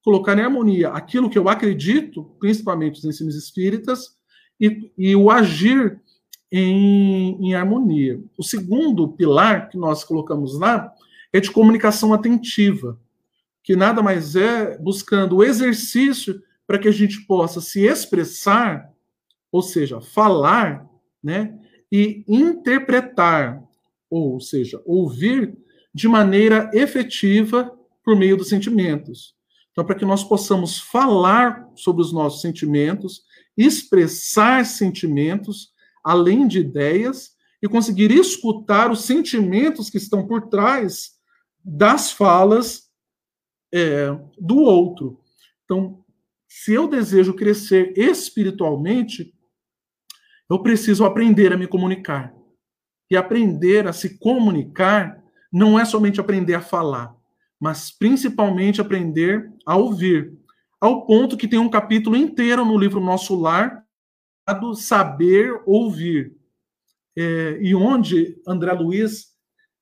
colocar 0.00 0.38
em 0.38 0.42
harmonia 0.42 0.90
aquilo 0.90 1.28
que 1.28 1.36
eu 1.36 1.48
acredito, 1.48 2.22
principalmente 2.38 3.00
os 3.00 3.04
ensinos 3.04 3.34
espíritas, 3.34 4.16
e, 4.60 4.92
e 4.96 5.16
o 5.16 5.28
agir 5.28 6.00
em, 6.52 7.48
em, 7.48 7.54
harmonia. 7.56 8.22
O 8.38 8.44
segundo 8.44 9.08
pilar 9.08 9.68
que 9.68 9.76
nós 9.76 10.04
colocamos 10.04 10.56
lá 10.56 10.92
é 11.32 11.40
de 11.40 11.50
comunicação 11.50 12.12
atentiva, 12.12 12.98
que 13.62 13.74
nada 13.74 14.02
mais 14.02 14.36
é 14.36 14.78
buscando 14.78 15.36
o 15.36 15.44
exercício 15.44 16.40
para 16.66 16.78
que 16.78 16.88
a 16.88 16.92
gente 16.92 17.26
possa 17.26 17.60
se 17.60 17.80
expressar, 17.86 18.90
ou 19.50 19.62
seja, 19.62 20.00
falar, 20.00 20.86
né, 21.22 21.58
e 21.90 22.24
interpretar, 22.28 23.62
ou 24.10 24.40
seja, 24.40 24.80
ouvir 24.84 25.56
de 25.94 26.08
maneira 26.08 26.70
efetiva 26.74 27.72
por 28.04 28.16
meio 28.16 28.36
dos 28.36 28.48
sentimentos. 28.48 29.34
Então, 29.72 29.84
para 29.84 29.94
que 29.94 30.04
nós 30.04 30.24
possamos 30.24 30.78
falar 30.78 31.68
sobre 31.74 32.02
os 32.02 32.12
nossos 32.12 32.40
sentimentos, 32.40 33.22
expressar 33.56 34.64
sentimentos, 34.64 35.72
além 36.04 36.46
de 36.46 36.60
ideias, 36.60 37.36
e 37.62 37.68
conseguir 37.68 38.10
escutar 38.10 38.90
os 38.90 39.02
sentimentos 39.02 39.90
que 39.90 39.96
estão 39.96 40.26
por 40.26 40.48
trás 40.48 41.15
das 41.68 42.12
falas 42.12 42.88
é, 43.74 44.06
do 44.38 44.58
outro. 44.58 45.20
Então, 45.64 46.04
se 46.46 46.72
eu 46.72 46.86
desejo 46.86 47.34
crescer 47.34 47.92
espiritualmente, 47.98 49.34
eu 50.48 50.62
preciso 50.62 51.04
aprender 51.04 51.52
a 51.52 51.56
me 51.56 51.66
comunicar. 51.66 52.32
E 53.10 53.16
aprender 53.16 53.88
a 53.88 53.92
se 53.92 54.16
comunicar 54.18 55.20
não 55.52 55.78
é 55.78 55.84
somente 55.84 56.20
aprender 56.20 56.54
a 56.54 56.60
falar, 56.60 57.14
mas 57.58 57.90
principalmente 57.90 58.80
aprender 58.80 59.52
a 59.64 59.76
ouvir. 59.76 60.36
Ao 60.80 61.04
ponto 61.04 61.36
que 61.36 61.48
tem 61.48 61.58
um 61.58 61.70
capítulo 61.70 62.16
inteiro 62.16 62.64
no 62.64 62.78
livro 62.78 63.00
Nosso 63.00 63.34
Lar, 63.34 63.84
do 64.60 64.74
Saber 64.74 65.62
Ouvir. 65.66 66.36
É, 67.16 67.58
e 67.60 67.74
onde 67.74 68.40
André 68.46 68.72
Luiz 68.72 69.35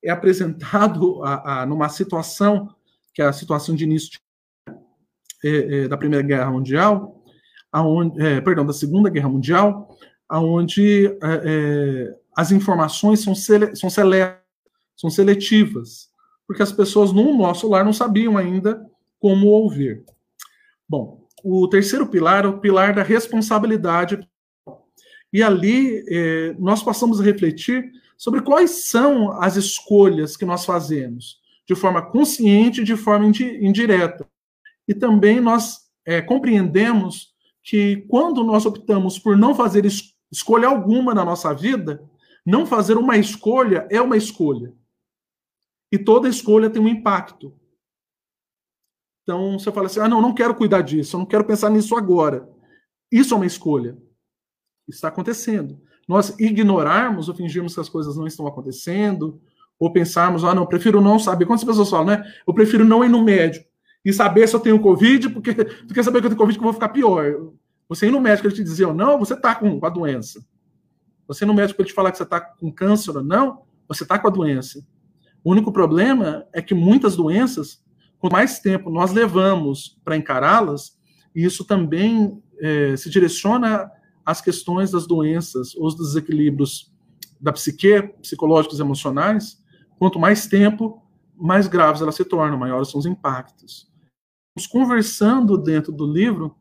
é 0.04 0.10
apresentado 0.10 1.24
a, 1.24 1.62
a, 1.62 1.66
numa 1.66 1.88
situação, 1.88 2.74
que 3.12 3.22
é 3.22 3.24
a 3.24 3.32
situação 3.32 3.74
de 3.74 3.84
início 3.84 4.20
é, 5.42 5.48
é, 5.84 5.88
da 5.88 5.96
Primeira 5.96 6.24
Guerra 6.24 6.50
Mundial, 6.50 7.22
aonde, 7.72 8.20
é, 8.20 8.40
perdão, 8.40 8.66
da 8.66 8.72
Segunda 8.72 9.08
Guerra 9.08 9.28
Mundial, 9.28 9.96
aonde 10.28 11.06
é, 11.22 12.14
as 12.36 12.52
informações 12.52 13.20
são, 13.20 13.34
sele, 13.34 13.74
são, 13.74 13.88
sele, 13.88 14.16
são 14.96 15.08
seletivas, 15.08 16.10
porque 16.46 16.62
as 16.62 16.72
pessoas 16.72 17.12
no 17.12 17.36
nosso 17.36 17.68
lar 17.68 17.84
não 17.84 17.92
sabiam 17.92 18.36
ainda 18.36 18.84
como 19.18 19.46
ouvir. 19.48 20.04
Bom, 20.86 21.26
o 21.42 21.66
terceiro 21.68 22.06
pilar 22.06 22.44
é 22.44 22.48
o 22.48 22.58
pilar 22.58 22.94
da 22.94 23.02
responsabilidade. 23.02 24.20
E 25.32 25.42
ali 25.42 26.04
nós 26.58 26.82
passamos 26.82 27.20
a 27.20 27.24
refletir 27.24 27.90
sobre 28.16 28.42
quais 28.42 28.86
são 28.86 29.32
as 29.40 29.56
escolhas 29.56 30.36
que 30.36 30.44
nós 30.44 30.64
fazemos, 30.64 31.40
de 31.66 31.74
forma 31.74 32.02
consciente 32.02 32.80
e 32.80 32.84
de 32.84 32.96
forma 32.96 33.26
indireta. 33.26 34.28
E 34.86 34.94
também 34.94 35.40
nós 35.40 35.80
é, 36.04 36.20
compreendemos 36.20 37.34
que 37.62 38.04
quando 38.08 38.44
nós 38.44 38.66
optamos 38.66 39.18
por 39.18 39.36
não 39.36 39.54
fazer 39.54 39.84
es 39.84 40.14
escolha 40.30 40.66
alguma 40.66 41.14
na 41.14 41.24
nossa 41.24 41.54
vida, 41.54 42.02
não 42.44 42.66
fazer 42.66 42.96
uma 42.96 43.16
escolha 43.16 43.86
é 43.90 44.00
uma 44.00 44.16
escolha. 44.16 44.74
E 45.92 45.98
toda 45.98 46.28
escolha 46.28 46.68
tem 46.68 46.82
um 46.82 46.88
impacto. 46.88 47.56
Então 49.22 49.58
você 49.58 49.72
fala 49.72 49.86
assim: 49.86 50.00
ah, 50.00 50.08
não, 50.08 50.20
não 50.20 50.34
quero 50.34 50.54
cuidar 50.54 50.82
disso, 50.82 51.16
eu 51.16 51.20
não 51.20 51.26
quero 51.26 51.44
pensar 51.44 51.70
nisso 51.70 51.96
agora. 51.96 52.48
Isso 53.10 53.32
é 53.32 53.36
uma 53.36 53.46
escolha. 53.46 53.96
Está 54.88 55.08
acontecendo. 55.08 55.80
Nós 56.08 56.34
ignorarmos 56.38 57.28
ou 57.28 57.34
fingirmos 57.34 57.74
que 57.74 57.80
as 57.80 57.88
coisas 57.88 58.16
não 58.16 58.26
estão 58.26 58.46
acontecendo, 58.46 59.40
ou 59.78 59.92
pensarmos, 59.92 60.44
ah, 60.44 60.54
não, 60.54 60.66
prefiro 60.66 61.00
não 61.00 61.18
saber. 61.18 61.46
Quantas 61.46 61.64
pessoas 61.64 61.90
falam, 61.90 62.06
né? 62.06 62.24
Eu 62.46 62.54
prefiro 62.54 62.84
não 62.84 63.04
ir 63.04 63.08
no 63.08 63.22
médico 63.22 63.66
e 64.04 64.12
saber 64.12 64.46
se 64.46 64.54
eu 64.54 64.60
tenho 64.60 64.80
Covid, 64.80 65.30
porque 65.30 65.54
tu 65.86 65.94
quer 65.94 66.04
saber 66.04 66.20
que 66.20 66.26
eu 66.26 66.30
tenho 66.30 66.38
Covid 66.38 66.58
que 66.58 66.62
eu 66.62 66.66
vou 66.66 66.72
ficar 66.72 66.90
pior. 66.90 67.52
Você 67.88 68.06
ir 68.06 68.10
no 68.10 68.20
médico, 68.20 68.48
ele 68.48 68.54
te 68.54 68.62
dizer, 68.62 68.92
não, 68.94 69.18
você 69.18 69.34
está 69.34 69.54
com 69.54 69.84
a 69.84 69.88
doença. 69.88 70.44
Você 71.26 71.44
ir 71.44 71.46
no 71.46 71.54
médico, 71.54 71.80
ele 71.80 71.88
te 71.88 71.94
falar 71.94 72.10
que 72.10 72.18
você 72.18 72.22
está 72.22 72.40
com 72.40 72.70
câncer 72.70 73.16
ou 73.16 73.22
não, 73.22 73.62
você 73.88 74.02
está 74.02 74.18
com 74.18 74.28
a 74.28 74.30
doença. 74.30 74.84
O 75.42 75.50
único 75.50 75.72
problema 75.72 76.46
é 76.52 76.62
que 76.62 76.74
muitas 76.74 77.16
doenças, 77.16 77.82
quanto 78.18 78.32
mais 78.32 78.58
tempo 78.58 78.90
nós 78.90 79.12
levamos 79.12 79.98
para 80.04 80.16
encará-las, 80.16 80.98
isso 81.34 81.64
também 81.64 82.42
é, 82.58 82.96
se 82.96 83.10
direciona 83.10 83.90
às 84.24 84.40
questões 84.40 84.90
das 84.90 85.06
doenças, 85.06 85.74
os 85.74 85.96
desequilíbrios 85.96 86.92
da 87.40 87.52
psique, 87.52 88.02
psicológicos 88.22 88.78
e 88.78 88.82
emocionais, 88.82 89.62
quanto 89.98 90.18
mais 90.18 90.46
tempo, 90.46 91.02
mais 91.36 91.66
graves 91.66 92.00
elas 92.00 92.14
se 92.14 92.24
tornam, 92.24 92.58
maiores 92.58 92.90
são 92.90 92.98
os 92.98 93.06
impactos 93.06 93.92
conversando 94.70 95.58
dentro 95.58 95.90
do 95.90 96.06
livro 96.06 96.56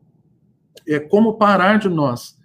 é 0.86 0.98
como 0.98 1.38
parar 1.38 1.78
de 1.78 1.88
nós 1.88 2.36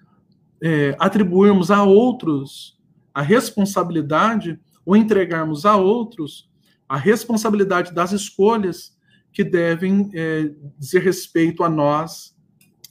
é, 0.61 0.95
atribuirmos 0.99 1.71
a 1.71 1.83
outros 1.83 2.77
a 3.13 3.21
responsabilidade 3.21 4.59
ou 4.85 4.95
entregarmos 4.95 5.65
a 5.65 5.75
outros 5.75 6.49
a 6.87 6.95
responsabilidade 6.97 7.93
das 7.93 8.11
escolhas 8.11 8.95
que 9.33 9.43
devem 9.43 10.09
é, 10.13 10.51
dizer 10.77 11.03
respeito 11.03 11.63
a 11.63 11.69
nós, 11.69 12.35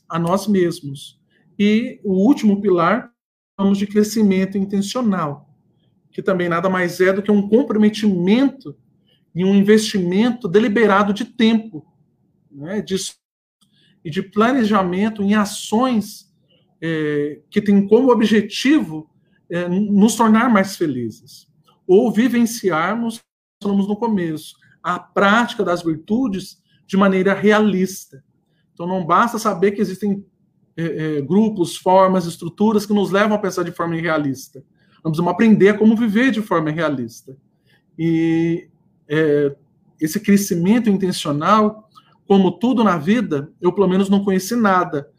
a 0.08 0.18
nós 0.20 0.46
mesmos. 0.46 1.17
E 1.58 2.00
o 2.04 2.12
último 2.12 2.60
pilar, 2.60 3.12
falamos 3.56 3.78
de 3.78 3.86
crescimento 3.86 4.56
intencional, 4.56 5.52
que 6.10 6.22
também 6.22 6.48
nada 6.48 6.68
mais 6.68 7.00
é 7.00 7.12
do 7.12 7.22
que 7.22 7.30
um 7.30 7.48
comprometimento 7.48 8.76
e 9.34 9.44
um 9.44 9.54
investimento 9.54 10.46
deliberado 10.48 11.12
de 11.12 11.24
tempo 11.24 11.84
né, 12.50 12.80
de, 12.80 12.96
e 14.04 14.10
de 14.10 14.22
planejamento 14.22 15.22
em 15.22 15.34
ações 15.34 16.32
é, 16.80 17.40
que 17.50 17.60
têm 17.60 17.86
como 17.86 18.10
objetivo 18.10 19.10
é, 19.50 19.68
nos 19.68 20.14
tornar 20.14 20.48
mais 20.50 20.76
felizes, 20.76 21.48
ou 21.86 22.12
vivenciarmos, 22.12 23.20
falamos 23.62 23.88
no 23.88 23.96
começo, 23.96 24.56
a 24.82 24.98
prática 24.98 25.64
das 25.64 25.82
virtudes 25.82 26.62
de 26.86 26.96
maneira 26.96 27.34
realista. 27.34 28.22
Então, 28.72 28.86
não 28.86 29.04
basta 29.04 29.38
saber 29.38 29.72
que 29.72 29.80
existem 29.80 30.24
é, 30.78 31.18
é, 31.18 31.20
grupos, 31.20 31.76
formas, 31.76 32.24
estruturas 32.24 32.86
que 32.86 32.92
nos 32.94 33.10
levam 33.10 33.36
a 33.36 33.40
pensar 33.40 33.64
de 33.64 33.72
forma 33.72 33.96
irrealista. 33.96 34.60
Nós 35.02 35.10
precisamos 35.10 35.32
aprender 35.32 35.76
como 35.76 35.96
viver 35.96 36.30
de 36.30 36.40
forma 36.40 36.70
realista. 36.70 37.36
E 37.98 38.68
é, 39.08 39.56
esse 40.00 40.20
crescimento 40.20 40.88
intencional 40.88 41.90
como 42.28 42.52
tudo 42.52 42.84
na 42.84 42.96
vida, 42.96 43.50
eu 43.60 43.72
pelo 43.72 43.88
menos 43.88 44.08
não 44.08 44.22
conheci 44.22 44.54
nada, 44.54 45.10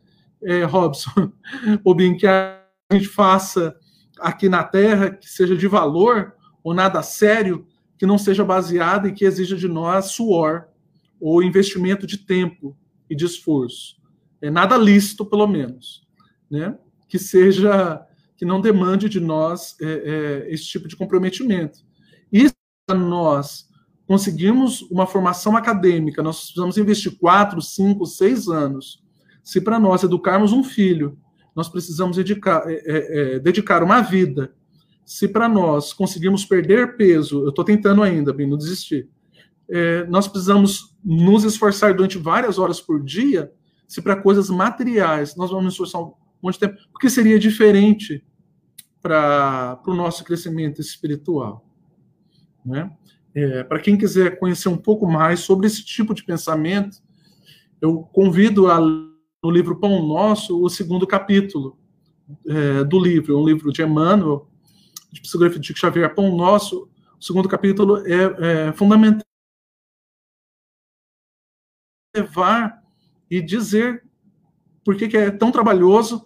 é, 0.41 0.63
Robson, 0.63 1.11
ou 1.83 1.93
bem 1.93 2.15
que 2.15 2.25
a 2.25 2.63
gente 2.93 3.09
faça 3.09 3.75
aqui 4.19 4.47
na 4.47 4.63
Terra 4.63 5.09
que 5.09 5.27
seja 5.27 5.57
de 5.57 5.67
valor 5.67 6.33
ou 6.63 6.73
nada 6.73 7.01
sério, 7.01 7.67
que 7.97 8.05
não 8.05 8.17
seja 8.17 8.45
baseado 8.45 9.09
e 9.09 9.11
que 9.11 9.25
exija 9.25 9.57
de 9.57 9.67
nós 9.67 10.11
suor 10.11 10.67
ou 11.19 11.43
investimento 11.43 12.07
de 12.07 12.17
tempo 12.17 12.77
e 13.09 13.15
de 13.15 13.25
esforço. 13.25 13.98
É 14.41 14.49
nada 14.49 14.77
lícito, 14.77 15.25
pelo 15.25 15.47
menos, 15.47 16.01
né? 16.49 16.77
Que 17.07 17.19
seja 17.19 18.05
que 18.37 18.45
não 18.45 18.61
demande 18.61 19.09
de 19.09 19.19
nós 19.19 19.75
é, 19.81 19.85
é, 20.47 20.53
esse 20.53 20.65
tipo 20.65 20.87
de 20.87 20.95
comprometimento. 20.95 21.79
E 22.31 22.49
nós 22.89 23.67
conseguirmos 24.07 24.81
uma 24.89 25.05
formação 25.05 25.55
acadêmica, 25.55 26.23
nós 26.23 26.39
precisamos 26.39 26.77
investir 26.77 27.17
quatro, 27.19 27.61
cinco, 27.61 28.05
seis 28.05 28.47
anos. 28.47 29.03
Se 29.43 29.61
para 29.61 29.79
nós 29.79 30.03
educarmos 30.03 30.51
um 30.51 30.63
filho, 30.63 31.17
nós 31.55 31.67
precisamos 31.67 32.17
dedicar, 32.17 32.63
é, 32.65 32.73
é, 32.73 33.35
é 33.35 33.39
dedicar 33.39 33.83
uma 33.83 34.01
vida. 34.01 34.53
Se 35.05 35.27
para 35.27 35.49
nós 35.49 35.91
conseguirmos 35.91 36.45
perder 36.45 36.95
peso, 36.95 37.43
eu 37.43 37.49
estou 37.49 37.65
tentando 37.65 38.01
ainda, 38.01 38.31
bem, 38.31 38.47
não 38.47 38.57
desistir. 38.57 39.09
É, 39.69 40.05
nós 40.05 40.27
precisamos 40.27 40.95
nos 41.03 41.43
esforçar 41.43 41.93
durante 41.93 42.17
várias 42.17 42.57
horas 42.57 42.79
por 42.79 43.03
dia. 43.03 43.51
Se 43.89 44.03
para 44.03 44.15
coisas 44.15 44.51
materiais 44.51 45.35
nós 45.35 45.49
vamos 45.49 45.73
esforçar 45.73 45.99
um 45.99 46.13
monte 46.41 46.53
de 46.53 46.59
tempo, 46.59 46.77
porque 46.91 47.09
seria 47.09 47.39
diferente 47.39 48.23
para 49.01 49.81
o 49.87 49.95
nosso 49.95 50.23
crescimento 50.23 50.79
espiritual. 50.79 51.65
Né? 52.63 52.95
É, 53.33 53.63
Para 53.63 53.79
quem 53.79 53.97
quiser 53.97 54.37
conhecer 54.37 54.69
um 54.69 54.77
pouco 54.77 55.07
mais 55.07 55.39
sobre 55.39 55.65
esse 55.65 55.83
tipo 55.83 56.13
de 56.13 56.23
pensamento, 56.23 56.97
eu 57.81 58.01
convido 58.13 58.69
a 58.69 58.79
no 58.79 59.49
livro 59.49 59.79
Pão 59.79 60.05
Nosso 60.05 60.61
o 60.61 60.69
segundo 60.69 61.07
capítulo 61.07 61.79
é, 62.47 62.83
do 62.83 62.99
livro, 62.99 63.39
um 63.39 63.45
livro 63.45 63.71
de 63.71 63.81
Emmanuel, 63.81 64.47
de 65.11 65.19
psicografia 65.19 65.59
de 65.59 65.65
Chico 65.65 65.79
Xavier, 65.79 66.13
Pão 66.13 66.35
Nosso. 66.35 66.87
O 67.19 67.23
segundo 67.23 67.49
capítulo 67.49 68.05
é, 68.05 68.67
é 68.67 68.73
fundamental 68.73 69.23
levar 72.15 72.83
e 73.29 73.41
dizer 73.41 74.03
por 74.83 74.95
que, 74.95 75.15
é 75.15 75.29
tão 75.29 75.51
trabalhoso, 75.51 76.25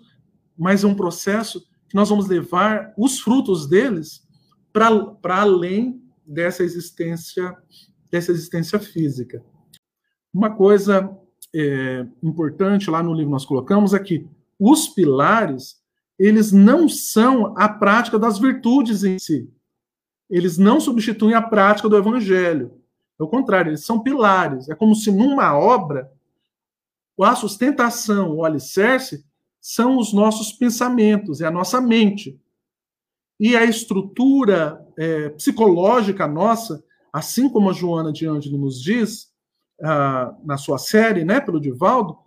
mas 0.57 0.83
é 0.83 0.87
um 0.87 0.95
processo 0.95 1.67
que 1.89 1.95
nós 1.95 2.09
vamos 2.09 2.27
levar 2.27 2.93
os 2.97 3.19
frutos 3.19 3.67
deles 3.67 4.25
para 4.71 5.41
além 5.41 6.01
dessa 6.25 6.63
existência 6.63 7.55
dessa 8.09 8.31
existência 8.31 8.79
física. 8.79 9.43
Uma 10.31 10.55
coisa 10.55 11.09
é, 11.53 12.05
importante 12.21 12.89
lá 12.89 13.01
no 13.01 13.13
livro 13.13 13.31
nós 13.31 13.45
colocamos 13.45 13.93
é 13.93 13.99
que 13.99 14.27
os 14.59 14.87
pilares 14.87 15.83
eles 16.17 16.51
não 16.51 16.87
são 16.87 17.53
a 17.57 17.67
prática 17.67 18.19
das 18.19 18.37
virtudes 18.37 19.03
em 19.03 19.17
si. 19.17 19.51
Eles 20.29 20.57
não 20.57 20.79
substituem 20.79 21.35
a 21.35 21.41
prática 21.41 21.89
do 21.89 21.97
evangelho. 21.97 22.79
Ao 23.19 23.27
contrário, 23.27 23.69
eles 23.69 23.85
são 23.85 24.01
pilares. 24.01 24.69
É 24.69 24.75
como 24.75 24.95
se 24.95 25.11
numa 25.11 25.57
obra 25.57 26.11
a 27.21 27.35
sustentação, 27.35 28.35
o 28.35 28.45
alicerce, 28.45 29.25
são 29.59 29.97
os 29.97 30.13
nossos 30.13 30.51
pensamentos, 30.51 31.41
é 31.41 31.45
a 31.45 31.51
nossa 31.51 31.81
mente. 31.81 32.39
E 33.39 33.55
a 33.55 33.63
estrutura 33.63 34.85
é, 34.97 35.29
psicológica 35.29 36.27
nossa, 36.27 36.83
assim 37.11 37.49
como 37.49 37.69
a 37.69 37.73
Joana 37.73 38.11
de 38.11 38.25
Ângelo 38.25 38.57
nos 38.57 38.81
diz, 38.81 39.31
ah, 39.81 40.35
na 40.43 40.57
sua 40.57 40.77
série, 40.77 41.23
né, 41.23 41.39
pelo 41.39 41.59
Divaldo, 41.59 42.17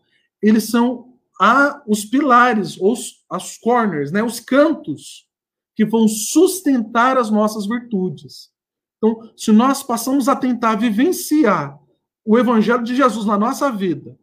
eles 0.42 0.64
são 0.64 1.14
a, 1.40 1.82
os 1.86 2.04
pilares, 2.04 2.78
os, 2.80 3.24
as 3.30 3.56
corners, 3.58 4.12
né, 4.12 4.22
os 4.22 4.40
cantos 4.40 5.26
que 5.74 5.84
vão 5.84 6.08
sustentar 6.08 7.18
as 7.18 7.30
nossas 7.30 7.66
virtudes. 7.66 8.50
Então, 8.96 9.30
se 9.36 9.52
nós 9.52 9.82
passamos 9.82 10.28
a 10.28 10.34
tentar 10.34 10.76
vivenciar 10.76 11.78
o 12.24 12.38
evangelho 12.38 12.82
de 12.82 12.96
Jesus 12.96 13.26
na 13.26 13.38
nossa 13.38 13.70
vida, 13.70 14.18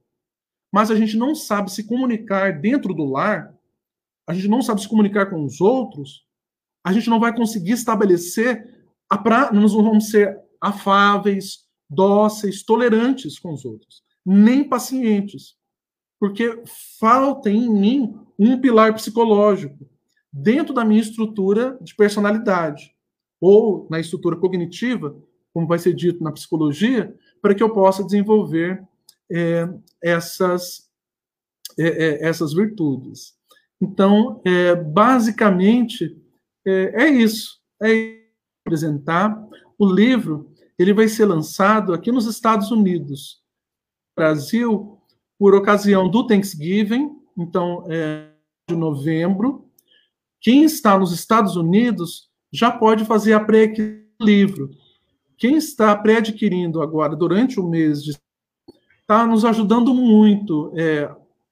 mas 0.73 0.89
a 0.89 0.95
gente 0.95 1.15
não 1.15 1.35
sabe 1.35 1.71
se 1.71 1.83
comunicar 1.83 2.59
dentro 2.59 2.95
do 2.95 3.05
lar, 3.05 3.53
a 4.25 4.33
gente 4.33 4.47
não 4.47 4.59
sabe 4.59 4.81
se 4.81 4.89
comunicar 4.89 5.27
com 5.27 5.45
os 5.45 5.61
outros, 5.61 6.25
a 6.83 6.91
gente 6.91 7.11
não 7.11 7.19
vai 7.19 7.31
conseguir 7.35 7.73
estabelecer 7.73 8.83
a 9.07 9.15
pra... 9.15 9.51
nós 9.53 9.71
não 9.71 9.83
vamos 9.83 10.09
ser 10.09 10.35
afáveis, 10.59 11.67
dóceis, 11.87 12.63
tolerantes 12.63 13.37
com 13.37 13.53
os 13.53 13.63
outros, 13.63 14.01
nem 14.25 14.67
pacientes, 14.67 15.55
porque 16.19 16.63
falta 16.99 17.51
em 17.51 17.69
mim 17.69 18.19
um 18.39 18.59
pilar 18.59 18.95
psicológico 18.95 19.87
dentro 20.31 20.73
da 20.73 20.83
minha 20.83 21.01
estrutura 21.01 21.77
de 21.81 21.95
personalidade 21.95 22.95
ou 23.39 23.87
na 23.91 23.99
estrutura 23.99 24.37
cognitiva, 24.37 25.15
como 25.53 25.67
vai 25.67 25.77
ser 25.77 25.93
dito 25.93 26.23
na 26.23 26.31
psicologia, 26.31 27.15
para 27.39 27.53
que 27.53 27.61
eu 27.61 27.71
possa 27.71 28.03
desenvolver 28.03 28.83
é, 29.31 29.67
essas, 30.01 30.89
é, 31.77 31.87
é, 31.87 32.27
essas 32.27 32.53
virtudes. 32.53 33.33
Então, 33.81 34.41
é, 34.45 34.75
basicamente, 34.75 36.17
é, 36.65 37.03
é 37.05 37.09
isso. 37.09 37.59
É 37.81 38.21
apresentar. 38.65 39.37
O 39.77 39.85
livro 39.85 40.51
ele 40.79 40.93
vai 40.93 41.07
ser 41.07 41.25
lançado 41.25 41.93
aqui 41.93 42.11
nos 42.11 42.25
Estados 42.25 42.71
Unidos, 42.71 43.41
Brasil, 44.15 44.97
por 45.37 45.53
ocasião 45.53 46.09
do 46.09 46.25
Thanksgiving, 46.25 47.09
então, 47.37 47.83
de 48.69 48.75
novembro. 48.75 49.69
Quem 50.39 50.63
está 50.63 50.97
nos 50.97 51.11
Estados 51.11 51.55
Unidos 51.55 52.29
já 52.51 52.71
pode 52.71 53.05
fazer 53.05 53.33
a 53.33 53.39
pré 53.39 53.67
do 53.67 54.25
livro. 54.25 54.69
Quem 55.37 55.57
está 55.57 55.95
pré-adquirindo 55.95 56.81
agora, 56.81 57.15
durante 57.15 57.59
o 57.59 57.67
mês 57.67 58.03
de 58.03 58.13
está 59.03 59.27
nos 59.27 59.45
ajudando 59.45 59.93
muito. 59.93 60.71
É, 60.75 61.09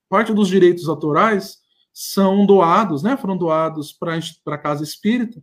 parte 0.10 0.34
dos 0.34 0.48
direitos 0.48 0.90
autorais 0.90 1.60
são 1.94 2.46
doados, 2.46 3.04
né, 3.04 3.16
foram 3.18 3.38
doados 3.38 3.92
para 3.92 4.18
a 4.48 4.58
Casa 4.58 4.84
Espírita, 4.84 5.42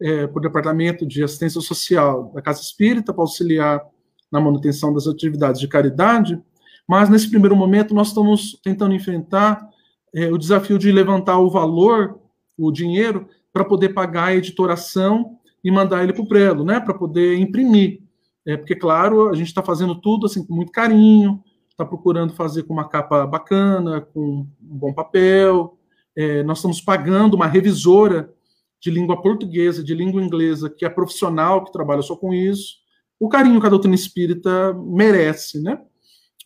é, 0.00 0.26
para 0.26 0.38
o 0.38 0.42
Departamento 0.42 1.06
de 1.06 1.24
Assistência 1.24 1.60
Social 1.60 2.30
da 2.34 2.42
Casa 2.42 2.60
Espírita, 2.60 3.12
para 3.12 3.22
auxiliar 3.22 3.82
na 4.30 4.40
manutenção 4.40 4.92
das 4.92 5.06
atividades 5.06 5.60
de 5.60 5.68
caridade, 5.68 6.40
mas 6.86 7.08
nesse 7.08 7.30
primeiro 7.30 7.56
momento 7.56 7.94
nós 7.94 8.08
estamos 8.08 8.60
tentando 8.62 8.94
enfrentar 8.94 9.66
é, 10.14 10.30
o 10.30 10.38
desafio 10.38 10.78
de 10.78 10.92
levantar 10.92 11.38
o 11.38 11.50
valor, 11.50 12.20
o 12.56 12.70
dinheiro, 12.70 13.28
para 13.52 13.64
poder 13.64 13.90
pagar 13.90 14.26
a 14.26 14.36
editoração 14.36 15.38
e 15.64 15.70
mandar 15.70 16.02
ele 16.02 16.12
para 16.12 16.22
o 16.22 16.28
prelo, 16.28 16.64
né, 16.64 16.78
para 16.78 16.94
poder 16.94 17.38
imprimir. 17.38 18.02
É, 18.46 18.56
porque, 18.56 18.76
claro, 18.76 19.28
a 19.28 19.34
gente 19.34 19.48
está 19.48 19.62
fazendo 19.62 19.94
tudo 20.00 20.26
assim 20.26 20.44
com 20.46 20.54
muito 20.54 20.70
carinho, 20.70 21.42
está 21.68 21.84
procurando 21.84 22.32
fazer 22.32 22.62
com 22.62 22.72
uma 22.72 22.88
capa 22.88 23.26
bacana, 23.26 24.00
com 24.00 24.20
um 24.20 24.48
bom 24.60 24.94
papel. 24.94 25.78
É, 26.16 26.42
nós 26.44 26.58
estamos 26.58 26.80
pagando 26.80 27.34
uma 27.34 27.46
revisora 27.46 28.32
de 28.80 28.90
língua 28.90 29.20
portuguesa, 29.20 29.82
de 29.82 29.94
língua 29.94 30.22
inglesa, 30.22 30.70
que 30.70 30.84
é 30.84 30.88
profissional, 30.88 31.64
que 31.64 31.72
trabalha 31.72 32.02
só 32.02 32.16
com 32.16 32.32
isso. 32.32 32.76
O 33.18 33.28
carinho 33.28 33.60
que 33.60 33.66
a 33.66 33.70
doutrina 33.70 33.94
espírita 33.94 34.72
merece, 34.74 35.60
né? 35.60 35.80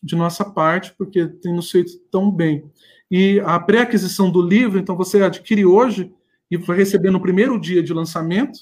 De 0.03 0.17
nossa 0.17 0.45
parte, 0.45 0.95
porque 0.97 1.27
tem 1.27 1.55
nos 1.55 1.71
feito 1.71 1.93
tão 2.11 2.31
bem. 2.31 2.65
E 3.11 3.41
a 3.45 3.59
pré-aquisição 3.61 4.31
do 4.31 4.41
livro, 4.41 4.79
então 4.79 4.97
você 4.97 5.23
adquire 5.23 5.67
hoje 5.67 6.13
e 6.51 6.57
vai 6.57 6.77
receber 6.77 7.11
no 7.11 7.21
primeiro 7.21 7.61
dia 7.61 7.83
de 7.83 7.93
lançamento, 7.93 8.59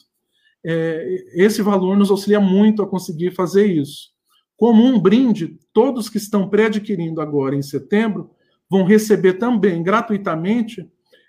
é, 0.64 1.24
esse 1.34 1.62
valor 1.62 1.96
nos 1.96 2.10
auxilia 2.10 2.40
muito 2.40 2.82
a 2.82 2.86
conseguir 2.86 3.30
fazer 3.30 3.66
isso. 3.66 4.10
Como 4.56 4.82
um 4.84 4.98
brinde, 4.98 5.56
todos 5.72 6.08
que 6.08 6.18
estão 6.18 6.48
pré-adquirindo 6.48 7.20
agora 7.20 7.54
em 7.54 7.62
setembro 7.62 8.30
vão 8.68 8.84
receber 8.84 9.34
também 9.34 9.82
gratuitamente 9.82 10.86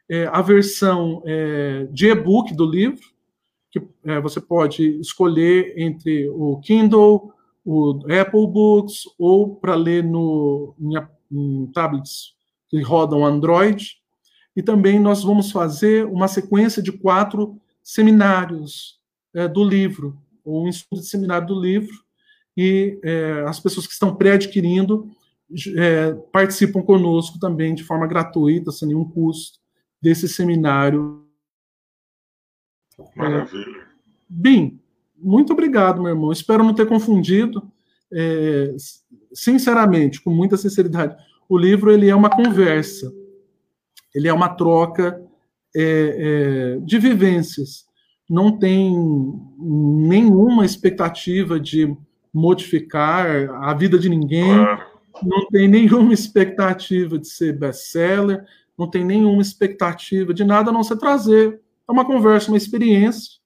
é, 0.09 0.25
a 0.27 0.41
versão 0.41 1.21
é, 1.25 1.87
de 1.91 2.07
e-book 2.07 2.53
do 2.55 2.65
livro, 2.65 3.05
que 3.71 3.81
é, 4.03 4.19
você 4.19 4.41
pode 4.41 4.99
escolher 4.99 5.75
entre 5.77 6.27
o 6.29 6.59
Kindle, 6.59 7.31
o 7.63 7.99
Apple 8.05 8.47
Books, 8.47 9.03
ou 9.17 9.55
para 9.55 9.75
ler 9.75 10.03
no, 10.03 10.73
em, 10.79 10.95
em 11.31 11.67
tablets 11.67 12.33
que 12.67 12.81
rodam 12.81 13.23
Android. 13.23 13.99
E 14.55 14.63
também 14.63 14.99
nós 14.99 15.23
vamos 15.23 15.51
fazer 15.51 16.05
uma 16.07 16.27
sequência 16.27 16.81
de 16.81 16.91
quatro 16.91 17.61
seminários 17.83 18.98
é, 19.33 19.47
do 19.47 19.63
livro, 19.63 20.17
ou 20.43 20.65
um 20.65 20.69
estudo 20.69 21.01
de 21.01 21.07
seminário 21.07 21.47
do 21.47 21.59
livro, 21.59 21.95
e 22.55 22.99
é, 23.03 23.43
as 23.47 23.59
pessoas 23.59 23.87
que 23.87 23.93
estão 23.93 24.15
pré-adquirindo 24.15 25.09
é, 25.77 26.13
participam 26.31 26.81
conosco 26.81 27.39
também 27.39 27.73
de 27.73 27.83
forma 27.83 28.07
gratuita, 28.07 28.71
sem 28.71 28.89
nenhum 28.89 29.05
custo, 29.09 29.59
desse 30.01 30.27
seminário. 30.27 31.25
Maravilha. 33.15 33.87
Bem, 34.27 34.79
muito 35.17 35.53
obrigado, 35.53 36.01
meu 36.01 36.11
irmão. 36.11 36.31
Espero 36.31 36.63
não 36.63 36.73
ter 36.73 36.87
confundido. 36.87 37.71
É, 38.11 38.75
sinceramente, 39.33 40.21
com 40.21 40.31
muita 40.31 40.57
sinceridade, 40.57 41.15
o 41.47 41.57
livro 41.57 41.91
ele 41.91 42.09
é 42.09 42.15
uma 42.15 42.29
conversa, 42.29 43.11
ele 44.13 44.27
é 44.27 44.33
uma 44.33 44.49
troca 44.49 45.21
é, 45.75 46.75
é, 46.77 46.79
de 46.79 46.97
vivências 46.97 47.88
não 48.29 48.57
tem 48.57 48.93
nenhuma 49.57 50.65
expectativa 50.65 51.59
de 51.59 51.95
modificar 52.33 53.49
a 53.63 53.73
vida 53.73 53.97
de 53.97 54.07
ninguém, 54.07 54.55
não 55.23 55.47
tem 55.49 55.67
nenhuma 55.67 56.13
expectativa 56.13 57.17
de 57.17 57.27
ser 57.27 57.57
best-seller, 57.57 58.45
não 58.77 58.89
tem 58.89 59.03
nenhuma 59.03 59.41
expectativa 59.41 60.33
de 60.33 60.43
nada 60.43 60.69
a 60.69 60.73
não 60.73 60.83
ser 60.83 60.97
trazer 60.97 61.59
é 61.89 61.91
uma 61.91 62.05
conversa, 62.05 62.51
uma 62.51 62.57
experiência 62.57 63.39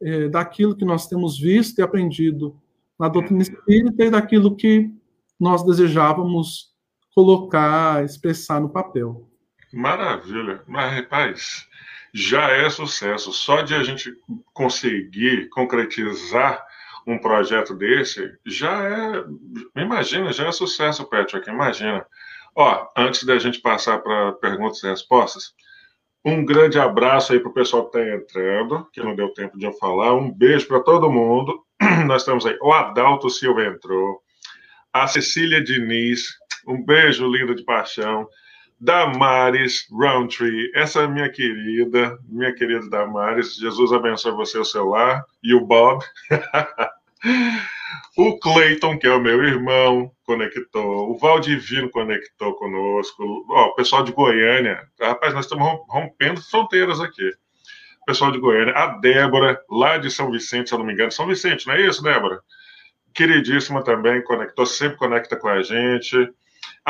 é, 0.00 0.28
daquilo 0.28 0.76
que 0.76 0.84
nós 0.84 1.08
temos 1.08 1.36
visto 1.36 1.80
e 1.80 1.82
aprendido 1.82 2.56
na 2.96 3.08
doutrina 3.08 3.42
espírita 3.42 4.04
e 4.04 4.10
daquilo 4.10 4.54
que 4.54 4.94
nós 5.38 5.64
desejávamos 5.64 6.72
colocar, 7.12 8.04
expressar 8.04 8.60
no 8.60 8.70
papel. 8.70 9.28
Maravilha. 9.72 10.62
Mas, 10.68 10.94
rapaz, 10.94 11.68
já 12.12 12.50
é 12.50 12.68
sucesso. 12.70 13.32
Só 13.32 13.62
de 13.62 13.74
a 13.74 13.82
gente 13.82 14.12
conseguir 14.52 15.48
concretizar 15.48 16.64
um 17.06 17.18
projeto 17.18 17.74
desse, 17.74 18.30
já 18.44 18.88
é. 18.88 19.24
Imagina, 19.82 20.32
já 20.32 20.46
é 20.48 20.52
sucesso, 20.52 21.08
Patrick. 21.08 21.48
Imagina. 21.48 22.04
Ó, 22.54 22.86
antes 22.96 23.24
da 23.24 23.38
gente 23.38 23.60
passar 23.60 23.98
para 23.98 24.32
perguntas 24.32 24.82
e 24.82 24.88
respostas, 24.88 25.54
um 26.24 26.44
grande 26.44 26.78
abraço 26.78 27.32
aí 27.32 27.40
para 27.40 27.48
o 27.48 27.54
pessoal 27.54 27.88
que 27.88 27.98
está 27.98 28.14
entrando, 28.14 28.86
que 28.92 29.02
não 29.02 29.16
deu 29.16 29.32
tempo 29.32 29.58
de 29.58 29.64
eu 29.64 29.72
falar. 29.72 30.14
Um 30.14 30.30
beijo 30.30 30.66
para 30.66 30.80
todo 30.80 31.10
mundo. 31.10 31.64
Nós 32.06 32.24
temos 32.24 32.44
aí 32.44 32.56
o 32.60 32.72
Adalto 32.72 33.30
Silva 33.30 33.64
entrou, 33.64 34.20
a 34.92 35.06
Cecília 35.06 35.62
Diniz, 35.62 36.34
um 36.66 36.84
beijo 36.84 37.26
lindo 37.30 37.54
de 37.54 37.64
paixão. 37.64 38.28
Damares 38.80 39.86
Roundtree, 39.90 40.72
essa 40.74 41.02
é 41.02 41.06
minha 41.06 41.28
querida, 41.28 42.18
minha 42.26 42.54
querida 42.54 42.88
Damares, 42.88 43.56
Jesus 43.56 43.92
abençoe 43.92 44.32
você, 44.32 44.58
o 44.58 44.64
seu 44.64 44.88
lar, 44.88 45.22
e 45.42 45.52
o 45.52 45.60
Bob. 45.60 46.02
o 48.16 48.38
Clayton, 48.38 48.98
que 48.98 49.06
é 49.06 49.12
o 49.12 49.20
meu 49.20 49.44
irmão, 49.44 50.10
conectou, 50.24 51.10
o 51.10 51.18
Valdivino 51.18 51.90
conectou 51.90 52.54
conosco, 52.54 53.22
o 53.22 53.74
pessoal 53.74 54.02
de 54.02 54.12
Goiânia. 54.12 54.88
Rapaz, 54.98 55.34
nós 55.34 55.44
estamos 55.44 55.80
rompendo 55.86 56.40
fronteiras 56.40 57.00
aqui. 57.00 57.28
O 58.00 58.04
pessoal 58.06 58.32
de 58.32 58.38
Goiânia, 58.38 58.72
a 58.74 58.86
Débora, 58.98 59.60
lá 59.70 59.98
de 59.98 60.10
São 60.10 60.30
Vicente, 60.30 60.70
se 60.70 60.74
eu 60.74 60.78
não 60.78 60.86
me 60.86 60.94
engano. 60.94 61.12
São 61.12 61.26
Vicente, 61.26 61.66
não 61.66 61.74
é 61.74 61.82
isso, 61.82 62.02
Débora? 62.02 62.40
Queridíssima 63.12 63.84
também, 63.84 64.22
conectou, 64.22 64.64
sempre 64.64 64.96
conecta 64.96 65.36
com 65.36 65.48
a 65.48 65.62
gente. 65.62 66.16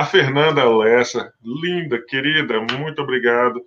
A 0.00 0.06
Fernanda 0.06 0.64
Lessa, 0.64 1.30
linda, 1.44 2.02
querida, 2.02 2.58
muito 2.58 3.02
obrigado. 3.02 3.62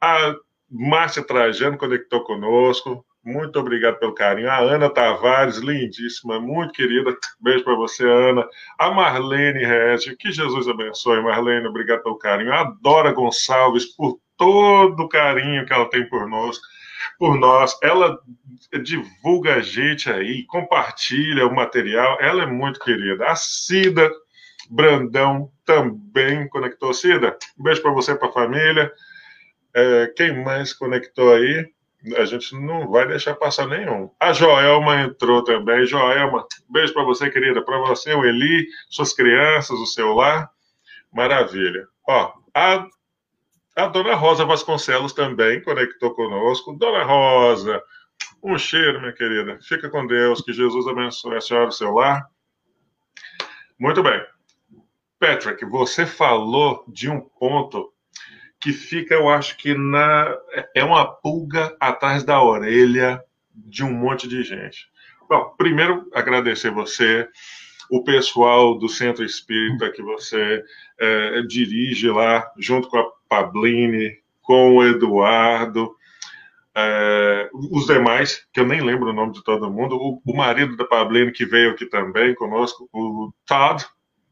A 0.00 0.34
Márcia 0.68 1.22
Trajano 1.22 1.78
conectou 1.78 2.24
conosco. 2.24 3.06
Muito 3.24 3.56
obrigado 3.60 3.96
pelo 4.00 4.12
carinho. 4.12 4.50
A 4.50 4.58
Ana 4.58 4.90
Tavares, 4.90 5.58
lindíssima, 5.58 6.40
muito 6.40 6.72
querida. 6.72 7.16
Beijo 7.40 7.62
para 7.62 7.76
você, 7.76 8.02
Ana. 8.02 8.44
A 8.76 8.90
Marlene 8.90 9.64
Regi, 9.64 10.16
que 10.16 10.32
Jesus 10.32 10.66
abençoe, 10.66 11.22
Marlene, 11.22 11.68
obrigado 11.68 12.02
pelo 12.02 12.18
carinho. 12.18 12.52
A 12.52 12.64
Dora 12.82 13.12
Gonçalves, 13.12 13.84
por 13.94 14.18
todo 14.36 15.04
o 15.04 15.08
carinho 15.08 15.64
que 15.66 15.72
ela 15.72 15.88
tem 15.88 16.04
por 16.08 16.28
nós. 16.28 16.58
Por 17.16 17.38
nós, 17.38 17.78
ela 17.80 18.18
divulga 18.82 19.54
a 19.54 19.60
gente 19.60 20.10
aí, 20.10 20.44
compartilha 20.46 21.46
o 21.46 21.54
material, 21.54 22.18
ela 22.20 22.42
é 22.42 22.46
muito 22.46 22.80
querida. 22.80 23.26
A 23.26 23.36
Cida 23.36 24.10
Brandão 24.68 25.52
também 25.66 26.48
conectou. 26.48 26.94
Cida, 26.94 27.36
um 27.58 27.64
beijo 27.64 27.82
para 27.82 27.92
você, 27.92 28.14
para 28.14 28.28
a 28.28 28.32
família. 28.32 28.90
É, 29.74 30.06
quem 30.16 30.42
mais 30.42 30.72
conectou 30.72 31.34
aí? 31.34 31.70
a 32.14 32.24
gente 32.24 32.54
não 32.54 32.88
vai 32.88 33.06
deixar 33.08 33.34
passar 33.34 33.66
nenhum. 33.66 34.10
A 34.20 34.32
Joelma 34.32 35.00
entrou 35.00 35.42
também. 35.42 35.86
Joelma, 35.86 36.46
beijo 36.68 36.92
para 36.92 37.02
você, 37.02 37.30
querida. 37.30 37.62
Para 37.62 37.78
você, 37.78 38.14
o 38.14 38.24
Eli, 38.24 38.66
suas 38.88 39.12
crianças, 39.12 39.76
o 39.78 39.86
seu 39.86 40.14
lar. 40.14 40.50
Maravilha. 41.12 41.88
Ó, 42.06 42.32
a, 42.54 42.86
a 43.76 43.86
dona 43.86 44.14
Rosa 44.14 44.44
Vasconcelos 44.44 45.12
também 45.12 45.62
conectou 45.62 46.14
conosco. 46.14 46.74
Dona 46.74 47.02
Rosa, 47.02 47.82
um 48.42 48.56
cheiro, 48.58 49.00
minha 49.00 49.12
querida. 49.12 49.58
Fica 49.62 49.88
com 49.90 50.06
Deus. 50.06 50.42
Que 50.42 50.52
Jesus 50.52 50.86
abençoe 50.86 51.36
a 51.36 51.40
senhora, 51.40 51.68
o 51.68 51.72
seu 51.72 51.92
lar. 51.92 52.28
Muito 53.78 54.02
bem. 54.02 54.35
Patrick, 55.18 55.64
você 55.64 56.04
falou 56.06 56.84
de 56.88 57.08
um 57.08 57.20
ponto 57.20 57.92
que 58.60 58.72
fica, 58.72 59.14
eu 59.14 59.28
acho 59.28 59.56
que 59.56 59.74
na 59.74 60.34
é 60.74 60.82
uma 60.82 61.06
pulga 61.06 61.76
atrás 61.80 62.24
da 62.24 62.42
orelha 62.42 63.22
de 63.54 63.84
um 63.84 63.92
monte 63.92 64.28
de 64.28 64.42
gente. 64.42 64.88
Bom, 65.28 65.54
primeiro 65.56 66.08
agradecer 66.12 66.70
você, 66.70 67.28
o 67.90 68.02
pessoal 68.02 68.78
do 68.78 68.88
Centro 68.88 69.24
Espírita 69.24 69.90
que 69.90 70.02
você 70.02 70.62
é, 70.98 71.42
dirige 71.42 72.08
lá, 72.08 72.50
junto 72.58 72.88
com 72.88 72.98
a 72.98 73.10
Pabline, 73.28 74.18
com 74.42 74.76
o 74.76 74.84
Eduardo, 74.84 75.94
é, 76.74 77.48
os 77.52 77.86
demais, 77.86 78.46
que 78.52 78.60
eu 78.60 78.66
nem 78.66 78.82
lembro 78.82 79.10
o 79.10 79.14
nome 79.14 79.32
de 79.32 79.42
todo 79.42 79.70
mundo, 79.70 79.96
o, 79.96 80.20
o 80.24 80.36
marido 80.36 80.76
da 80.76 80.84
Pabline 80.84 81.32
que 81.32 81.46
veio 81.46 81.70
aqui 81.70 81.86
também 81.86 82.34
conosco, 82.34 82.88
o 82.92 83.32
Todd. 83.46 83.84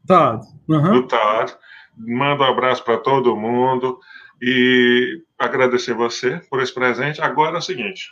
Todd. 0.05 0.45
Uhum. 0.67 0.97
O 0.97 1.07
Todd. 1.07 1.53
Manda 1.97 2.43
um 2.43 2.47
abraço 2.47 2.83
para 2.83 2.97
todo 2.97 3.37
mundo 3.37 3.99
e 4.41 5.23
agradecer 5.39 5.93
você 5.93 6.41
por 6.49 6.61
esse 6.61 6.73
presente. 6.73 7.21
Agora 7.21 7.55
é 7.55 7.59
o 7.59 7.61
seguinte. 7.61 8.09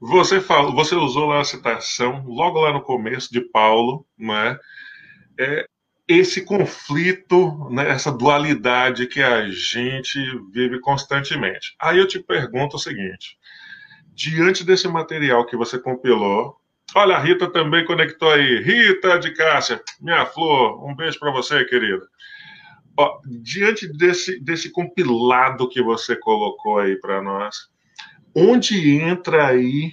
Você, 0.00 0.40
falou, 0.40 0.74
você 0.74 0.96
usou 0.96 1.26
lá 1.26 1.40
a 1.40 1.44
citação, 1.44 2.24
logo 2.26 2.60
lá 2.60 2.72
no 2.72 2.82
começo, 2.82 3.32
de 3.32 3.40
Paulo, 3.40 4.04
né? 4.18 4.58
É, 5.38 5.64
esse 6.08 6.44
conflito, 6.44 7.68
né, 7.70 7.88
essa 7.88 8.10
dualidade 8.10 9.06
que 9.06 9.22
a 9.22 9.48
gente 9.48 10.18
vive 10.52 10.80
constantemente. 10.80 11.76
Aí 11.80 11.98
eu 11.98 12.08
te 12.08 12.18
pergunto 12.18 12.76
o 12.76 12.80
seguinte: 12.80 13.38
diante 14.12 14.64
desse 14.64 14.88
material 14.88 15.46
que 15.46 15.56
você 15.56 15.78
compilou, 15.78 16.56
olha, 16.94 17.16
a 17.16 17.18
Rita 17.18 17.50
também 17.50 17.84
conectou 17.84 18.30
aí. 18.30 18.62
Rita 18.62 19.18
de 19.18 19.32
Cássia, 19.32 19.82
minha 20.00 20.26
flor, 20.26 20.84
um 20.84 20.94
beijo 20.94 21.18
para 21.18 21.32
você, 21.32 21.64
querida. 21.64 22.06
Ó, 22.96 23.20
diante 23.26 23.86
desse, 23.88 24.38
desse 24.40 24.70
compilado 24.70 25.68
que 25.68 25.82
você 25.82 26.14
colocou 26.16 26.78
aí 26.78 26.96
para 26.96 27.22
nós, 27.22 27.68
onde 28.34 28.98
entra 28.98 29.46
aí 29.48 29.92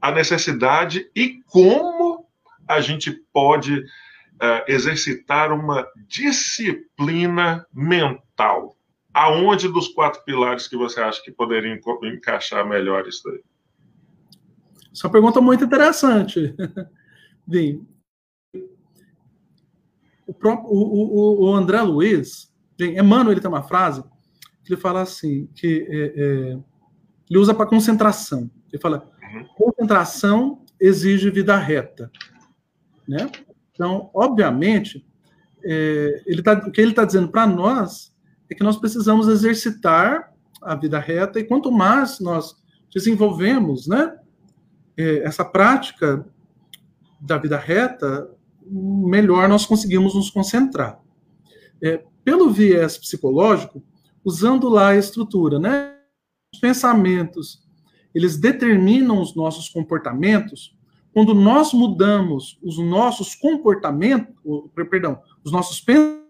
a 0.00 0.10
necessidade 0.10 1.10
e 1.14 1.40
como 1.46 2.26
a 2.68 2.80
gente 2.80 3.10
pode 3.32 3.78
uh, 3.78 4.64
exercitar 4.68 5.52
uma 5.52 5.86
disciplina 6.06 7.66
mental? 7.72 8.76
Aonde 9.14 9.68
dos 9.68 9.88
quatro 9.88 10.22
pilares 10.24 10.68
que 10.68 10.76
você 10.76 11.00
acha 11.00 11.22
que 11.22 11.32
poderia 11.32 11.80
encaixar 12.02 12.66
melhor 12.66 13.08
isso 13.08 13.26
aí? 13.30 13.40
Essa 14.96 15.10
pergunta 15.10 15.40
é 15.40 15.42
muito 15.42 15.62
interessante. 15.62 16.54
Bem, 17.46 17.86
o, 20.26 20.32
próprio, 20.32 20.70
o, 20.70 21.42
o, 21.42 21.50
o 21.50 21.54
André 21.54 21.82
Luiz, 21.82 22.50
Emmanuel, 22.80 23.32
ele 23.32 23.40
tem 23.42 23.50
uma 23.50 23.62
frase 23.62 24.02
que 24.64 24.72
ele 24.72 24.80
fala 24.80 25.02
assim, 25.02 25.48
que 25.54 25.86
é, 25.88 25.96
é, 25.96 26.58
ele 27.28 27.38
usa 27.38 27.54
para 27.54 27.66
concentração. 27.66 28.50
Ele 28.72 28.80
fala, 28.80 29.06
uhum. 29.22 29.46
concentração 29.54 30.64
exige 30.80 31.30
vida 31.30 31.56
reta. 31.58 32.10
Né? 33.06 33.30
Então, 33.72 34.10
obviamente, 34.14 35.06
é, 35.62 36.22
ele 36.24 36.42
tá, 36.42 36.54
o 36.54 36.70
que 36.72 36.80
ele 36.80 36.90
está 36.90 37.04
dizendo 37.04 37.28
para 37.28 37.46
nós 37.46 38.14
é 38.50 38.54
que 38.54 38.64
nós 38.64 38.78
precisamos 38.78 39.28
exercitar 39.28 40.32
a 40.62 40.74
vida 40.74 40.98
reta, 40.98 41.38
e 41.38 41.44
quanto 41.44 41.70
mais 41.70 42.18
nós 42.18 42.56
desenvolvemos 42.92 43.86
né, 43.86 44.16
essa 44.96 45.44
prática 45.44 46.26
da 47.20 47.38
vida 47.38 47.58
reta, 47.58 48.30
melhor 48.68 49.48
nós 49.48 49.66
conseguimos 49.66 50.14
nos 50.14 50.30
concentrar. 50.30 51.00
É, 51.82 52.02
pelo 52.24 52.50
viés 52.50 52.98
psicológico, 52.98 53.82
usando 54.24 54.68
lá 54.68 54.88
a 54.88 54.96
estrutura, 54.96 55.58
né? 55.58 55.94
Os 56.52 56.58
pensamentos, 56.58 57.62
eles 58.14 58.36
determinam 58.36 59.20
os 59.20 59.36
nossos 59.36 59.68
comportamentos. 59.68 60.74
Quando 61.12 61.34
nós 61.34 61.72
mudamos 61.72 62.58
os 62.62 62.78
nossos 62.78 63.34
comportamentos, 63.34 64.34
perdão, 64.90 65.20
os 65.44 65.52
nossos 65.52 65.80
pensamentos, 65.80 66.26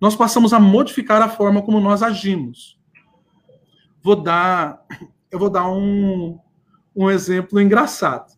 nós 0.00 0.16
passamos 0.16 0.52
a 0.52 0.58
modificar 0.58 1.20
a 1.20 1.28
forma 1.28 1.60
como 1.60 1.80
nós 1.80 2.02
agimos. 2.02 2.80
Vou 4.02 4.16
dar, 4.16 4.82
eu 5.30 5.38
vou 5.38 5.50
dar 5.50 5.70
um, 5.70 6.38
um 6.94 7.10
exemplo 7.10 7.60
engraçado. 7.60 8.32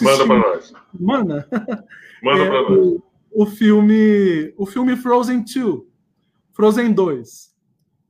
Manda 0.00 0.26
para 0.26 0.38
nós. 0.38 0.72
Manda. 0.98 1.48
Manda 2.22 2.42
é, 2.42 2.48
para 2.48 2.62
nós. 2.62 2.78
O, 2.78 3.02
o, 3.32 3.46
filme, 3.46 4.54
o 4.56 4.66
filme 4.66 4.96
Frozen 4.96 5.44
2, 5.44 5.82
Frozen 6.52 6.92
2, 6.92 7.52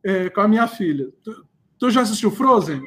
é, 0.04 0.30
com 0.30 0.40
a 0.40 0.48
minha 0.48 0.66
filha. 0.66 1.08
Tu, 1.24 1.46
tu, 1.78 1.90
já 1.90 2.02
assistiu 2.02 2.30
Frozen? 2.30 2.82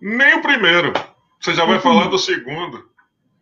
Nem 0.00 0.38
o 0.38 0.42
primeiro. 0.42 0.92
Você 1.40 1.54
já 1.54 1.64
vai 1.64 1.76
uhum. 1.76 1.82
falar 1.82 2.08
do 2.08 2.18
segundo. 2.18 2.84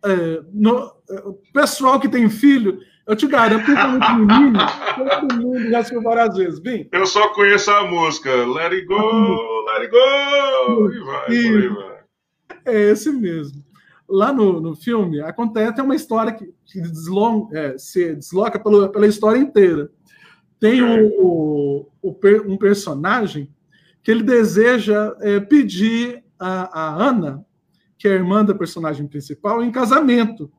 É, 0.03 0.41
no, 0.51 0.91
é, 1.09 1.19
o 1.25 1.33
pessoal 1.53 1.99
que 1.99 2.09
tem 2.09 2.29
filho, 2.29 2.79
eu 3.07 3.15
te 3.15 3.27
garanto, 3.27 3.65
principalmente 3.65 4.13
menino, 4.13 4.59
todo 4.95 5.37
mundo 5.37 5.69
já 5.69 5.79
assistiu 5.79 6.01
várias 6.01 6.35
vezes. 6.35 6.59
Bem, 6.59 6.89
eu 6.91 7.05
só 7.05 7.29
conheço 7.29 7.69
a 7.71 7.85
música 7.85 8.29
Let 8.29 8.71
It 8.71 8.85
Go. 8.85 9.65
Let 9.65 9.81
It 9.81 9.91
Go, 9.91 10.91
e 10.91 10.99
vai, 10.99 11.31
e, 11.31 11.67
vai. 11.67 11.90
É 12.65 12.91
esse 12.91 13.11
mesmo 13.11 13.63
lá 14.11 14.33
no, 14.33 14.59
no 14.59 14.75
filme, 14.75 15.21
acontece 15.21 15.73
tem 15.73 15.85
uma 15.85 15.95
história 15.95 16.33
que, 16.33 16.53
que 16.65 16.81
deslonga, 16.81 17.57
é, 17.57 17.77
se 17.77 18.13
desloca 18.13 18.59
pela, 18.59 18.91
pela 18.91 19.07
história 19.07 19.39
inteira. 19.39 19.89
Tem 20.59 20.81
o, 20.83 21.87
o, 22.01 22.19
um 22.45 22.57
personagem 22.57 23.49
que 24.03 24.11
ele 24.11 24.21
deseja 24.21 25.15
é, 25.21 25.39
pedir 25.39 26.23
a, 26.37 26.81
a 26.81 27.03
Ana, 27.09 27.45
que 27.97 28.07
é 28.07 28.11
a 28.11 28.15
irmã 28.15 28.43
da 28.43 28.53
personagem 28.53 29.07
principal, 29.07 29.63
em 29.63 29.71
casamento. 29.71 30.51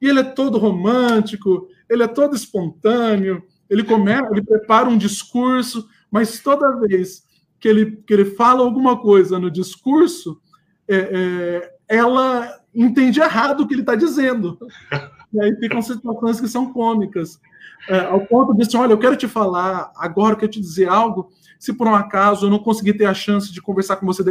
E 0.00 0.06
ele 0.06 0.20
é 0.20 0.24
todo 0.24 0.58
romântico, 0.58 1.66
ele 1.88 2.02
é 2.02 2.08
todo 2.08 2.36
espontâneo, 2.36 3.42
ele 3.70 3.82
começa, 3.82 4.28
ele 4.30 4.44
prepara 4.44 4.88
um 4.88 4.98
discurso, 4.98 5.88
mas 6.10 6.40
toda 6.40 6.78
vez 6.80 7.26
que 7.58 7.66
ele, 7.68 7.96
que 8.06 8.12
ele 8.12 8.26
fala 8.26 8.62
alguma 8.62 9.00
coisa 9.00 9.38
no 9.38 9.50
discurso, 9.50 10.40
é, 10.88 10.96
é, 10.96 11.96
ela 11.96 12.60
entende 12.74 13.20
errado 13.20 13.62
o 13.62 13.68
que 13.68 13.74
ele 13.74 13.82
está 13.82 13.94
dizendo. 13.94 14.58
E 15.30 15.38
aí 15.42 15.54
ficam 15.56 15.82
situações 15.82 16.40
que 16.40 16.48
são 16.48 16.72
cômicas. 16.72 17.38
É, 17.86 18.06
ao 18.06 18.24
ponto 18.24 18.54
de 18.54 18.62
assim, 18.62 18.78
olha, 18.78 18.92
eu 18.92 18.98
quero 18.98 19.14
te 19.14 19.28
falar 19.28 19.92
agora, 19.94 20.32
eu 20.32 20.38
quero 20.38 20.52
te 20.52 20.58
dizer 20.58 20.88
algo, 20.88 21.30
se 21.60 21.70
por 21.70 21.86
um 21.86 21.94
acaso 21.94 22.46
eu 22.46 22.50
não 22.50 22.58
conseguir 22.58 22.94
ter 22.94 23.04
a 23.04 23.12
chance 23.12 23.52
de 23.52 23.60
conversar 23.60 23.96
com 23.96 24.06
você. 24.06 24.22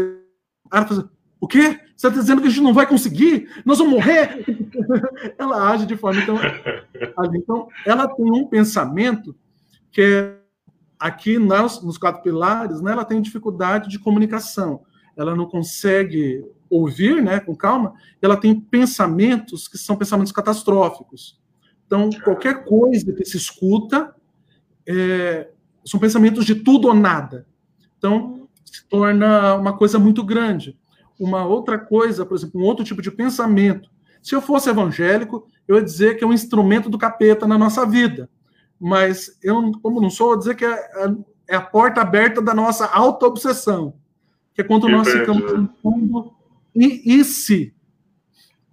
Ela 0.72 0.88
fala 0.88 1.01
assim, 1.01 1.10
O 1.39 1.47
quê? 1.47 1.80
Você 1.95 2.08
está 2.08 2.20
dizendo 2.20 2.41
que 2.41 2.47
a 2.47 2.49
gente 2.49 2.64
não 2.64 2.74
vai 2.74 2.88
conseguir? 2.88 3.47
Nós 3.64 3.78
vamos 3.78 3.93
morrer? 3.93 4.43
ela 5.38 5.70
age 5.70 5.86
de 5.86 5.95
forma. 5.95 6.20
Então, 6.20 6.36
então, 7.36 7.68
ela 7.86 8.08
tem 8.08 8.26
um 8.26 8.47
pensamento 8.47 9.36
que 9.91 10.01
é 10.01 10.38
aqui 10.99 11.38
nas, 11.38 11.82
nos 11.84 11.97
quatro 11.97 12.24
pilares, 12.24 12.82
né, 12.82 12.91
ela 12.91 13.05
tem 13.05 13.22
dificuldade 13.22 13.88
de 13.88 13.99
comunicação. 13.99 14.82
Ela 15.18 15.36
não 15.36 15.47
consegue 15.47 16.45
ouvir 16.70 17.22
né, 17.22 17.39
com 17.39 17.55
calma, 17.55 17.93
ela 18.22 18.38
tem 18.38 18.59
pensamentos 18.59 19.68
que 19.68 19.78
são 19.78 19.95
pensamentos 19.95 20.32
catastróficos. 20.32 21.39
Então, 21.86 22.09
qualquer 22.24 22.65
coisa 22.65 23.13
que 23.13 23.26
se 23.26 23.38
escuta 23.38 24.13
é, 24.86 25.49
são 25.86 25.99
pensamentos 25.99 26.45
de 26.45 26.55
tudo 26.55 26.89
ou 26.89 26.93
nada. 26.93 27.47
Então, 27.97 28.47
se 28.65 28.86
torna 28.88 29.55
uma 29.55 29.78
coisa 29.78 29.97
muito 29.97 30.24
grande. 30.24 30.78
Uma 31.20 31.45
outra 31.45 31.80
coisa, 31.80 32.26
por 32.26 32.36
exemplo, 32.36 32.61
um 32.61 32.65
outro 32.65 32.84
tipo 32.84 33.01
de 33.01 33.09
pensamento. 33.09 33.89
Se 34.22 34.36
eu 34.36 34.41
fosse 34.41 34.70
evangélico, 34.70 35.47
eu 35.68 35.78
ia 35.78 35.82
dizer 35.82 36.18
que 36.18 36.24
é 36.24 36.28
um 36.28 36.34
instrumento 36.34 36.89
do 36.89 36.97
capeta 36.97 37.47
na 37.47 37.57
nossa 37.57 37.86
vida. 37.86 38.30
Mas 38.80 39.38
eu, 39.41 39.72
como 39.82 40.01
não 40.01 40.09
sou, 40.09 40.28
eu 40.28 40.32
vou 40.32 40.39
dizer 40.39 40.55
que 40.55 40.65
é, 40.65 40.70
é, 40.70 41.15
é 41.49 41.55
a 41.55 41.61
porta 41.61 42.01
aberta 42.01 42.41
da 42.41 42.53
nossa 42.53 42.86
auto-obsessão. 42.86 43.93
Que 44.58 44.62
é 44.62 44.64
quando 44.64 44.89
nós 44.89 45.08
ficamos 45.08 45.43
pensando 45.43 46.34
e, 46.76 47.20
e 47.20 47.24
se? 47.24 47.76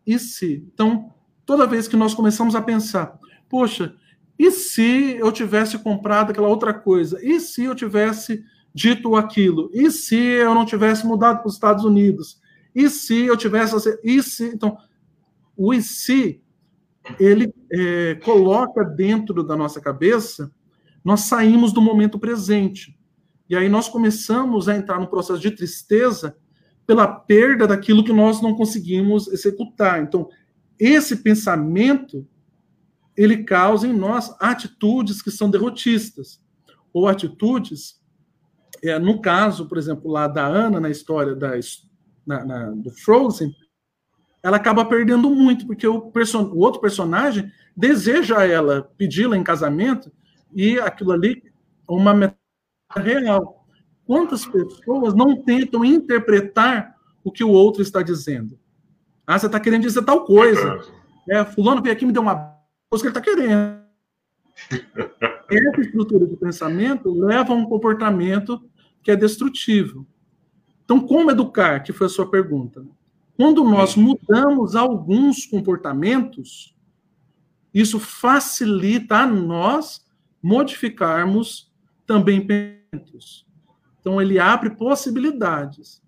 E 0.07 0.19
se? 0.19 0.67
Então, 0.73 1.13
toda 1.45 1.67
vez 1.67 1.87
que 1.87 1.95
nós 1.95 2.15
começamos 2.15 2.55
a 2.55 2.63
pensar, 2.63 3.19
poxa, 3.51 3.95
e 4.39 4.51
se 4.51 5.17
eu 5.19 5.31
tivesse 5.31 5.77
comprado 5.77 6.31
aquela 6.31 6.49
outra 6.49 6.73
coisa? 6.73 7.23
E 7.23 7.39
se 7.39 7.65
eu 7.65 7.75
tivesse 7.75 8.43
dito 8.75 9.15
aquilo? 9.15 9.71
E 9.75 9.91
se 9.91 10.17
eu 10.17 10.55
não 10.55 10.65
tivesse 10.65 11.07
mudado 11.07 11.41
para 11.41 11.49
os 11.49 11.55
Estados 11.55 11.85
Unidos? 11.85 12.41
E 12.75 12.89
se 12.89 13.27
eu 13.27 13.37
tivesse. 13.37 13.77
E 14.03 14.23
se. 14.23 14.47
Então, 14.55 14.79
o 15.55 15.75
e 15.75 15.83
se, 15.83 16.41
ele 17.21 17.53
é, 17.71 18.15
coloca 18.25 18.83
dentro 18.83 19.45
da 19.45 19.55
nossa 19.55 19.83
cabeça, 19.83 20.51
nós 21.05 21.21
saímos 21.21 21.75
do 21.75 21.83
momento 21.83 22.19
presente. 22.19 22.99
E 23.49 23.57
aí 23.57 23.69
nós 23.69 23.89
começamos 23.89 24.69
a 24.69 24.77
entrar 24.77 24.99
num 24.99 25.07
processo 25.07 25.41
de 25.41 25.51
tristeza 25.51 26.37
pela 26.87 27.07
perda 27.07 27.67
daquilo 27.67 28.05
que 28.05 28.13
nós 28.13 28.41
não 28.41 28.55
conseguimos 28.55 29.29
executar. 29.29 30.03
Então, 30.03 30.29
esse 30.79 31.17
pensamento 31.17 32.27
ele 33.17 33.45
causa 33.45 33.87
em 33.87 33.93
nós 33.93 34.35
atitudes 34.41 35.23
que 35.23 35.31
são 35.31 35.51
derrotistas 35.51 36.43
ou 36.93 37.09
atitudes, 37.09 38.01
é, 38.83 38.99
no 38.99 39.21
caso, 39.21 39.69
por 39.69 39.79
exemplo, 39.79 40.11
lá 40.11 40.27
da 40.27 40.47
Ana 40.47 40.81
na 40.81 40.91
história 40.91 41.35
da, 41.35 41.53
na, 42.27 42.45
na, 42.45 42.71
do 42.71 42.91
Frozen, 42.91 43.55
ela 44.43 44.57
acaba 44.57 44.85
perdendo 44.85 45.31
muito 45.31 45.67
porque 45.67 45.87
o, 45.87 46.11
person, 46.11 46.43
o 46.53 46.59
outro 46.59 46.81
personagem 46.81 47.51
deseja 47.77 48.45
ela 48.45 48.83
pedi-la 48.97 49.37
em 49.37 49.43
casamento 49.43 50.13
e 50.55 50.79
aquilo 50.79 51.13
ali 51.13 51.43
uma 51.89 52.37
real. 53.01 53.67
Quantas 54.07 54.47
pessoas 54.47 55.15
não 55.15 55.43
tentam 55.43 55.85
interpretar 55.85 56.95
o 57.23 57.33
que 57.33 57.43
o 57.43 57.51
outro 57.51 57.83
está 57.83 58.03
dizendo? 58.03 58.59
Ah, 59.27 59.39
você 59.39 59.47
está 59.47 59.59
querendo 59.59 59.83
dizer 59.83 60.05
tal 60.05 60.25
coisa. 60.25 60.81
É, 61.29 61.45
fulano 61.45 61.83
veio 61.83 61.95
aqui 61.95 62.05
e 62.05 62.07
me 62.07 62.13
deu 62.13 62.23
uma 62.23 62.59
coisa 62.91 63.03
que 63.03 63.09
ele 63.09 63.19
está 63.19 63.21
querendo. 63.21 63.83
Essa 65.51 65.81
estrutura 65.81 66.27
de 66.27 66.37
pensamento 66.37 67.11
leva 67.11 67.53
a 67.53 67.57
um 67.57 67.65
comportamento 67.65 68.63
que 69.03 69.11
é 69.11 69.17
destrutivo. 69.17 70.07
Então, 70.85 71.01
como 71.01 71.31
educar? 71.31 71.83
Que 71.83 71.93
foi 71.93 72.07
a 72.07 72.11
sua 72.11 72.31
pergunta. 72.31 72.85
Quando 73.37 73.65
nós 73.65 73.97
mudamos 73.97 74.77
alguns 74.77 75.47
comportamentos, 75.47 76.77
isso 77.73 77.99
facilita 77.99 79.17
a 79.17 79.27
nós 79.27 80.05
modificarmos 80.43 81.73
também 82.07 82.47
Então, 84.01 84.21
ele 84.21 84.39
abre 84.39 84.71
possibilidades. 84.71 86.03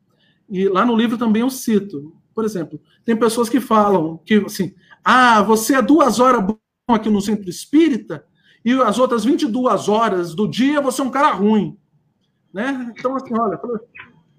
E 0.48 0.68
lá 0.68 0.84
no 0.84 0.96
livro 0.96 1.18
também 1.18 1.42
eu 1.42 1.50
cito. 1.50 2.14
Por 2.34 2.44
exemplo, 2.44 2.80
tem 3.04 3.16
pessoas 3.16 3.48
que 3.48 3.60
falam 3.60 4.18
que, 4.18 4.34
assim, 4.36 4.74
ah, 5.02 5.42
você 5.42 5.76
é 5.76 5.82
duas 5.82 6.20
horas 6.20 6.44
bom 6.44 6.58
aqui 6.88 7.08
no 7.08 7.20
centro 7.20 7.48
espírita 7.48 8.24
e 8.64 8.72
as 8.72 8.98
outras 8.98 9.24
22 9.24 9.88
horas 9.88 10.34
do 10.34 10.48
dia 10.48 10.80
você 10.80 11.00
é 11.00 11.04
um 11.04 11.10
cara 11.10 11.32
ruim. 11.32 11.78
Né? 12.52 12.92
Então, 12.98 13.14
assim, 13.16 13.32
olha, 13.38 13.60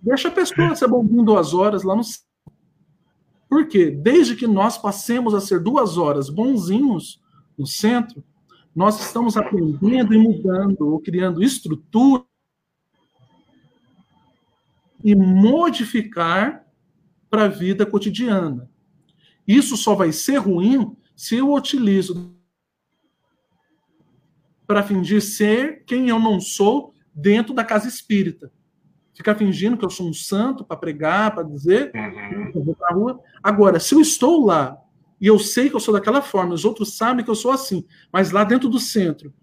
deixa 0.01 0.27
a 0.27 0.31
pessoa 0.31 0.75
ser 0.75 0.87
bonzinho 0.87 1.23
duas 1.23 1.53
horas 1.53 1.83
lá 1.83 1.95
no 1.95 2.01
Por 3.49 3.67
quê? 3.67 3.89
Desde 3.89 4.35
que 4.35 4.45
nós 4.45 4.77
passemos 4.77 5.33
a 5.33 5.41
ser 5.41 5.59
duas 5.59 5.97
horas 5.97 6.29
bonzinhos 6.29 7.21
no 7.57 7.65
centro, 7.65 8.23
nós 8.75 8.99
estamos 8.99 9.37
aprendendo 9.37 10.13
e 10.13 10.17
mudando, 10.17 10.81
ou 10.81 10.99
criando 10.99 11.41
estrutura 11.41 12.23
e 15.03 15.15
modificar 15.15 16.65
para 17.29 17.45
a 17.45 17.47
vida 17.47 17.85
cotidiana. 17.85 18.69
Isso 19.47 19.77
só 19.77 19.95
vai 19.95 20.11
ser 20.11 20.37
ruim 20.37 20.95
se 21.15 21.35
eu 21.35 21.53
utilizo 21.53 22.35
para 24.65 24.83
fingir 24.83 25.21
ser 25.21 25.83
quem 25.85 26.09
eu 26.09 26.19
não 26.19 26.41
sou 26.41 26.93
dentro 27.15 27.53
da 27.53 27.63
casa 27.63 27.87
espírita. 27.87 28.51
Ficar 29.13 29.33
fingindo 29.33 29.77
que 29.77 29.85
eu 29.85 29.89
sou 29.89 30.09
um 30.09 30.13
santo 30.13 30.63
para 30.63 30.77
pregar, 30.77 31.33
para 31.33 31.43
dizer, 31.43 31.91
uhum. 31.95 32.51
eu 32.53 32.63
vou 32.63 32.75
para 32.75 32.93
rua. 32.93 33.19
Agora, 33.41 33.79
se 33.79 33.95
eu 33.95 34.01
estou 34.01 34.45
lá 34.45 34.77
e 35.19 35.25
eu 35.25 35.39
sei 35.39 35.69
que 35.69 35.75
eu 35.75 35.79
sou 35.79 35.93
daquela 35.93 36.21
forma, 36.21 36.53
os 36.53 36.65
outros 36.65 36.95
sabem 36.97 37.23
que 37.25 37.31
eu 37.31 37.35
sou 37.35 37.51
assim, 37.51 37.85
mas 38.11 38.31
lá 38.31 38.43
dentro 38.43 38.69
do 38.69 38.77
centro, 38.77 39.33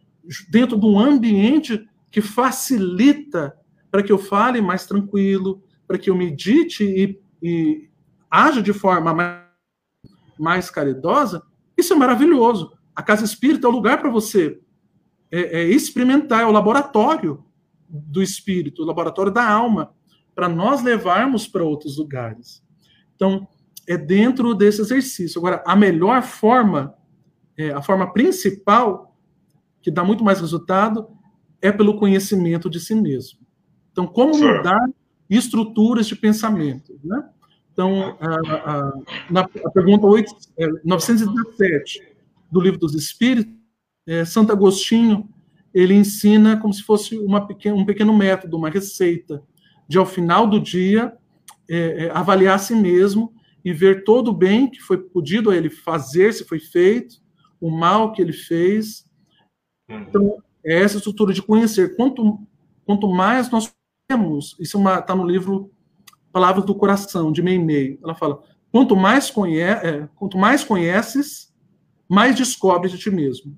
dentro 0.49 0.79
de 0.79 0.87
um 0.87 0.99
ambiente 0.99 1.85
que 2.11 2.21
facilita 2.21 3.57
para 3.95 4.03
que 4.03 4.11
eu 4.11 4.19
fale 4.19 4.61
mais 4.61 4.87
tranquilo, 4.87 5.63
para 5.87 5.97
que 5.97 6.11
eu 6.11 6.17
medite 6.17 6.83
e, 6.83 7.23
e 7.41 7.89
haja 8.29 8.61
de 8.61 8.73
forma 8.73 9.15
mais, 9.15 9.45
mais, 10.37 10.69
caridosa, 10.69 11.45
isso 11.79 11.93
é 11.93 11.97
maravilhoso. 11.97 12.73
A 12.93 13.05
casa 13.05 13.25
espírita 13.25 13.69
é 13.69 13.71
o 13.71 13.73
lugar 13.73 14.01
para 14.01 14.11
você 14.11 14.61
é, 15.31 15.61
é 15.61 15.65
experimentar, 15.69 16.43
é 16.43 16.45
o 16.45 16.51
laboratório 16.51 17.45
do 17.89 18.21
espírito, 18.21 18.83
o 18.83 18.85
laboratório 18.85 19.31
da 19.31 19.49
alma, 19.49 19.95
para 20.35 20.49
nós 20.49 20.83
levarmos 20.83 21.47
para 21.47 21.63
outros 21.63 21.97
lugares. 21.97 22.65
Então, 23.15 23.47
é 23.87 23.97
dentro 23.97 24.57
desse 24.57 24.81
exercício. 24.81 25.39
Agora, 25.39 25.63
a 25.65 25.77
melhor 25.77 26.21
forma, 26.21 26.97
é, 27.57 27.71
a 27.71 27.81
forma 27.81 28.13
principal, 28.13 29.17
que 29.81 29.89
dá 29.89 30.03
muito 30.03 30.25
mais 30.25 30.41
resultado, 30.41 31.07
é 31.63 31.71
pelo 31.71 31.97
conhecimento 31.97 32.69
de 32.69 32.81
si 32.81 32.97
mesmo. 32.97 33.44
Então, 33.95 34.09
como 34.09 34.37
mudar 34.37 34.85
estruturas 35.31 36.09
de 36.09 36.17
pensamento? 36.17 36.99
Né? 37.05 37.31
Então, 37.73 38.19
a, 38.21 38.35
a, 38.71 38.93
na 39.31 39.43
a 39.43 39.71
pergunta 39.71 40.05
8, 40.05 40.35
é, 40.59 40.67
917 40.85 42.03
do 42.51 42.61
Livro 42.61 42.81
dos 42.81 42.93
Espíritos, 42.97 43.55
é, 44.05 44.25
Santo 44.25 44.51
Agostinho 44.51 45.29
ele 45.73 45.95
ensina 45.95 46.57
como 46.57 46.75
se 46.75 46.83
fosse 46.83 47.17
uma 47.19 47.47
pequena, 47.47 47.77
um 47.77 47.85
pequeno 47.85 48.17
método, 48.17 48.57
uma 48.57 48.69
receita, 48.69 49.41
de 49.89 49.97
ao 49.97 50.07
final 50.07 50.49
do 50.49 50.61
dia 50.61 51.17
é, 51.71 52.07
é, 52.07 52.11
avaliar 52.11 52.57
a 52.57 52.59
si 52.59 52.75
mesmo 52.75 53.33
e 53.65 53.73
ver 53.73 54.03
todo 54.03 54.29
o 54.29 54.35
bem 54.35 54.69
que 54.69 54.81
foi 54.81 54.99
podido 54.99 55.51
a 55.51 55.57
ele 55.57 55.71
fazer, 55.71 56.33
se 56.33 56.45
foi 56.45 56.59
feito, 56.59 57.17
o 57.61 57.71
mal 57.71 58.13
que 58.13 58.21
ele 58.21 58.33
fez. 58.33 59.07
Uhum. 59.89 60.01
Então, 60.03 60.37
é 60.65 60.83
essa 60.83 60.97
estrutura 60.97 61.33
de 61.33 61.43
conhecer. 61.43 61.95
Quanto, 61.97 62.41
quanto 62.85 63.09
mais 63.09 63.51
nós 63.51 63.73
isso 64.61 64.79
está 64.79 65.13
é 65.13 65.17
no 65.17 65.27
livro 65.27 65.73
Palavras 66.33 66.65
do 66.65 66.75
Coração, 66.75 67.33
de 67.33 67.43
Meimei. 67.43 67.99
Ela 68.03 68.15
fala: 68.15 68.43
quanto 68.71 68.95
mais, 68.95 69.33
é, 69.57 70.09
quanto 70.15 70.37
mais 70.37 70.63
conheces, 70.63 71.55
mais 72.09 72.37
descobres 72.37 72.93
de 72.93 72.99
ti 72.99 73.11
mesmo. 73.11 73.57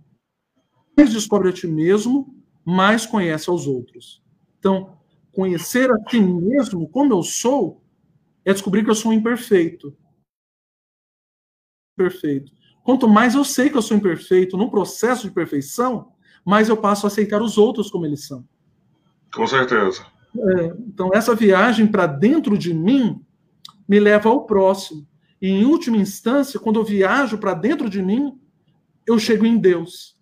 Mais 0.96 1.12
descobre 1.12 1.48
a 1.48 1.52
ti 1.52 1.66
mesmo, 1.66 2.34
mais 2.64 3.04
conhece 3.04 3.50
aos 3.50 3.66
outros. 3.66 4.22
Então, 4.58 4.98
conhecer 5.32 5.90
a 5.90 5.98
ti 6.04 6.20
mesmo, 6.20 6.88
como 6.88 7.12
eu 7.12 7.22
sou, 7.22 7.82
é 8.44 8.52
descobrir 8.52 8.84
que 8.84 8.90
eu 8.90 8.94
sou 8.94 9.12
imperfeito. 9.12 9.96
Perfeito. 11.96 12.52
Quanto 12.84 13.08
mais 13.08 13.34
eu 13.34 13.44
sei 13.44 13.68
que 13.68 13.76
eu 13.76 13.82
sou 13.82 13.96
imperfeito 13.96 14.56
no 14.56 14.70
processo 14.70 15.26
de 15.26 15.34
perfeição, 15.34 16.12
mais 16.44 16.68
eu 16.68 16.76
passo 16.76 17.06
a 17.06 17.08
aceitar 17.08 17.42
os 17.42 17.58
outros 17.58 17.90
como 17.90 18.06
eles 18.06 18.26
são. 18.26 18.46
Com 19.34 19.46
certeza. 19.46 20.06
É, 20.38 20.66
então, 20.86 21.10
essa 21.12 21.34
viagem 21.34 21.86
para 21.86 22.06
dentro 22.06 22.56
de 22.56 22.74
mim 22.74 23.20
me 23.88 24.00
leva 24.00 24.28
ao 24.28 24.44
próximo. 24.44 25.06
E, 25.40 25.48
em 25.48 25.64
última 25.64 25.96
instância, 25.96 26.58
quando 26.58 26.80
eu 26.80 26.84
viajo 26.84 27.38
para 27.38 27.54
dentro 27.54 27.88
de 27.88 28.02
mim, 28.02 28.38
eu 29.06 29.18
chego 29.18 29.46
em 29.46 29.56
Deus. 29.56 30.16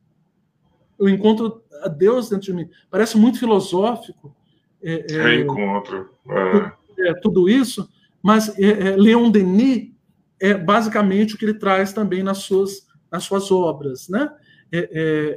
Eu 0.99 1.09
encontro 1.09 1.63
a 1.83 1.89
Deus 1.89 2.29
dentro 2.29 2.47
de 2.47 2.53
mim. 2.53 2.69
Parece 2.91 3.17
muito 3.17 3.39
filosófico. 3.39 4.35
É, 4.83 5.07
é, 5.11 5.23
Reencontro. 5.23 6.11
É. 6.29 7.09
é. 7.09 7.15
tudo 7.15 7.49
isso, 7.49 7.89
Mas 8.23 8.57
é, 8.59 8.89
é, 8.89 8.97
Leon 8.97 9.31
Denis 9.31 9.93
é 10.41 10.55
basicamente 10.55 11.35
o 11.35 11.39
que 11.39 11.45
ele 11.45 11.59
traz 11.59 11.93
também 11.93 12.23
nas 12.23 12.39
suas, 12.39 12.87
nas 13.11 13.25
suas 13.25 13.51
obras, 13.51 14.09
né? 14.09 14.31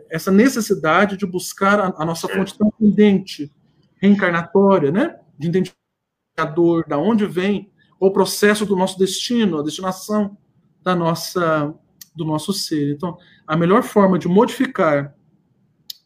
Essa 0.10 0.32
necessidade 0.32 1.16
de 1.16 1.24
buscar 1.24 1.80
a, 1.80 1.94
a 2.00 2.04
nossa 2.04 2.28
fonte 2.28 2.58
transcendente, 2.58 3.54
reencarnatória, 3.98 4.92
né? 4.92 5.18
De 5.38 5.48
identificador, 5.48 6.88
da 6.88 6.98
onde 6.98 7.26
vem 7.26 7.72
o 8.00 8.12
processo 8.12 8.66
do 8.66 8.76
nosso 8.76 8.98
destino, 8.98 9.60
a 9.60 9.64
destinação 9.64 10.38
da 10.84 10.96
nossa, 10.96 11.74
do 12.16 12.26
nosso 12.26 12.54
ser. 12.54 12.94
Então, 12.94 13.18
a 13.46 13.56
melhor 13.56 13.84
forma 13.84 14.20
de 14.20 14.28
modificar 14.28 15.16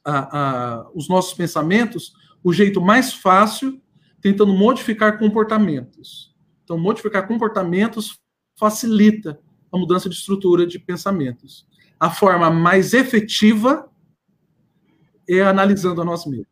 a, 0.03 0.39
a, 0.39 0.91
os 0.93 1.07
nossos 1.09 1.33
pensamentos, 1.33 2.13
o 2.43 2.51
jeito 2.51 2.81
mais 2.81 3.13
fácil, 3.13 3.81
tentando 4.21 4.53
modificar 4.53 5.19
comportamentos. 5.19 6.35
Então, 6.63 6.77
modificar 6.77 7.27
comportamentos 7.27 8.19
facilita 8.57 9.39
a 9.71 9.77
mudança 9.77 10.09
de 10.09 10.15
estrutura 10.15 10.65
de 10.65 10.79
pensamentos. 10.79 11.67
A 11.99 12.09
forma 12.09 12.49
mais 12.49 12.93
efetiva 12.93 13.89
é 15.27 15.41
analisando 15.41 16.01
a 16.01 16.05
nós 16.05 16.25
mesmos. 16.25 16.50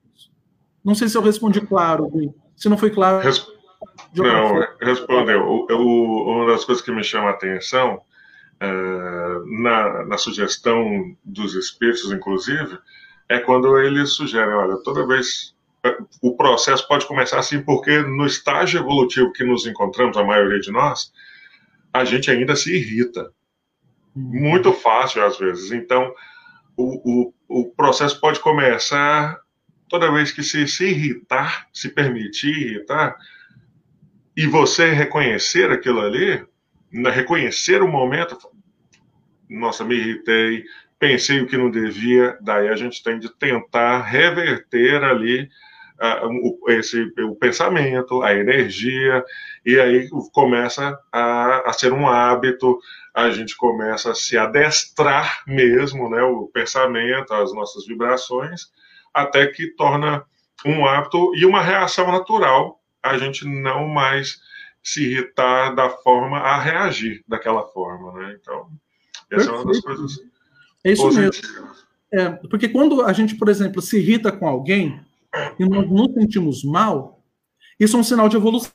Não 0.83 0.95
sei 0.95 1.07
se 1.07 1.17
eu 1.17 1.21
respondi 1.21 1.61
claro, 1.61 2.09
se 2.55 2.69
não 2.69 2.77
foi 2.77 2.89
claro. 2.89 3.19
Res... 3.19 3.45
Não, 4.15 4.65
respondeu. 4.81 5.41
O, 5.43 6.31
uma 6.31 6.51
das 6.51 6.65
coisas 6.65 6.83
que 6.83 6.91
me 6.91 7.03
chama 7.03 7.29
a 7.29 7.31
atenção 7.31 8.01
uh, 8.61 9.61
na, 9.61 10.05
na 10.05 10.17
sugestão 10.17 11.15
dos 11.23 11.55
espíritos, 11.55 12.11
inclusive, 12.11 12.77
é 13.27 13.39
quando 13.39 13.77
eles 13.77 14.11
sugerem, 14.11 14.53
olha, 14.53 14.77
toda 14.83 15.05
vez 15.05 15.55
eh, 15.83 15.97
o 16.21 16.35
processo 16.35 16.87
pode 16.87 17.05
começar 17.05 17.39
assim, 17.39 17.61
porque 17.61 17.99
no 18.01 18.25
estágio 18.25 18.79
evolutivo 18.79 19.31
que 19.31 19.43
nos 19.43 19.67
encontramos, 19.67 20.17
a 20.17 20.23
maioria 20.23 20.59
de 20.59 20.71
nós, 20.71 21.13
a 21.93 22.03
gente 22.03 22.29
ainda 22.31 22.55
se 22.55 22.75
irrita. 22.75 23.31
Muito 24.15 24.73
fácil, 24.73 25.23
às 25.23 25.37
vezes. 25.37 25.71
Então, 25.71 26.11
o, 26.75 27.31
o, 27.47 27.61
o 27.61 27.71
processo 27.75 28.19
pode 28.19 28.39
começar 28.39 29.39
toda 29.89 30.11
vez 30.11 30.31
que 30.31 30.43
se, 30.43 30.67
se 30.67 30.85
irritar, 30.85 31.67
se 31.73 31.89
permitir 31.89 32.55
irritar, 32.55 33.17
e 34.35 34.47
você 34.47 34.91
reconhecer 34.91 35.71
aquilo 35.71 35.99
ali, 36.01 36.45
reconhecer 37.11 37.81
o 37.81 37.87
momento, 37.87 38.37
nossa, 39.49 39.83
me 39.83 39.95
irritei, 39.95 40.63
pensei 40.99 41.41
o 41.41 41.47
que 41.47 41.57
não 41.57 41.71
devia, 41.71 42.37
daí 42.41 42.69
a 42.69 42.75
gente 42.75 43.03
tem 43.03 43.19
de 43.19 43.29
tentar 43.37 44.01
reverter 44.03 45.03
ali 45.03 45.49
uh, 45.99 46.27
o, 46.27 46.71
esse, 46.71 47.01
o 47.19 47.35
pensamento, 47.35 48.21
a 48.21 48.33
energia, 48.33 49.23
e 49.65 49.79
aí 49.79 50.07
começa 50.33 50.97
a, 51.11 51.69
a, 51.69 51.73
ser 51.73 51.93
um 51.93 52.07
hábito, 52.07 52.79
a 53.13 53.29
gente 53.31 53.55
começa 53.57 54.11
a 54.11 54.15
se 54.15 54.37
adestrar 54.37 55.43
mesmo, 55.47 56.09
né, 56.09 56.21
o 56.21 56.47
pensamento, 56.47 57.33
as 57.33 57.53
nossas 57.53 57.85
vibrações, 57.85 58.67
até 59.13 59.47
que 59.47 59.67
torna 59.75 60.23
um 60.65 60.85
hábito 60.85 61.33
e 61.35 61.45
uma 61.45 61.61
reação 61.61 62.11
natural, 62.11 62.79
a 63.01 63.17
gente 63.17 63.45
não 63.45 63.87
mais 63.87 64.39
se 64.83 65.03
irritar 65.03 65.73
da 65.75 65.89
forma 65.89 66.39
a 66.39 66.59
reagir 66.59 67.23
daquela 67.27 67.63
forma, 67.67 68.13
né? 68.13 68.37
Então, 68.39 68.69
essa 69.31 69.51
Perfeito. 69.51 69.51
é 69.51 69.55
uma 69.55 69.65
das 69.65 69.81
coisas 69.81 70.29
é 70.83 70.91
isso 70.93 71.11
mesmo. 71.11 71.43
É, 72.11 72.29
porque 72.49 72.67
quando 72.69 73.03
a 73.03 73.13
gente, 73.13 73.35
por 73.35 73.49
exemplo, 73.49 73.81
se 73.81 73.97
irrita 73.97 74.31
com 74.31 74.47
alguém 74.47 74.99
e 75.59 75.65
nós 75.65 75.89
nos 75.89 76.13
sentimos 76.13 76.63
mal, 76.63 77.21
isso 77.79 77.95
é 77.95 77.99
um 77.99 78.03
sinal 78.03 78.27
de 78.27 78.37
evolução. 78.37 78.71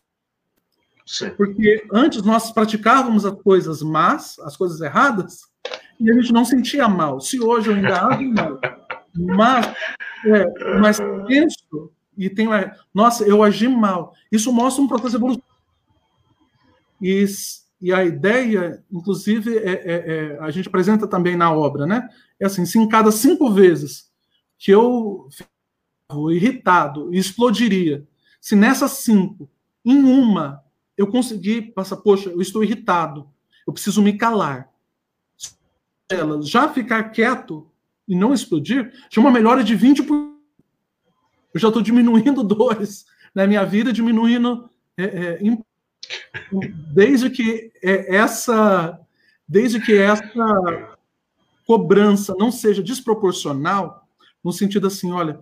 Sim. 1.07 1.30
Porque 1.30 1.87
antes 1.93 2.22
nós 2.22 2.51
praticávamos 2.51 3.24
as 3.26 3.35
coisas 3.43 3.82
más, 3.82 4.39
as 4.41 4.57
coisas 4.57 4.80
erradas, 4.80 5.43
e 5.99 6.11
a 6.11 6.14
gente 6.14 6.32
não 6.32 6.45
sentia 6.45 6.89
mal. 6.89 7.20
Se 7.20 7.41
hoje 7.41 7.70
eu 7.70 7.74
ainda 7.74 8.07
ajo 8.07 8.32
mal, 8.32 8.61
mas, 9.15 9.67
é, 10.27 10.79
mas 10.81 11.01
penso 11.27 11.93
e 12.17 12.31
tenho. 12.31 12.51
Nossa, 12.93 13.25
eu 13.25 13.43
agi 13.43 13.69
mal. 13.69 14.15
Isso 14.31 14.53
mostra 14.53 14.83
um 14.83 14.89
processo 14.89 15.17
evolutivo. 15.17 15.45
E 17.01 17.25
e 17.85 17.93
a 17.93 18.03
ideia, 18.03 18.83
inclusive, 18.91 19.59
é, 19.59 19.73
é, 19.73 19.95
é, 19.95 20.39
a 20.41 20.51
gente 20.51 20.69
apresenta 20.69 21.07
também 21.07 21.37
na 21.37 21.53
obra, 21.53 21.87
né? 21.87 22.09
É 22.41 22.47
assim, 22.47 22.65
se 22.65 22.79
em 22.79 22.89
cada 22.89 23.12
cinco 23.12 23.53
vezes 23.53 24.11
que 24.59 24.71
eu 24.71 25.29
fico 25.31 26.31
irritado 26.31 27.15
e 27.15 27.19
explodiria, 27.19 28.09
se 28.41 28.57
nessas 28.57 28.93
cinco, 28.93 29.51
em 29.85 30.03
uma, 30.03 30.65
eu 30.97 31.07
conseguir 31.09 31.75
passar, 31.75 31.99
poxa, 31.99 32.31
eu 32.31 32.41
estou 32.41 32.65
irritado, 32.65 33.29
eu 33.67 33.73
preciso 33.75 34.01
me 34.01 34.17
calar. 34.17 34.71
Ela 36.09 36.41
já 36.41 36.71
ficar 36.71 37.11
quieto 37.11 37.71
e 38.07 38.15
não 38.15 38.35
explodir, 38.35 38.93
é 39.15 39.21
uma 39.21 39.31
melhora 39.31 39.63
de 39.63 39.77
20%. 39.77 40.09
Eu 41.55 41.61
já 41.61 41.69
estou 41.69 41.83
diminuindo 41.83 42.43
dois 42.45 43.05
na 43.35 43.47
minha 43.47 43.65
vida, 43.65 43.93
diminuindo 43.93 44.69
é, 44.97 45.05
é, 45.05 45.41
desde 46.93 47.31
que 47.31 47.73
é, 47.83 48.17
essa 48.17 49.01
desde 49.47 49.79
que 49.79 49.97
essa 49.97 50.97
cobrança 51.67 52.35
não 52.39 52.51
seja 52.51 52.83
desproporcional, 52.83 54.07
no 54.43 54.53
sentido 54.53 54.87
assim, 54.87 55.13
olha, 55.13 55.39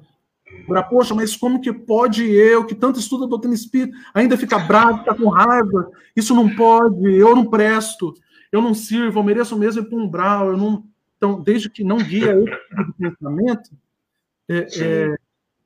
para 0.66 0.82
poxa, 0.82 1.14
mas 1.14 1.36
como 1.36 1.60
que 1.60 1.72
pode 1.72 2.24
eu, 2.24 2.64
que 2.64 2.74
tanto 2.74 2.98
estudo 2.98 3.24
a 3.24 3.28
doutrina 3.28 3.54
espírita, 3.54 3.96
ainda 4.12 4.36
ficar 4.36 4.66
bravo, 4.66 4.98
ficar 4.98 5.14
com 5.14 5.28
raiva? 5.28 5.90
Isso 6.14 6.34
não 6.34 6.54
pode, 6.54 7.12
eu 7.14 7.34
não 7.34 7.46
presto, 7.46 8.14
eu 8.50 8.60
não 8.60 8.74
sirvo, 8.74 9.18
eu 9.18 9.24
mereço 9.24 9.56
mesmo 9.56 9.82
ir 9.82 9.88
para 9.88 9.98
um 9.98 10.02
umbral, 10.02 10.48
eu 10.48 10.56
não. 10.56 10.84
Então, 11.22 11.40
desde 11.40 11.70
que 11.70 11.84
não 11.84 11.98
guia 11.98 12.34
esse 12.34 12.58
tipo 12.68 12.84
de 12.84 12.92
pensamento, 12.98 13.70
é, 14.48 14.68
sim. 14.68 14.82
É, 14.82 15.16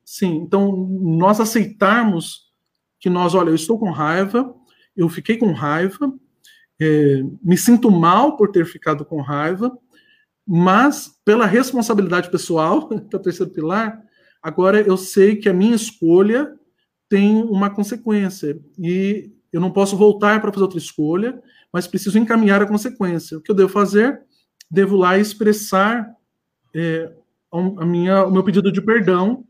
sim, 0.05 0.35
então 0.35 0.71
nós 0.71 1.39
aceitarmos 1.39 2.51
que 2.99 3.09
nós, 3.09 3.33
olha, 3.33 3.49
eu 3.49 3.55
estou 3.55 3.79
com 3.79 3.89
raiva, 3.89 4.53
eu 4.95 5.09
fiquei 5.09 5.35
com 5.35 5.51
raiva, 5.53 6.13
é, 6.79 7.23
me 7.41 7.57
sinto 7.57 7.89
mal 7.89 8.37
por 8.37 8.51
ter 8.51 8.67
ficado 8.67 9.03
com 9.03 9.19
raiva, 9.19 9.75
mas 10.45 11.19
pela 11.25 11.47
responsabilidade 11.47 12.29
pessoal, 12.29 12.87
que 13.09 13.15
é 13.15 13.17
o 13.17 13.21
terceiro 13.21 13.51
pilar, 13.51 13.99
agora 14.39 14.79
eu 14.79 14.95
sei 14.95 15.37
que 15.37 15.49
a 15.49 15.53
minha 15.53 15.75
escolha 15.75 16.53
tem 17.09 17.41
uma 17.41 17.71
consequência 17.71 18.59
e 18.77 19.31
eu 19.51 19.59
não 19.59 19.71
posso 19.71 19.97
voltar 19.97 20.39
para 20.39 20.53
fazer 20.53 20.65
outra 20.65 20.77
escolha, 20.77 21.41
mas 21.73 21.87
preciso 21.87 22.19
encaminhar 22.19 22.61
a 22.61 22.67
consequência. 22.67 23.39
O 23.39 23.41
que 23.41 23.49
eu 23.49 23.55
devo 23.55 23.69
fazer? 23.69 24.21
Devo 24.69 24.95
lá 24.95 25.17
expressar 25.17 26.13
é, 26.75 27.11
a 27.51 27.85
minha, 27.85 28.25
o 28.25 28.31
meu 28.31 28.43
pedido 28.43 28.71
de 28.71 28.81
perdão 28.81 29.45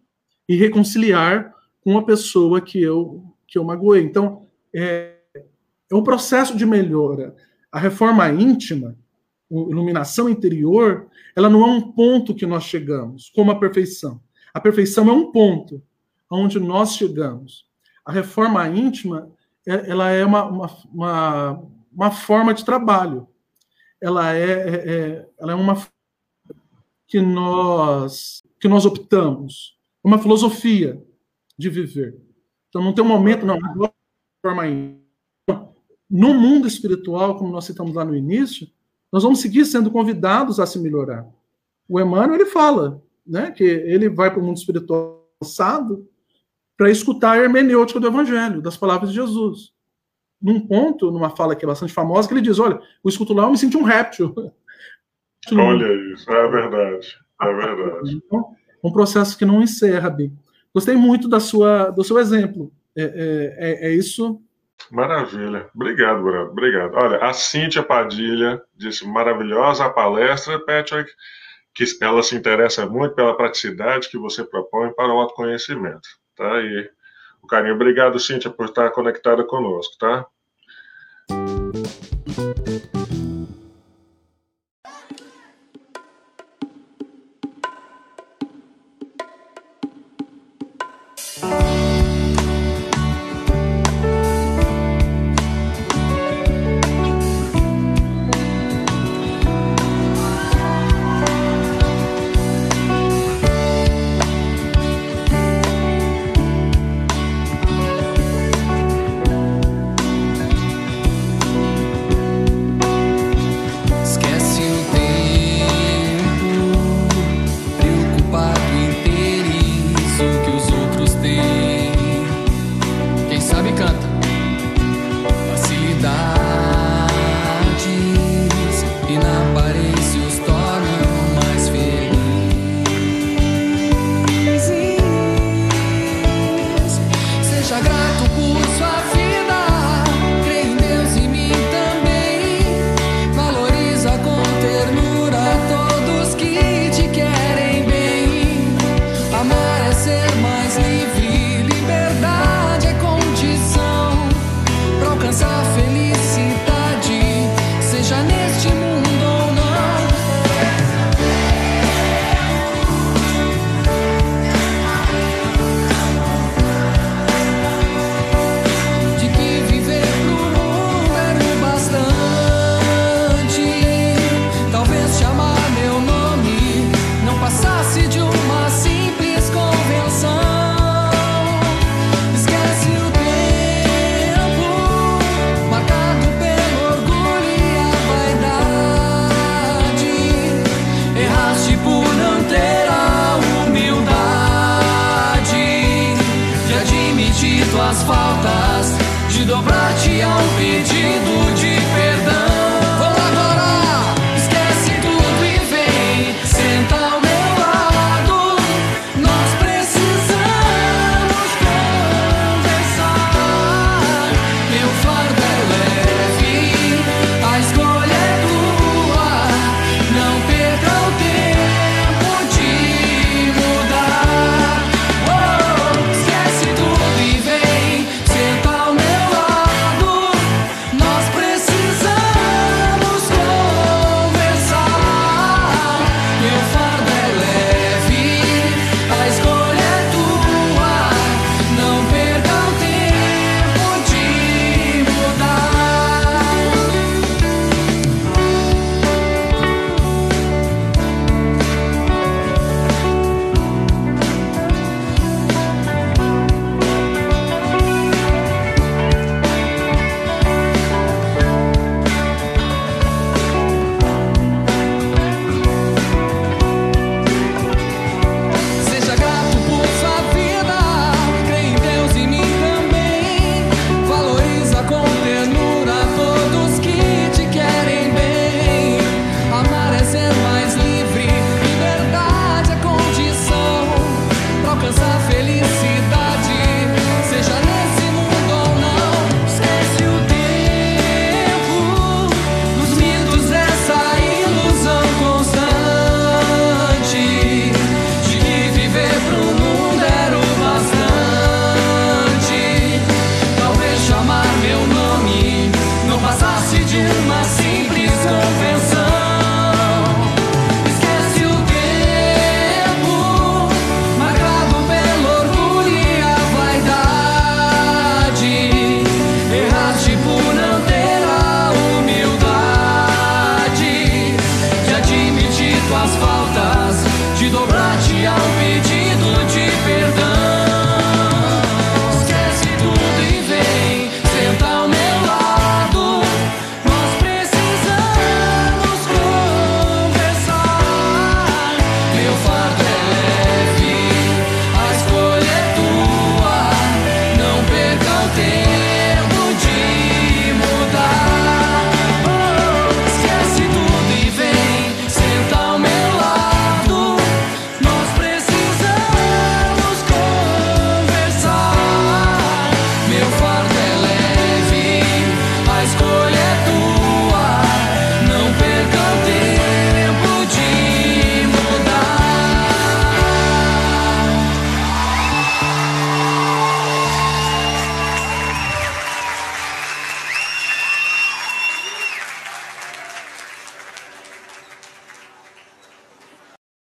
e 0.47 0.55
reconciliar 0.55 1.53
com 1.81 1.97
a 1.97 2.03
pessoa 2.03 2.61
que 2.61 2.81
eu 2.81 3.23
que 3.47 3.57
eu 3.57 3.63
magoei. 3.63 4.03
Então, 4.03 4.45
é, 4.75 5.15
é 5.89 5.95
um 5.95 6.03
processo 6.03 6.55
de 6.57 6.65
melhora. 6.65 7.33
A 7.71 7.79
reforma 7.79 8.29
íntima, 8.29 8.95
a 9.49 9.55
iluminação 9.55 10.27
interior, 10.29 11.07
ela 11.35 11.49
não 11.49 11.61
é 11.61 11.69
um 11.71 11.91
ponto 11.93 12.35
que 12.35 12.45
nós 12.45 12.65
chegamos, 12.65 13.31
como 13.33 13.51
a 13.51 13.59
perfeição. 13.59 14.21
A 14.53 14.59
perfeição 14.59 15.07
é 15.09 15.13
um 15.13 15.31
ponto 15.31 15.81
onde 16.29 16.59
nós 16.59 16.95
chegamos. 16.95 17.65
A 18.05 18.11
reforma 18.11 18.67
íntima, 18.67 19.29
é, 19.65 19.89
ela 19.89 20.09
é 20.11 20.25
uma, 20.25 20.43
uma, 20.45 20.77
uma, 20.93 21.63
uma 21.93 22.11
forma 22.11 22.53
de 22.53 22.65
trabalho. 22.65 23.27
Ela 24.01 24.33
é, 24.35 24.51
é, 24.51 24.75
é, 24.75 25.29
ela 25.39 25.51
é 25.51 25.55
uma 25.55 25.87
que 27.07 27.19
nós 27.21 28.43
que 28.59 28.67
nós 28.67 28.85
optamos, 28.85 29.77
uma 30.03 30.17
filosofia 30.17 31.03
de 31.57 31.69
viver. 31.69 32.19
Então 32.69 32.81
não 32.81 32.93
tem 32.93 33.03
um 33.03 33.07
momento 33.07 33.45
não, 33.45 33.59
forma 34.41 34.63
no 36.09 36.33
mundo 36.33 36.67
espiritual, 36.67 37.37
como 37.37 37.51
nós 37.51 37.65
citamos 37.65 37.95
lá 37.95 38.05
no 38.05 38.15
início, 38.15 38.67
nós 39.11 39.23
vamos 39.23 39.39
seguir 39.39 39.65
sendo 39.65 39.91
convidados 39.91 40.59
a 40.59 40.65
se 40.65 40.79
melhorar. 40.79 41.27
O 41.87 41.99
Emmanuel 41.99 42.35
ele 42.35 42.45
fala 42.45 43.01
né, 43.25 43.51
que 43.51 43.63
ele 43.63 44.09
vai 44.09 44.31
para 44.31 44.39
o 44.39 44.43
mundo 44.43 44.57
espiritual 44.57 45.27
passado 45.39 46.07
para 46.75 46.91
escutar 46.91 47.31
a 47.31 47.37
hermenêutica 47.37 47.99
do 47.99 48.07
Evangelho, 48.07 48.61
das 48.61 48.77
palavras 48.77 49.09
de 49.09 49.15
Jesus. 49.15 49.73
Num 50.41 50.65
ponto, 50.67 51.11
numa 51.11 51.29
fala 51.29 51.55
que 51.55 51.65
é 51.65 51.67
bastante 51.67 51.93
famosa, 51.93 52.27
que 52.27 52.33
ele 52.33 52.41
diz: 52.41 52.59
Olha, 52.59 52.79
o 53.03 53.09
escuto 53.09 53.33
lá, 53.33 53.43
eu 53.43 53.51
me 53.51 53.57
senti 53.57 53.77
um 53.77 53.83
réptil. 53.83 54.33
Olha 55.51 56.13
isso, 56.13 56.29
é 56.31 56.47
verdade. 56.49 57.17
É 57.41 57.53
verdade. 57.53 58.15
Então, 58.15 58.55
um 58.83 58.91
processo 58.91 59.37
que 59.37 59.45
não 59.45 59.61
encerra, 59.61 60.09
bem. 60.09 60.37
Gostei 60.73 60.95
muito 60.95 61.27
da 61.27 61.39
sua, 61.39 61.89
do 61.89 62.03
seu 62.03 62.19
exemplo. 62.19 62.71
É, 62.95 63.03
é, 63.03 63.55
é, 63.57 63.87
é 63.87 63.93
isso 63.93 64.41
Maravilha. 64.91 65.69
Obrigado, 65.75 66.21
Bruno. 66.21 66.51
Obrigado. 66.51 66.93
Olha, 66.95 67.17
a 67.17 67.33
Cíntia 67.33 67.83
Padilha 67.83 68.61
disse 68.75 69.05
maravilhosa 69.05 69.85
a 69.85 69.89
palestra, 69.89 70.59
Patrick, 70.59 71.11
que 71.75 71.83
ela 72.01 72.23
se 72.23 72.35
interessa 72.35 72.85
muito 72.85 73.15
pela 73.15 73.35
praticidade 73.35 74.09
que 74.09 74.17
você 74.17 74.43
propõe 74.43 74.93
para 74.93 75.13
o 75.13 75.19
autoconhecimento. 75.19 76.07
Tá 76.35 76.55
aí. 76.55 76.89
O 77.41 77.47
carinho. 77.47 77.75
Obrigado, 77.75 78.19
Cíntia, 78.19 78.49
por 78.51 78.65
estar 78.65 78.91
conectada 78.91 79.43
conosco, 79.43 79.97
tá? 79.97 80.25